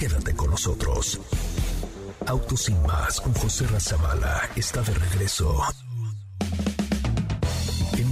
Quédate 0.00 0.34
con 0.34 0.50
nosotros. 0.50 1.20
Autos 2.26 2.62
sin 2.62 2.82
más 2.82 3.20
con 3.20 3.32
José 3.34 3.66
Razabala 3.68 4.48
está 4.56 4.80
de 4.82 4.94
regreso. 4.94 5.60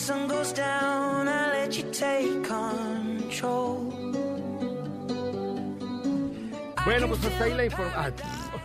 Sun 0.00 0.28
goes 0.28 0.52
down, 0.52 1.28
I 1.28 1.52
let 1.52 1.76
you 1.76 1.84
take 1.92 2.42
control. 2.48 3.92
Bueno, 6.84 7.08
pues 7.08 7.24
hasta 7.24 7.44
ahí 7.44 7.54
la 7.54 7.64
información. 7.66 8.14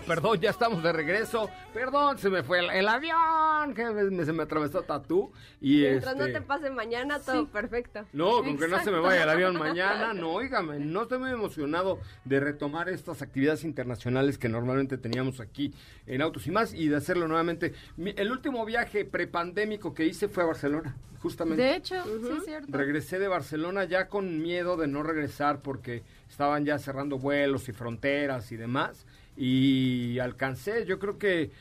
Perdón, 0.08 0.40
ya 0.40 0.52
estamos 0.52 0.82
de 0.82 0.94
regreso. 0.94 1.50
Perdón, 1.74 2.18
se 2.18 2.30
me 2.30 2.42
fue 2.42 2.60
el, 2.60 2.70
el 2.70 2.88
avión. 2.88 3.45
Que 3.74 3.86
me- 3.90 4.26
se 4.26 4.34
me 4.34 4.44
atravesó 4.44 4.82
tatú. 4.84 5.32
Y 5.60 5.82
Mientras 5.82 6.16
no 6.16 6.26
este, 6.26 6.40
te 6.40 6.46
pase 6.46 6.70
mañana, 6.70 7.20
todo 7.20 7.48
perfecto. 7.48 8.06
No, 8.14 8.44
con 8.44 8.58
que 8.58 8.68
no 8.68 8.80
se 8.84 8.92
me 8.92 9.00
vaya 9.00 9.24
el 9.24 9.30
avión 9.30 9.58
mañana, 9.58 10.14
no, 10.14 10.32
oígame, 10.34 10.80
no 10.80 11.04
estoy 11.04 11.20
muy 11.20 11.32
emocionado 11.32 12.00
de 12.26 12.40
retomar 12.40 12.90
estas 12.90 13.22
actividades 13.22 13.64
internacionales 13.64 14.38
que 14.38 14.50
normalmente 14.50 14.98
teníamos 14.98 15.40
aquí 15.40 15.74
en 16.08 16.22
Autos 16.22 16.46
y 16.48 16.52
más 16.52 16.74
y 16.74 16.88
de 16.90 16.96
hacerlo 16.98 17.28
nuevamente. 17.28 17.74
Mi- 17.98 18.14
el 18.18 18.32
último 18.32 18.66
viaje 18.66 19.06
prepandémico 19.06 19.94
que 19.94 20.06
hice 20.06 20.28
fue 20.28 20.44
a 20.44 20.48
Barcelona, 20.48 20.96
justamente. 21.22 21.64
De 21.64 21.76
hecho, 21.76 22.04
sí 22.04 22.30
es 22.38 22.46
cierto. 22.46 22.68
Regresé 22.78 23.20
de 23.20 23.28
Barcelona 23.28 23.86
ya 23.86 24.08
con 24.08 24.42
miedo 24.42 24.78
de 24.78 24.88
no 24.88 25.02
regresar 25.04 25.62
porque 25.62 26.04
estaban 26.30 26.66
ya 26.66 26.78
cerrando 26.78 27.18
vuelos 27.18 27.68
y 27.70 27.72
fronteras 27.72 28.52
y 28.52 28.56
demás. 28.58 29.06
Y 29.38 30.18
alcancé, 30.20 30.86
yo 30.86 30.98
creo 30.98 31.18
que 31.18 31.52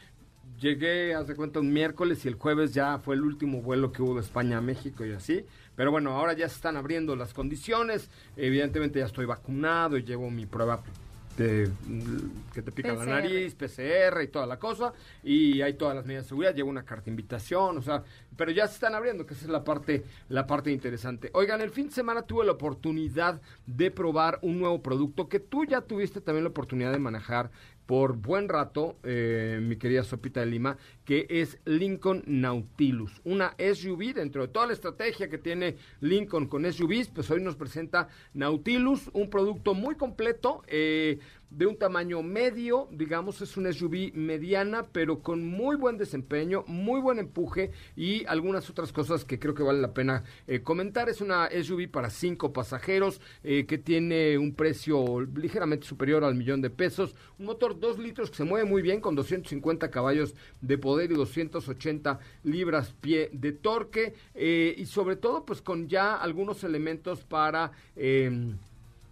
llegué, 0.59 1.15
haz 1.15 1.27
de 1.27 1.35
cuenta, 1.35 1.61
un 1.61 1.73
miércoles 1.73 2.25
y 2.25 2.29
el 2.29 2.35
jueves 2.35 2.75
ya 2.75 2.99
fue 2.99 3.15
el 3.15 3.23
último 3.23 3.63
vuelo 3.63 3.93
que 3.93 4.03
hubo 4.03 4.15
de 4.15 4.21
España 4.21 4.59
a 4.59 4.61
México 4.61 5.05
y 5.05 5.13
así. 5.13 5.45
Pero 5.77 5.91
bueno, 5.91 6.11
ahora 6.11 6.35
ya 6.35 6.49
se 6.49 6.57
están 6.57 6.77
abriendo 6.77 7.17
las 7.17 7.35
condiciones. 7.35 8.11
Evidentemente 8.37 9.01
ya 9.01 9.07
estoy 9.07 9.27
vacunado 9.27 9.97
y 9.97 10.05
llevo 10.05 10.31
mi 10.31 10.47
prueba 10.47 10.83
de, 11.37 11.69
que 12.53 12.63
te 12.63 12.71
pica 12.71 12.95
la 12.95 13.05
nariz, 13.05 13.55
PCR 13.55 14.23
y 14.23 14.29
toda 14.29 14.47
la 14.47 14.59
cosa. 14.59 14.93
Y 15.23 15.61
hay 15.63 15.75
todas 15.75 15.97
las 15.97 16.07
medidas 16.07 16.25
de 16.25 16.29
seguridad. 16.29 16.55
Llevo 16.55 16.71
una 16.71 16.85
carta 16.85 17.07
de 17.07 17.11
invitación, 17.11 17.79
o 17.79 17.83
sea, 17.83 18.05
pero 18.37 18.51
ya 18.51 18.67
se 18.69 18.75
están 18.75 18.95
abriendo, 18.95 19.27
que 19.27 19.35
esa 19.35 19.45
es 19.45 19.51
la 19.51 19.65
parte, 19.65 20.05
la 20.29 20.47
parte 20.47 20.71
interesante. 20.71 21.31
Oigan, 21.35 21.61
el 21.61 21.71
fin 21.71 21.89
de 21.89 21.95
semana 21.95 22.23
tuve 22.23 22.45
la 22.45 22.53
oportunidad 22.53 23.41
de 23.67 23.91
probar 23.91 24.39
un 24.43 24.59
nuevo 24.59 24.83
producto 24.83 25.29
que 25.29 25.41
tú 25.41 25.65
ya 25.65 25.81
tuviste 25.81 26.21
también 26.21 26.45
la 26.45 26.51
oportunidad 26.51 26.93
de 26.93 26.99
manejar 26.99 27.51
por 27.87 28.17
buen 28.17 28.49
rato, 28.49 28.97
eh, 29.03 29.59
mi 29.63 29.77
querida 29.77 30.05
Sopita 30.05 30.41
de 30.41 30.47
Lima, 30.47 30.79
que 31.05 31.27
es 31.29 31.59
Lincoln 31.65 32.23
Nautilus, 32.27 33.21
una 33.25 33.55
SUV 33.59 34.15
dentro 34.15 34.43
de 34.43 34.49
toda 34.49 34.67
la 34.67 34.73
estrategia 34.73 35.29
que 35.29 35.39
tiene 35.39 35.77
Lincoln 36.01 36.47
con 36.47 36.71
SUVs, 36.71 37.09
pues 37.09 37.31
hoy 37.31 37.43
nos 37.43 37.57
presenta 37.57 38.09
Nautilus, 38.33 39.11
un 39.13 39.29
producto 39.29 39.75
muy 39.75 39.97
completo, 39.97 40.63
eh, 40.67 41.19
de 41.51 41.67
un 41.67 41.77
tamaño 41.77 42.23
medio, 42.23 42.89
digamos, 42.91 43.41
es 43.41 43.57
una 43.57 43.73
SUV 43.73 44.13
mediana, 44.15 44.87
pero 44.91 45.21
con 45.21 45.47
muy 45.47 45.77
buen 45.77 45.99
desempeño, 45.99 46.65
muy 46.67 47.01
buen 47.01 47.19
empuje 47.19 47.71
y 47.97 48.25
algunas 48.27 48.69
otras 48.71 48.93
cosas 48.93 49.25
que 49.25 49.39
creo 49.39 49.55
que 49.55 49.63
vale 49.63 49.81
la 49.81 49.95
pena 49.95 50.25
eh, 50.47 50.63
comentar. 50.63 51.09
Es 51.09 51.21
una 51.21 51.49
SUV 51.51 51.89
para 51.91 52.11
cinco 52.11 52.53
pasajeros 52.53 53.21
eh, 53.43 53.67
que 53.67 53.79
tiene 53.79 54.37
un 54.39 54.55
precio 54.55 55.21
ligeramente 55.21 55.87
superior 55.87 56.25
al 56.25 56.35
millón 56.35 56.61
de 56.61 56.71
pesos, 56.71 57.15
un 57.39 57.47
motor 57.47 57.79
2 57.79 57.99
litros 57.99 58.31
que 58.31 58.37
se 58.37 58.45
mueve 58.45 58.69
muy 58.69 58.83
bien 58.83 59.01
con 59.01 59.15
250 59.15 59.91
caballos 59.91 60.35
de 60.61 60.79
poder 60.79 61.13
y 61.13 61.15
280 61.15 62.19
libras 62.43 62.95
pie 63.01 63.31
de 63.33 63.53
torque 63.53 64.15
eh, 64.35 64.75
y 64.77 64.87
sobre 64.87 65.17
todo 65.17 65.45
pues 65.45 65.63
con 65.63 65.89
ya 65.89 66.17
algunos 66.17 66.65
elementos 66.65 67.25
para... 67.25 67.73
em, 67.97 68.57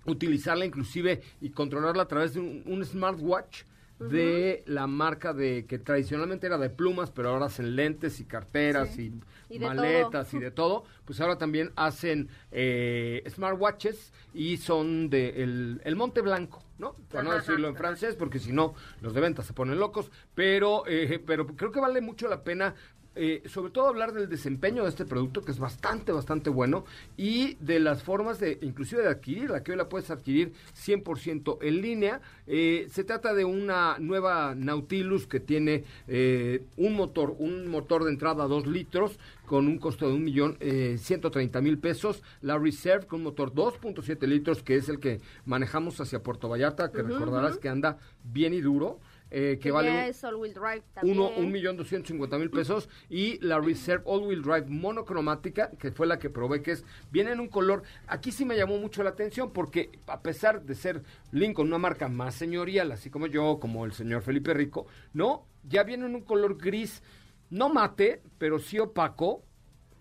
utilizarla 0.06 0.64
inclusive 0.64 1.22
y 1.40 1.50
controlarla 1.50 2.04
a 2.04 2.08
través 2.08 2.34
de 2.34 2.40
un, 2.40 2.62
un 2.66 2.84
smartwatch 2.84 3.64
de 4.10 4.62
la 4.66 4.86
marca 4.86 5.32
de 5.32 5.66
que 5.66 5.78
tradicionalmente 5.78 6.46
era 6.46 6.58
de 6.58 6.70
plumas, 6.70 7.10
pero 7.10 7.30
ahora 7.30 7.46
hacen 7.46 7.76
lentes 7.76 8.20
y 8.20 8.24
carteras 8.24 8.98
y, 8.98 9.12
maletas 9.60 10.30
todo. 10.30 10.40
y 10.40 10.44
de 10.44 10.50
todo, 10.50 10.84
pues 11.04 11.20
ahora 11.20 11.36
también 11.36 11.72
hacen 11.76 12.28
eh, 12.50 13.22
smartwatches 13.28 14.12
y 14.34 14.56
son 14.56 15.10
de 15.10 15.42
el, 15.42 15.80
el 15.84 15.96
Monte 15.96 16.20
Blanco, 16.20 16.62
¿no? 16.78 16.94
Para 17.10 17.24
no 17.24 17.34
decirlo 17.34 17.68
en 17.68 17.76
francés, 17.76 18.16
porque 18.16 18.38
si 18.38 18.52
no 18.52 18.74
los 19.00 19.14
de 19.14 19.20
venta 19.20 19.42
se 19.42 19.52
ponen 19.52 19.78
locos, 19.78 20.10
pero 20.34 20.84
eh, 20.86 21.22
pero 21.24 21.46
creo 21.46 21.70
que 21.70 21.80
vale 21.80 22.00
mucho 22.00 22.28
la 22.28 22.42
pena 22.42 22.74
eh, 23.14 23.42
sobre 23.46 23.70
todo 23.70 23.88
hablar 23.88 24.12
del 24.12 24.28
desempeño 24.28 24.84
de 24.84 24.88
este 24.88 25.04
producto, 25.04 25.42
que 25.42 25.52
es 25.52 25.58
bastante, 25.58 26.12
bastante 26.12 26.50
bueno, 26.50 26.84
y 27.16 27.54
de 27.54 27.80
las 27.80 28.02
formas 28.02 28.40
de, 28.40 28.58
inclusive 28.62 29.02
de 29.02 29.08
adquirirla, 29.08 29.62
que 29.62 29.72
hoy 29.72 29.76
la 29.76 29.88
puedes 29.88 30.10
adquirir 30.10 30.52
100% 30.74 31.58
en 31.60 31.82
línea. 31.82 32.20
Eh, 32.46 32.88
se 32.90 33.04
trata 33.04 33.34
de 33.34 33.44
una 33.44 33.96
nueva 33.98 34.54
Nautilus 34.54 35.26
que 35.26 35.40
tiene 35.40 35.84
eh, 36.08 36.64
un 36.76 36.94
motor, 36.94 37.34
un 37.38 37.68
motor 37.68 38.04
de 38.04 38.10
entrada 38.10 38.46
2 38.46 38.66
litros, 38.66 39.18
con 39.46 39.66
un 39.66 39.78
costo 39.78 40.08
de 40.08 40.14
un 40.14 40.24
millón 40.24 40.56
eh, 40.60 40.96
ciento 40.98 41.30
treinta 41.30 41.60
mil 41.60 41.78
pesos. 41.78 42.22
La 42.40 42.58
Reserve 42.58 43.06
con 43.06 43.20
un 43.20 43.24
motor 43.24 43.52
2.7 43.52 44.26
litros, 44.26 44.62
que 44.62 44.76
es 44.76 44.88
el 44.88 44.98
que 44.98 45.20
manejamos 45.44 46.00
hacia 46.00 46.22
Puerto 46.22 46.48
Vallarta, 46.48 46.90
que 46.90 47.02
recordarás 47.02 47.58
que 47.58 47.68
anda 47.68 47.98
bien 48.24 48.54
y 48.54 48.60
duro. 48.60 48.98
Eh, 49.34 49.54
que 49.54 49.60
Que 49.60 49.70
vale 49.70 50.08
es 50.08 50.22
all-wheel 50.24 50.52
drive 50.52 50.82
también. 50.92 51.18
uno, 51.18 51.30
un 51.30 51.50
millón 51.50 51.78
doscientos 51.78 52.08
cincuenta 52.08 52.36
mil 52.38 52.50
pesos. 52.50 52.90
Y 53.08 53.38
la 53.38 53.58
Reserve 53.58 54.02
All 54.04 54.26
Wheel 54.26 54.42
Drive 54.42 54.66
monocromática 54.68 55.70
que 55.78 55.90
fue 55.90 56.06
la 56.06 56.18
que 56.18 56.28
probé 56.28 56.62
que 56.62 56.72
es 56.72 56.84
viene 57.10 57.32
en 57.32 57.40
un 57.40 57.48
color 57.48 57.82
aquí 58.06 58.30
sí 58.30 58.44
me 58.44 58.56
llamó 58.56 58.76
mucho 58.78 59.02
la 59.02 59.10
atención 59.10 59.52
porque 59.52 59.90
a 60.06 60.20
pesar 60.20 60.62
de 60.62 60.74
ser 60.74 61.02
Lincoln 61.30 61.68
una 61.68 61.78
marca 61.78 62.08
más 62.08 62.34
señorial 62.34 62.92
así 62.92 63.08
como 63.08 63.26
yo 63.26 63.58
como 63.58 63.86
el 63.86 63.92
señor 63.92 64.22
Felipe 64.22 64.52
Rico 64.52 64.86
no 65.14 65.46
ya 65.66 65.82
viene 65.82 66.06
en 66.06 66.14
un 66.14 66.22
color 66.22 66.58
gris 66.58 67.02
no 67.48 67.68
mate 67.68 68.20
pero 68.38 68.58
sí 68.58 68.78
opaco 68.78 69.44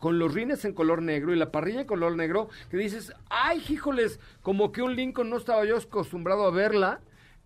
con 0.01 0.17
los 0.19 0.33
rines 0.33 0.65
en 0.65 0.73
color 0.73 1.01
negro 1.01 1.33
y 1.33 1.37
la 1.37 1.51
parrilla 1.51 1.81
en 1.81 1.87
color 1.87 2.15
negro, 2.15 2.49
que 2.71 2.77
dices, 2.77 3.13
ay, 3.29 3.63
híjoles, 3.69 4.19
como 4.41 4.71
que 4.71 4.81
un 4.81 4.95
Lincoln 4.95 5.29
no 5.29 5.37
estaba 5.37 5.63
yo 5.63 5.77
acostumbrado 5.77 6.43
a 6.43 6.49
verla, 6.49 7.01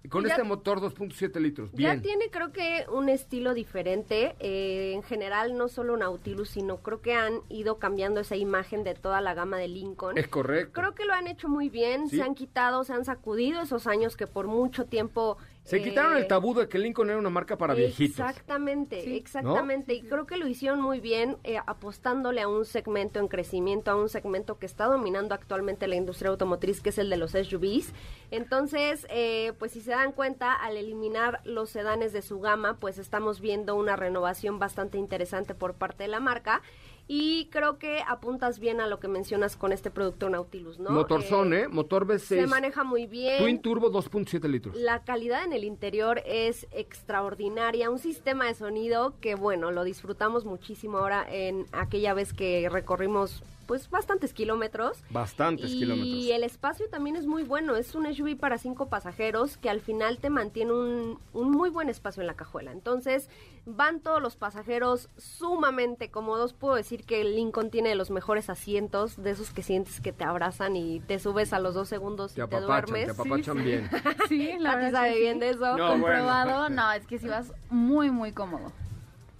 con 0.10 0.24
Ya- 0.24 0.32
este 0.32 0.44
motor 0.44 0.80
2.7 0.82 1.40
litros. 1.40 1.72
Bien. 1.74 1.96
Ya 1.98 2.02
tiene 2.02 2.30
creo 2.30 2.52
que 2.52 2.86
un 2.92 3.10
estilo 3.10 3.54
diferente. 3.54 4.36
eh, 4.40 4.94
en 4.94 5.04
general, 5.04 5.58
no 5.58 5.68
solo 5.68 5.98
Nautilus, 5.98 6.50
sino 6.50 6.78
creo 6.78 7.02
que 7.02 7.14
han 7.14 7.42
ido 7.50 7.78
cambiando 7.80 8.20
esa 8.22 8.36
imagen 8.36 8.84
de 8.84 8.94
toda 8.96 9.22
la 9.22 9.34
gama 9.34 9.58
de 9.58 9.68
Lincoln. 9.68 10.18
Es 10.18 10.28
correcto. 10.28 10.74
Creo 10.80 10.96
que 10.96 11.06
lo 11.06 11.14
han 11.14 11.28
hecho 11.28 11.48
muy 11.50 11.70
bien. 11.70 12.10
Sí. 12.10 12.18
Se 12.18 12.24
han 12.24 12.36
quitado, 12.36 12.84
se 12.84 12.94
han 12.94 13.06
sacudido 13.06 13.62
esos 13.62 13.88
años 13.88 14.16
que 14.16 14.28
por 14.28 14.48
mucho 14.48 14.86
tiempo... 14.86 15.38
Se 15.66 15.78
eh, 15.78 15.82
quitaron 15.82 16.16
el 16.16 16.28
tabú 16.28 16.54
de 16.54 16.70
que 16.70 16.78
Lincoln 16.78 17.10
era 17.10 17.18
una 17.18 17.32
marca 17.32 17.58
para 17.58 17.74
viejitos. 17.74 18.20
Exactamente, 18.20 19.18
exactamente. 19.18 19.96
Y 19.96 20.04
creo 20.04 20.28
que 20.28 20.38
lo 20.38 20.48
hicieron 20.48 20.80
muy 20.80 21.00
bien 21.00 21.38
eh, 21.44 21.58
apostándole 21.66 22.42
a 22.42 22.48
un 22.48 22.66
segmento 22.66 23.20
en 23.20 23.28
crecimiento, 23.28 23.90
a 23.90 23.96
un 23.96 24.08
segmento 24.08 24.60
que 24.60 24.68
está 24.68 24.86
dominando 24.86 25.34
actualmente 25.34 25.88
la 25.88 25.96
industria 25.96 26.30
automotriz, 26.30 26.82
que 26.82 26.90
es 26.90 27.00
el 27.00 27.10
de 27.10 27.18
los 27.18 27.32
SUVs. 27.32 27.94
Entonces, 28.30 29.08
eh, 29.10 29.54
pues 29.58 29.72
si 29.72 29.82
se 29.82 29.92
dan 29.92 30.12
cuenta, 30.12 30.54
al 30.54 30.78
eliminar 30.78 31.42
los 31.46 31.72
sedanes 31.72 32.14
de 32.14 32.22
su 32.22 32.40
gama, 32.40 32.78
pues 32.80 33.00
estamos 33.00 33.42
viendo 33.42 33.76
una 33.76 33.96
renovación 33.96 34.60
bastante 34.60 35.00
interesante 35.00 35.56
por 35.56 35.74
parte 35.74 36.04
de 36.04 36.10
la 36.10 36.20
marca. 36.20 36.62
Y 37.08 37.50
creo 37.52 37.78
que 37.78 38.02
apuntas 38.08 38.60
bien 38.60 38.82
a 38.82 38.88
lo 38.88 39.00
que 39.00 39.08
mencionas 39.08 39.56
con 39.56 39.72
este 39.72 39.92
producto 39.92 40.30
Nautilus, 40.30 40.80
¿no? 40.80 40.90
Motorzón, 40.90 41.54
¿eh? 41.54 41.68
Motor 41.68 42.08
V6. 42.08 42.20
Se 42.20 42.48
maneja 42.48 42.84
muy 42.84 43.06
bien. 43.06 43.38
Twin 43.38 43.62
Turbo 43.62 43.92
2.7 43.92 44.48
litros. 44.50 44.76
La 44.76 45.04
calidad 45.04 45.44
en 45.44 45.54
el 45.54 45.64
interior 45.64 46.24
es 46.26 46.68
extraordinaria, 46.72 47.92
un 47.92 48.00
sistema 48.00 48.46
de 48.46 48.56
sonido 48.56 49.14
que 49.22 49.36
bueno, 49.36 49.72
lo 49.72 49.84
disfrutamos 49.84 50.46
muchísimo 50.46 50.98
ahora 50.98 51.26
en 51.30 51.68
aquella 51.74 52.14
vez 52.14 52.34
que 52.34 52.68
recorrimos 52.70 53.44
pues 53.66 53.90
bastantes 53.90 54.34
kilómetros. 54.34 55.04
Bastantes 55.10 55.72
y 55.72 55.80
kilómetros. 55.80 56.26
el 56.32 56.44
espacio 56.44 56.90
también 56.90 57.16
es 57.16 57.26
muy 57.26 57.44
bueno, 57.44 57.76
es 57.76 57.96
un 57.96 58.06
SUV 58.14 58.38
para 58.38 58.58
cinco 58.58 58.88
pasajeros 58.90 59.58
que 59.58 59.70
al 59.70 59.82
final 59.82 60.20
te 60.20 60.30
mantiene 60.30 60.72
un, 60.74 61.20
un 61.34 61.52
muy 61.52 61.70
buen 61.70 61.90
espacio 61.90 62.22
en 62.22 62.28
la 62.28 62.36
cajuela. 62.36 62.72
Entonces 62.72 63.30
van 63.66 64.00
todos 64.00 64.22
los 64.22 64.36
pasajeros 64.36 65.10
sumamente 65.18 66.10
cómodos. 66.10 66.54
Puedo 66.54 66.76
decir 66.76 67.04
que 67.06 67.22
el 67.22 67.36
Lincoln 67.36 67.70
tiene 67.72 67.96
los 67.96 68.12
mejores 68.12 68.50
asientos, 68.50 69.22
de 69.22 69.32
esos 69.32 69.52
que 69.52 69.64
sientes 69.64 70.02
que 70.02 70.14
te 70.14 70.24
abrazan 70.24 70.76
y 70.76 71.00
te 71.02 71.20
subes 71.20 71.54
a 71.54 71.60
los 71.60 71.74
dos 71.74 71.90
segundos 71.90 72.34
Te 72.34 72.44
y 72.44 72.48
te 72.48 72.62
duermes. 72.62 73.06
te 73.06 73.12
apapachan 73.12 73.64
bien. 73.64 73.90
Sí, 74.30 74.52
la 74.60 74.76
verdad 74.76 74.92
sabe 74.92 75.20
bien 75.20 75.36
sí. 75.36 75.40
de 75.40 75.50
eso. 75.52 75.78
No, 75.78 75.90
Comprobado, 75.90 76.60
bueno. 76.62 76.76
no, 76.84 76.92
es 76.92 77.06
que 77.08 77.18
si 77.18 77.28
vas 77.28 77.52
muy, 77.70 78.12
muy 78.12 78.32
cómodo. 78.32 78.72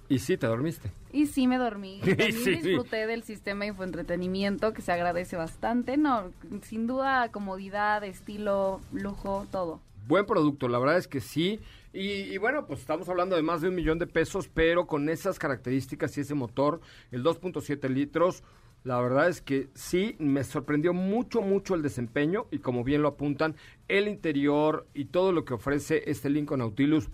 Y 0.08 0.18
sí, 0.20 0.36
te 0.36 0.46
dormiste. 0.46 0.92
Y 1.12 1.26
sí 1.26 1.46
me 1.46 1.58
dormí. 1.58 2.00
También 2.04 2.32
Sí. 2.32 2.50
disfruté 2.56 3.06
del 3.06 3.22
sistema 3.22 3.60
de 3.64 3.68
infoentretenimiento 3.70 4.72
que 4.72 4.82
se 4.82 4.92
agradece 4.92 5.36
bastante. 5.36 5.96
No, 5.96 6.30
sin 6.62 6.86
duda 6.86 7.30
comodidad, 7.32 8.04
estilo, 8.04 8.80
lujo, 8.92 9.46
todo. 9.50 9.80
Buen 10.06 10.24
producto, 10.26 10.68
la 10.68 10.78
verdad 10.78 10.98
es 10.98 11.08
que 11.08 11.20
sí. 11.20 11.58
Y, 11.92 12.10
y 12.10 12.38
bueno, 12.38 12.66
pues 12.66 12.80
estamos 12.80 13.08
hablando 13.08 13.34
de 13.34 13.42
más 13.42 13.60
de 13.62 13.68
un 13.70 13.74
millón 13.74 13.98
de 13.98 14.06
pesos, 14.06 14.48
pero 14.52 14.86
con 14.86 15.08
esas 15.08 15.38
características 15.38 16.16
y 16.16 16.20
ese 16.20 16.34
motor, 16.34 16.80
el 17.10 17.24
2.7 17.24 17.88
litros, 17.88 18.44
la 18.84 19.00
verdad 19.00 19.28
es 19.28 19.40
que 19.40 19.68
sí, 19.74 20.14
me 20.20 20.44
sorprendió 20.44 20.92
mucho, 20.92 21.40
mucho 21.42 21.74
el 21.74 21.82
desempeño 21.82 22.46
y 22.52 22.58
como 22.60 22.84
bien 22.84 23.02
lo 23.02 23.08
apuntan, 23.08 23.56
el 23.88 24.06
interior 24.06 24.86
y 24.94 25.06
todo 25.06 25.32
lo 25.32 25.44
que 25.44 25.54
ofrece 25.54 26.04
este 26.08 26.30
Lincoln 26.30 26.60
Nautilus. 26.60 27.08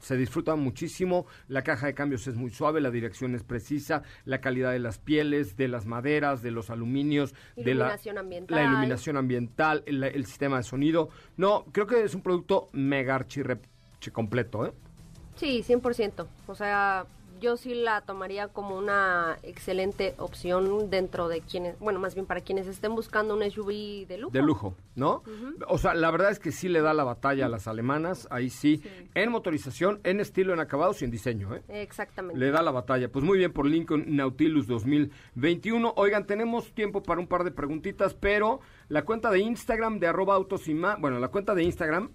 Se 0.00 0.16
disfruta 0.16 0.54
muchísimo, 0.56 1.26
la 1.48 1.62
caja 1.62 1.86
de 1.86 1.94
cambios 1.94 2.26
es 2.26 2.36
muy 2.36 2.50
suave, 2.50 2.80
la 2.80 2.90
dirección 2.90 3.34
es 3.34 3.42
precisa, 3.42 4.02
la 4.24 4.40
calidad 4.40 4.72
de 4.72 4.78
las 4.78 4.98
pieles, 4.98 5.56
de 5.56 5.68
las 5.68 5.86
maderas, 5.86 6.42
de 6.42 6.50
los 6.50 6.70
aluminios, 6.70 7.34
de 7.56 7.74
la, 7.74 7.86
Iluminación 7.86 8.18
ambiental. 8.18 8.56
la 8.56 8.64
iluminación 8.64 9.16
ambiental, 9.16 9.82
el, 9.86 10.04
el 10.04 10.26
sistema 10.26 10.58
de 10.58 10.62
sonido. 10.62 11.08
No, 11.36 11.64
creo 11.72 11.86
que 11.86 12.02
es 12.02 12.14
un 12.14 12.22
producto 12.22 12.68
mega 12.72 13.14
archirreche 13.14 14.10
completo, 14.12 14.66
¿eh? 14.66 14.72
Sí, 15.36 15.62
100%. 15.66 16.26
O 16.48 16.54
sea, 16.54 17.06
yo 17.38 17.56
sí 17.56 17.74
la 17.74 18.00
tomaría 18.02 18.48
como 18.48 18.76
una 18.76 19.38
excelente 19.42 20.14
opción 20.18 20.90
dentro 20.90 21.28
de 21.28 21.40
quienes, 21.40 21.78
bueno, 21.78 21.98
más 21.98 22.14
bien 22.14 22.26
para 22.26 22.40
quienes 22.40 22.66
estén 22.66 22.94
buscando 22.94 23.34
un 23.34 23.48
SUV 23.48 24.06
de 24.06 24.18
lujo. 24.18 24.32
De 24.32 24.42
lujo, 24.42 24.74
¿no? 24.94 25.22
O 25.68 25.78
sea, 25.78 25.94
la 25.94 26.10
verdad 26.10 26.30
es 26.30 26.38
que 26.38 26.52
sí 26.52 26.68
le 26.68 26.80
da 26.80 26.94
la 26.94 27.04
batalla 27.04 27.46
a 27.46 27.48
las 27.48 27.68
alemanas, 27.68 28.28
ahí 28.30 28.50
sí, 28.50 28.82
en 29.14 29.30
motorización, 29.30 30.00
en 30.04 30.20
estilo, 30.20 30.52
en 30.52 30.60
acabados 30.60 31.02
y 31.02 31.04
en 31.04 31.10
diseño, 31.10 31.54
¿eh? 31.54 31.62
Exactamente. 31.68 32.38
Le 32.38 32.50
da 32.50 32.62
la 32.62 32.70
batalla. 32.70 33.10
Pues 33.10 33.24
muy 33.24 33.38
bien 33.38 33.52
por 33.52 33.66
Lincoln 33.66 34.04
Nautilus 34.08 34.66
2021. 34.66 35.94
Oigan, 35.96 36.26
tenemos 36.26 36.72
tiempo 36.72 37.02
para 37.02 37.20
un 37.20 37.26
par 37.26 37.44
de 37.44 37.50
preguntitas, 37.50 38.14
pero 38.14 38.60
la 38.88 39.04
cuenta 39.04 39.30
de 39.30 39.40
Instagram 39.40 39.98
de 39.98 40.06
arroba 40.06 40.34
autos 40.34 40.68
y 40.68 40.74
más, 40.74 41.00
bueno, 41.00 41.18
la 41.18 41.28
cuenta 41.28 41.54
de 41.54 41.62
Instagram 41.62 42.10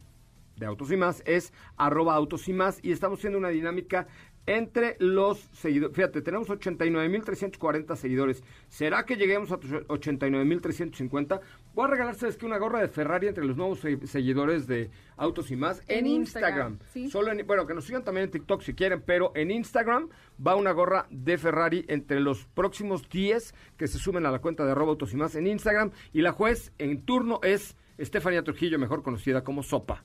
de 0.56 0.66
Autos 0.66 0.92
y 0.92 0.98
Más 0.98 1.24
es 1.26 1.54
arroba 1.78 2.16
Autos 2.16 2.48
y 2.48 2.54
Más 2.54 2.80
y 2.84 2.92
estamos 2.92 3.20
haciendo 3.20 3.40
una 3.40 3.50
dinámica 3.50 4.08
entre 4.46 4.98
los 5.00 5.40
seguidores. 5.54 5.96
Fíjate, 5.96 6.22
tenemos 6.22 6.50
89.340 6.50 7.96
seguidores. 7.96 8.44
¿Será 8.68 9.06
que 9.06 9.16
lleguemos 9.16 9.52
a 9.52 9.58
89.350? 9.60 11.40
Voy 11.74 11.86
a 11.86 11.88
regalar, 11.88 12.16
¿sabes 12.16 12.38
qué? 12.38 12.46
Una 12.46 12.58
gorra 12.58 12.82
de 12.82 12.88
Ferrari 12.88 13.28
entre 13.28 13.46
los 13.46 13.56
nuevos 13.58 13.80
se- 13.80 14.06
seguidores 14.06 14.68
de 14.68 14.90
Autos 15.18 15.50
y 15.52 15.56
Más 15.56 15.82
en, 15.88 16.00
En 16.00 16.08
Instagram. 16.08 16.74
Instagram, 16.74 16.80
sí. 16.94 17.10
Solo 17.10 17.32
en- 17.32 17.46
bueno, 17.48 17.66
que 17.66 17.74
nos 17.74 17.86
sigan 17.86 18.04
también 18.04 18.26
en 18.26 18.32
TikTok 18.32 18.62
si 18.62 18.74
quieren, 18.74 19.02
pero 19.06 19.32
en 19.36 19.50
Instagram 19.52 20.10
va 20.46 20.56
una 20.56 20.72
gorra 20.72 21.08
de 21.10 21.38
Ferrari 21.38 21.86
entre 21.88 22.20
los 22.20 22.46
próximos 22.46 23.08
10 23.10 23.54
que 23.78 23.88
se 23.88 23.98
sumen 23.98 24.26
a 24.26 24.32
la 24.32 24.40
cuenta 24.40 24.66
de 24.66 24.72
arroba 24.72 24.92
Autos 24.92 25.14
y 25.14 25.18
Más 25.18 25.36
en 25.36 25.48
Instagram. 25.48 25.92
Y 26.12 26.22
la 26.22 26.32
juez 26.32 26.74
en 26.78 27.04
turno 27.06 27.40
es 27.44 27.76
Estefanía 27.98 28.44
Trujillo, 28.44 28.78
mejor 28.80 29.04
conocida 29.04 29.44
como 29.44 29.64
Sopa. 29.64 30.04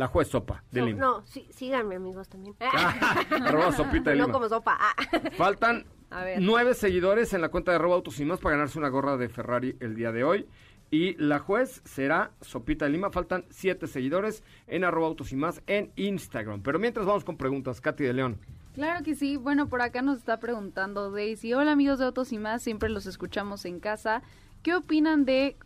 La 0.00 0.06
juez 0.06 0.28
Sopa 0.28 0.64
de 0.70 0.80
So- 0.80 0.86
Lima. 0.86 0.98
no, 0.98 1.26
sí, 1.26 1.46
síganme 1.50 1.96
amigos 1.96 2.26
también. 2.30 2.54
arroba 3.44 3.70
Sopita 3.72 4.10
de 4.10 4.16
no 4.16 4.24
Lima. 4.24 4.32
como 4.32 4.48
sopa. 4.48 4.78
ah. 4.80 4.94
Faltan 5.36 5.84
A 6.10 6.24
ver. 6.24 6.38
nueve 6.40 6.72
seguidores 6.72 7.34
en 7.34 7.42
la 7.42 7.50
cuenta 7.50 7.70
de 7.72 7.76
arroba 7.76 7.96
autos 7.96 8.18
y 8.18 8.24
más 8.24 8.40
para 8.40 8.56
ganarse 8.56 8.78
una 8.78 8.88
gorra 8.88 9.18
de 9.18 9.28
Ferrari 9.28 9.76
el 9.80 9.94
día 9.94 10.10
de 10.10 10.24
hoy. 10.24 10.46
Y 10.90 11.14
la 11.22 11.38
juez 11.38 11.82
será 11.84 12.30
Sopita 12.40 12.86
de 12.86 12.92
Lima. 12.92 13.10
Faltan 13.10 13.44
siete 13.50 13.86
seguidores 13.86 14.42
en 14.68 14.84
arroba 14.84 15.06
autos 15.08 15.32
y 15.32 15.36
más 15.36 15.62
en 15.66 15.92
Instagram. 15.96 16.62
Pero 16.62 16.78
mientras 16.78 17.04
vamos 17.04 17.22
con 17.22 17.36
preguntas, 17.36 17.82
Katy 17.82 18.02
de 18.02 18.12
León. 18.14 18.38
Claro 18.74 19.04
que 19.04 19.14
sí. 19.14 19.36
Bueno, 19.36 19.68
por 19.68 19.82
acá 19.82 20.00
nos 20.00 20.16
está 20.18 20.40
preguntando 20.40 21.10
Daisy. 21.10 21.52
Hola 21.52 21.72
amigos 21.72 21.98
de 21.98 22.06
Autos 22.06 22.32
y 22.32 22.38
más, 22.38 22.62
siempre 22.62 22.88
los 22.88 23.04
escuchamos 23.04 23.66
en 23.66 23.80
casa. 23.80 24.22
¿Qué 24.62 24.74
opinan 24.74 25.24
de 25.26 25.56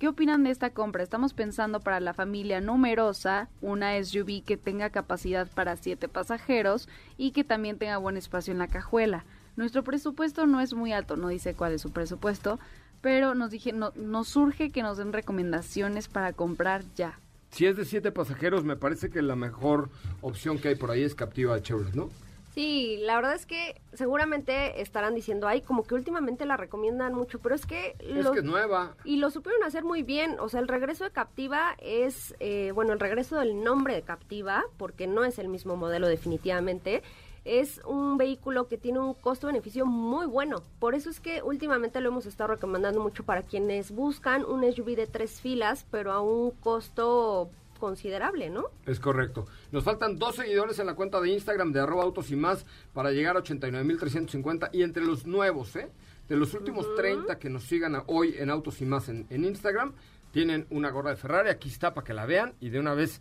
qué 0.00 0.08
opinan 0.08 0.42
de 0.42 0.50
esta 0.50 0.70
compra? 0.70 1.02
Estamos 1.02 1.34
pensando 1.34 1.78
para 1.78 2.00
la 2.00 2.14
familia 2.14 2.62
numerosa 2.62 3.50
una 3.60 4.02
SUV 4.02 4.42
que 4.42 4.56
tenga 4.56 4.88
capacidad 4.88 5.46
para 5.46 5.76
siete 5.76 6.08
pasajeros 6.08 6.88
y 7.18 7.32
que 7.32 7.44
también 7.44 7.76
tenga 7.76 7.98
buen 7.98 8.16
espacio 8.16 8.50
en 8.50 8.58
la 8.58 8.66
cajuela. 8.66 9.26
Nuestro 9.56 9.84
presupuesto 9.84 10.46
no 10.46 10.62
es 10.62 10.72
muy 10.72 10.94
alto, 10.94 11.16
no 11.16 11.28
dice 11.28 11.54
cuál 11.54 11.74
es 11.74 11.82
su 11.82 11.90
presupuesto, 11.90 12.58
pero 13.02 13.34
nos 13.34 13.50
dije 13.50 13.74
no, 13.74 13.92
nos 13.94 14.28
surge 14.28 14.70
que 14.70 14.82
nos 14.82 14.96
den 14.96 15.12
recomendaciones 15.12 16.08
para 16.08 16.32
comprar 16.32 16.82
ya. 16.96 17.20
Si 17.50 17.66
es 17.66 17.76
de 17.76 17.84
siete 17.84 18.10
pasajeros, 18.10 18.64
me 18.64 18.76
parece 18.76 19.10
que 19.10 19.20
la 19.20 19.36
mejor 19.36 19.90
opción 20.22 20.58
que 20.58 20.68
hay 20.68 20.76
por 20.76 20.90
ahí 20.90 21.02
es 21.02 21.14
Captiva 21.14 21.60
Chevrolet, 21.60 21.94
¿no? 21.94 22.08
Sí, 22.54 22.98
la 23.02 23.14
verdad 23.16 23.34
es 23.34 23.46
que 23.46 23.80
seguramente 23.92 24.80
estarán 24.80 25.14
diciendo, 25.14 25.46
ay, 25.46 25.60
como 25.62 25.84
que 25.84 25.94
últimamente 25.94 26.44
la 26.46 26.56
recomiendan 26.56 27.14
mucho, 27.14 27.38
pero 27.38 27.54
es 27.54 27.64
que... 27.64 27.94
Es 28.00 28.24
lo- 28.24 28.32
que 28.32 28.40
es 28.40 28.44
nueva. 28.44 28.94
Y 29.04 29.16
lo 29.18 29.30
supieron 29.30 29.62
hacer 29.62 29.84
muy 29.84 30.02
bien. 30.02 30.38
O 30.40 30.48
sea, 30.48 30.60
el 30.60 30.66
regreso 30.68 31.04
de 31.04 31.10
Captiva 31.12 31.76
es, 31.78 32.34
eh, 32.40 32.72
bueno, 32.74 32.92
el 32.92 32.98
regreso 33.00 33.36
del 33.38 33.62
nombre 33.62 33.94
de 33.94 34.02
Captiva, 34.02 34.64
porque 34.78 35.06
no 35.06 35.24
es 35.24 35.38
el 35.38 35.48
mismo 35.48 35.76
modelo 35.76 36.08
definitivamente, 36.08 37.02
es 37.44 37.80
un 37.86 38.18
vehículo 38.18 38.68
que 38.68 38.76
tiene 38.76 38.98
un 38.98 39.14
costo-beneficio 39.14 39.86
muy 39.86 40.26
bueno. 40.26 40.62
Por 40.78 40.94
eso 40.94 41.08
es 41.08 41.20
que 41.20 41.42
últimamente 41.42 42.00
lo 42.00 42.08
hemos 42.10 42.26
estado 42.26 42.48
recomendando 42.48 43.00
mucho 43.00 43.24
para 43.24 43.42
quienes 43.42 43.92
buscan 43.92 44.44
un 44.44 44.64
SUV 44.70 44.96
de 44.96 45.06
tres 45.06 45.40
filas, 45.40 45.86
pero 45.90 46.12
a 46.12 46.20
un 46.20 46.50
costo 46.50 47.48
considerable, 47.80 48.48
¿no? 48.50 48.66
Es 48.86 49.00
correcto. 49.00 49.46
Nos 49.72 49.82
faltan 49.82 50.18
dos 50.18 50.36
seguidores 50.36 50.78
en 50.78 50.86
la 50.86 50.94
cuenta 50.94 51.20
de 51.20 51.30
Instagram 51.30 51.72
de 51.72 51.80
arroba 51.80 52.04
autos 52.04 52.30
y 52.30 52.36
más 52.36 52.64
para 52.92 53.10
llegar 53.10 53.36
a 53.36 53.40
89.350 53.42 54.70
y 54.72 54.82
entre 54.82 55.04
los 55.04 55.26
nuevos, 55.26 55.74
¿eh? 55.76 55.90
De 56.28 56.36
los 56.36 56.54
últimos 56.54 56.86
30 56.94 57.38
que 57.40 57.50
nos 57.50 57.64
sigan 57.64 57.96
a- 57.96 58.04
hoy 58.06 58.36
en 58.38 58.50
Autos 58.50 58.80
y 58.80 58.84
más 58.84 59.08
en, 59.08 59.26
en 59.30 59.44
Instagram, 59.44 59.94
tienen 60.30 60.66
una 60.70 60.90
gorra 60.90 61.10
de 61.10 61.16
Ferrari. 61.16 61.48
Aquí 61.50 61.68
está 61.68 61.92
para 61.92 62.04
que 62.06 62.14
la 62.14 62.24
vean 62.24 62.54
y 62.60 62.68
de 62.70 62.78
una 62.78 62.94
vez 62.94 63.20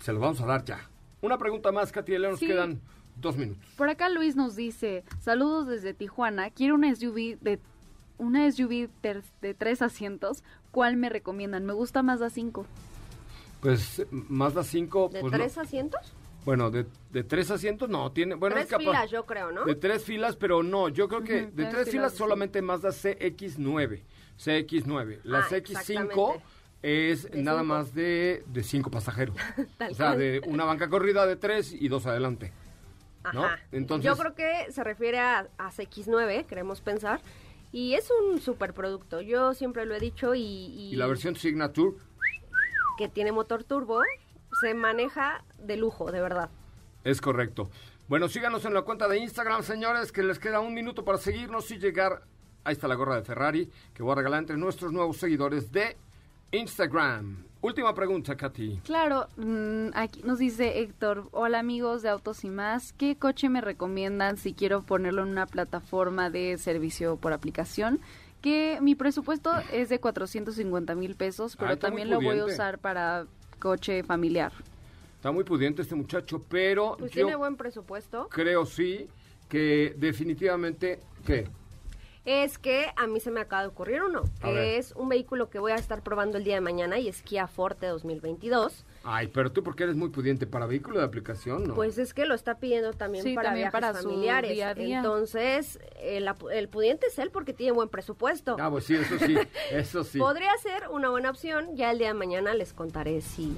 se 0.00 0.12
los 0.12 0.20
vamos 0.20 0.40
a 0.42 0.46
dar 0.46 0.62
ya. 0.64 0.90
Una 1.22 1.38
pregunta 1.38 1.72
más, 1.72 1.90
Katy 1.90 2.18
nos 2.18 2.38
Sí. 2.38 2.46
quedan 2.48 2.80
dos 3.16 3.36
minutos. 3.38 3.64
Por 3.78 3.88
acá 3.88 4.10
Luis 4.10 4.36
nos 4.36 4.56
dice, 4.56 5.04
saludos 5.20 5.66
desde 5.68 5.94
Tijuana, 5.94 6.50
quiero 6.50 6.74
una 6.74 6.94
SUV 6.94 7.38
de 7.40 7.58
una 8.18 8.46
SUV 8.52 8.90
de 9.40 9.54
tres 9.54 9.80
asientos, 9.80 10.44
¿cuál 10.70 10.98
me 10.98 11.08
recomiendan? 11.08 11.64
Me 11.64 11.72
gusta 11.72 12.02
más 12.02 12.20
a 12.20 12.28
5. 12.28 12.66
Pues 13.60 14.04
Mazda 14.10 14.62
5, 14.64 15.10
¿De 15.12 15.20
pues, 15.20 15.32
no- 15.32 15.38
tres 15.38 15.58
asientos? 15.58 16.00
bueno, 16.44 16.70
de, 16.70 16.86
de 17.10 17.22
tres 17.24 17.50
asientos 17.50 17.88
no, 17.90 18.10
tiene, 18.12 18.34
bueno, 18.34 18.54
tres 18.54 18.66
es 18.66 18.70
capaz- 18.72 18.80
filas, 18.84 19.10
yo 19.10 19.26
creo, 19.26 19.52
¿no? 19.52 19.64
De 19.66 19.74
tres 19.74 20.02
filas, 20.04 20.36
pero 20.36 20.62
no, 20.62 20.88
yo 20.88 21.06
creo 21.08 21.22
que 21.22 21.42
de 21.42 21.46
tres 21.48 21.70
tres 21.70 21.90
filas 21.90 21.90
filas, 21.90 22.14
solamente 22.14 22.62
Mazda 22.62 22.88
CX9, 22.90 24.02
CX9. 24.38 25.20
La 25.24 25.40
Ah, 25.40 25.46
CX5 25.50 25.70
exactamente. 25.70 26.42
es 26.82 27.30
nada 27.34 27.60
cinco. 27.60 27.74
más 27.74 27.94
de, 27.94 28.42
de 28.46 28.62
cinco 28.62 28.90
pasajeros. 28.90 29.36
O 29.90 29.94
sea, 29.94 30.16
de 30.16 30.40
una 30.46 30.64
banca 30.64 30.88
corrida 30.88 31.26
de 31.26 31.36
tres 31.36 31.72
y 31.72 31.88
dos 31.88 32.06
adelante. 32.06 32.52
¿no? 33.34 33.44
Ajá. 33.44 33.58
Entonces- 33.70 34.06
Yo 34.10 34.16
creo 34.16 34.34
que 34.34 34.72
se 34.72 34.82
refiere 34.82 35.18
a, 35.18 35.46
a 35.58 35.70
CX9, 35.70 36.46
queremos 36.46 36.80
pensar. 36.80 37.20
Y 37.72 37.92
es 37.94 38.10
un 38.10 38.40
superproducto. 38.40 39.20
Yo 39.20 39.52
siempre 39.54 39.84
lo 39.84 39.94
he 39.94 40.00
dicho 40.00 40.34
y, 40.34 40.40
y 40.42 40.92
Y 40.92 40.96
la 40.96 41.06
versión 41.06 41.36
Signature, 41.36 41.96
que 43.00 43.08
tiene 43.08 43.32
motor 43.32 43.64
turbo 43.64 44.02
se 44.60 44.74
maneja 44.74 45.42
de 45.58 45.78
lujo, 45.78 46.12
de 46.12 46.20
verdad. 46.20 46.50
es 47.02 47.22
correcto. 47.22 47.70
Bueno, 48.08 48.28
síganos 48.28 48.66
en 48.66 48.74
la 48.74 48.82
cuenta 48.82 49.08
de 49.08 49.16
Instagram, 49.18 49.62
señores, 49.62 50.12
que 50.12 50.22
les 50.22 50.38
queda 50.38 50.60
un 50.60 50.74
minuto 50.74 51.02
para 51.02 51.16
seguirnos 51.16 51.70
y 51.70 51.78
llegar. 51.78 52.24
Ahí 52.62 52.74
está 52.74 52.88
la 52.88 52.96
gorra 52.96 53.16
de 53.16 53.22
Ferrari 53.22 53.70
que 53.94 54.02
voy 54.02 54.12
a 54.12 54.16
regalar 54.16 54.40
entre 54.40 54.58
nuestros 54.58 54.92
nuevos 54.92 55.16
seguidores 55.16 55.72
de 55.72 55.96
Instagram. 56.52 57.46
Última 57.62 57.94
pregunta, 57.94 58.36
Katy. 58.36 58.80
Claro, 58.84 59.28
mm, 59.36 59.90
aquí 59.94 60.22
nos 60.22 60.38
dice 60.38 60.80
Héctor, 60.80 61.28
hola 61.30 61.58
amigos 61.58 62.02
de 62.02 62.10
Autos 62.10 62.44
y 62.44 62.50
más, 62.50 62.92
¿qué 62.92 63.16
coche 63.16 63.48
me 63.48 63.62
recomiendan 63.62 64.36
si 64.36 64.52
quiero 64.52 64.82
ponerlo 64.82 65.22
en 65.22 65.28
una 65.28 65.46
plataforma 65.46 66.28
de 66.28 66.58
servicio 66.58 67.16
por 67.16 67.32
aplicación? 67.32 68.00
Que 68.40 68.78
mi 68.80 68.94
presupuesto 68.94 69.52
es 69.72 69.88
de 69.90 70.00
450 70.00 70.94
mil 70.94 71.14
pesos, 71.14 71.56
pero 71.56 71.72
Ah, 71.72 71.76
también 71.76 72.08
lo 72.10 72.20
voy 72.20 72.38
a 72.38 72.44
usar 72.46 72.78
para 72.78 73.26
coche 73.58 74.02
familiar. 74.02 74.52
Está 75.16 75.30
muy 75.32 75.44
pudiente 75.44 75.82
este 75.82 75.94
muchacho, 75.94 76.42
pero 76.48 76.96
Pues 76.98 77.10
yo 77.10 77.24
tiene 77.26 77.36
buen 77.36 77.56
presupuesto. 77.56 78.28
creo 78.30 78.64
sí 78.64 79.08
que 79.50 79.94
definitivamente 79.98 81.00
que 81.26 81.46
Es 82.24 82.56
que 82.58 82.86
a 82.96 83.06
mí 83.06 83.18
se 83.20 83.30
me 83.30 83.40
acaba 83.40 83.62
de 83.62 83.68
ocurrir 83.68 84.02
uno, 84.02 84.22
que 84.42 84.78
es 84.78 84.92
un 84.92 85.08
vehículo 85.08 85.50
que 85.50 85.58
voy 85.58 85.72
a 85.72 85.76
estar 85.76 86.02
probando 86.02 86.38
el 86.38 86.44
día 86.44 86.54
de 86.54 86.60
mañana 86.62 86.98
y 86.98 87.08
es 87.08 87.22
Kia 87.22 87.46
Forte 87.46 87.86
2022. 87.86 88.84
Ay, 89.04 89.28
pero 89.28 89.50
tú 89.52 89.62
porque 89.62 89.84
eres 89.84 89.96
muy 89.96 90.10
pudiente 90.10 90.46
para 90.46 90.66
vehículo 90.66 90.98
de 90.98 91.04
aplicación, 91.04 91.64
¿no? 91.64 91.74
Pues 91.74 91.98
es 91.98 92.12
que 92.14 92.26
lo 92.26 92.34
está 92.34 92.58
pidiendo 92.58 92.92
también 92.92 93.24
Sí, 93.24 93.34
para 93.34 93.48
también 93.48 93.64
viajes 93.70 93.80
para 93.80 94.00
su 94.00 94.08
familiares. 94.08 94.52
día 94.52 94.68
a 94.70 94.74
día. 94.74 94.96
Entonces, 94.98 95.78
el, 96.00 96.28
el 96.52 96.68
pudiente 96.68 97.06
es 97.06 97.18
él 97.18 97.30
porque 97.30 97.52
tiene 97.52 97.72
buen 97.72 97.88
presupuesto. 97.88 98.56
Ah, 98.60 98.70
pues 98.70 98.84
sí, 98.84 98.94
eso 98.96 99.18
sí, 99.18 99.36
eso 99.70 100.04
sí. 100.04 100.18
Podría 100.20 100.56
ser 100.58 100.88
una 100.90 101.10
buena 101.10 101.30
opción. 101.30 101.76
Ya 101.76 101.90
el 101.90 101.98
día 101.98 102.08
de 102.08 102.14
mañana 102.14 102.54
les 102.54 102.72
contaré 102.72 103.20
si 103.20 103.54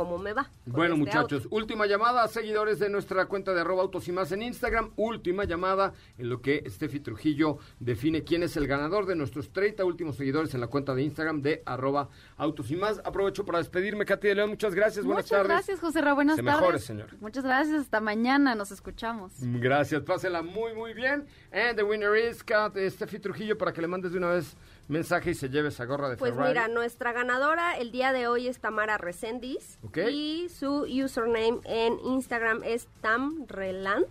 cómo 0.00 0.16
me 0.16 0.32
va. 0.32 0.50
Bueno, 0.64 0.94
este 0.94 1.04
muchachos, 1.04 1.44
auto. 1.44 1.54
última 1.56 1.84
llamada, 1.84 2.26
seguidores 2.26 2.78
de 2.78 2.88
nuestra 2.88 3.26
cuenta 3.26 3.52
de 3.52 3.60
arroba 3.60 3.82
autos 3.82 4.08
y 4.08 4.12
más 4.12 4.32
en 4.32 4.40
Instagram. 4.40 4.92
Última 4.96 5.44
llamada 5.44 5.92
en 6.16 6.30
lo 6.30 6.40
que 6.40 6.64
Steffi 6.70 7.00
Trujillo 7.00 7.58
define 7.80 8.24
quién 8.24 8.42
es 8.42 8.56
el 8.56 8.66
ganador 8.66 9.04
de 9.04 9.14
nuestros 9.14 9.52
30 9.52 9.84
últimos 9.84 10.16
seguidores 10.16 10.54
en 10.54 10.62
la 10.62 10.68
cuenta 10.68 10.94
de 10.94 11.02
Instagram 11.02 11.42
de 11.42 11.62
arroba 11.66 12.08
autos 12.38 12.70
y 12.70 12.76
más. 12.76 13.02
Aprovecho 13.04 13.44
para 13.44 13.58
despedirme, 13.58 14.06
Katy 14.06 14.28
de 14.28 14.34
León. 14.36 14.48
Muchas 14.48 14.74
gracias, 14.74 15.04
buenas 15.04 15.26
Muchas 15.26 15.36
tardes. 15.38 15.48
gracias, 15.48 15.80
José 15.80 16.00
Ra, 16.00 16.14
buenas 16.14 16.36
Se 16.36 16.42
tardes. 16.42 16.60
mejore, 16.62 16.78
señor. 16.78 17.08
Muchas 17.20 17.44
gracias, 17.44 17.82
hasta 17.82 18.00
mañana, 18.00 18.54
nos 18.54 18.70
escuchamos. 18.72 19.32
Gracias, 19.38 20.00
pásela 20.00 20.40
muy, 20.40 20.72
muy 20.72 20.94
bien. 20.94 21.26
And 21.52 21.76
the 21.76 21.82
winner 21.82 22.16
is 22.16 22.42
Kat, 22.42 22.74
eh, 22.78 22.88
Steffi 22.90 23.18
Trujillo 23.18 23.58
para 23.58 23.74
que 23.74 23.82
le 23.82 23.86
mandes 23.88 24.12
de 24.12 24.18
una 24.18 24.30
vez 24.30 24.56
mensaje 24.90 25.30
y 25.30 25.34
se 25.34 25.48
lleve 25.48 25.68
esa 25.68 25.84
gorra 25.84 26.08
de 26.10 26.16
Pues 26.16 26.32
Ferrari. 26.32 26.50
mira, 26.50 26.68
nuestra 26.68 27.12
ganadora 27.12 27.78
el 27.78 27.90
día 27.92 28.12
de 28.12 28.26
hoy 28.28 28.48
es 28.48 28.58
Tamara 28.58 28.98
Resendiz. 28.98 29.78
Ok. 29.84 29.98
Y 30.10 30.48
su 30.50 30.82
username 30.82 31.60
en 31.64 31.98
Instagram 32.00 32.62
es 32.64 32.86
Tamreland. 33.00 34.06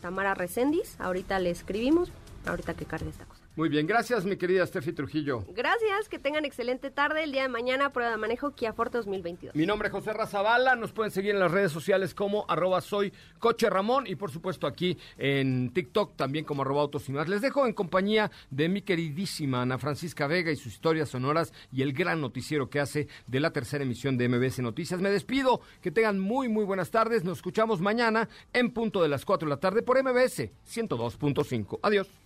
Tamara 0.00 0.34
Resendiz. 0.34 1.00
Ahorita 1.00 1.38
le 1.38 1.50
escribimos. 1.50 2.10
Ahorita 2.46 2.74
que 2.74 2.84
cargue 2.84 3.10
esta 3.10 3.24
cosa. 3.24 3.35
Muy 3.56 3.70
bien, 3.70 3.86
gracias 3.86 4.26
mi 4.26 4.36
querida 4.36 4.66
Steffi 4.66 4.92
Trujillo. 4.92 5.42
Gracias, 5.54 6.10
que 6.10 6.18
tengan 6.18 6.44
excelente 6.44 6.90
tarde. 6.90 7.24
El 7.24 7.32
día 7.32 7.40
de 7.40 7.48
mañana, 7.48 7.90
prueba 7.90 8.10
de 8.10 8.18
manejo 8.18 8.50
Kia 8.50 8.74
Forte 8.74 8.98
2022. 8.98 9.56
Mi 9.56 9.64
nombre 9.64 9.88
es 9.88 9.92
José 9.92 10.12
Razabala, 10.12 10.76
nos 10.76 10.92
pueden 10.92 11.10
seguir 11.10 11.30
en 11.30 11.40
las 11.40 11.50
redes 11.50 11.72
sociales 11.72 12.14
como 12.14 12.44
arroba 12.50 12.82
soy 12.82 13.14
coche 13.38 13.70
Ramón 13.70 14.06
y 14.06 14.14
por 14.14 14.30
supuesto 14.30 14.66
aquí 14.66 14.98
en 15.16 15.70
TikTok 15.72 16.16
también 16.16 16.44
como 16.44 16.60
arroba 16.60 16.82
autos 16.82 17.08
y 17.08 17.12
más. 17.12 17.28
Les 17.28 17.40
dejo 17.40 17.66
en 17.66 17.72
compañía 17.72 18.30
de 18.50 18.68
mi 18.68 18.82
queridísima 18.82 19.62
Ana 19.62 19.78
Francisca 19.78 20.26
Vega 20.26 20.50
y 20.50 20.56
sus 20.56 20.74
historias 20.74 21.08
sonoras 21.08 21.54
y 21.72 21.80
el 21.80 21.94
gran 21.94 22.20
noticiero 22.20 22.68
que 22.68 22.80
hace 22.80 23.08
de 23.26 23.40
la 23.40 23.54
tercera 23.54 23.84
emisión 23.84 24.18
de 24.18 24.28
MBS 24.28 24.58
Noticias. 24.58 25.00
Me 25.00 25.08
despido, 25.08 25.62
que 25.80 25.90
tengan 25.90 26.20
muy 26.20 26.48
muy 26.48 26.66
buenas 26.66 26.90
tardes, 26.90 27.24
nos 27.24 27.38
escuchamos 27.38 27.80
mañana 27.80 28.28
en 28.52 28.70
punto 28.70 29.02
de 29.02 29.08
las 29.08 29.24
4 29.24 29.48
de 29.48 29.54
la 29.54 29.60
tarde 29.60 29.80
por 29.80 29.96
MBS 30.02 30.50
102.5. 30.66 31.78
Adiós. 31.82 32.25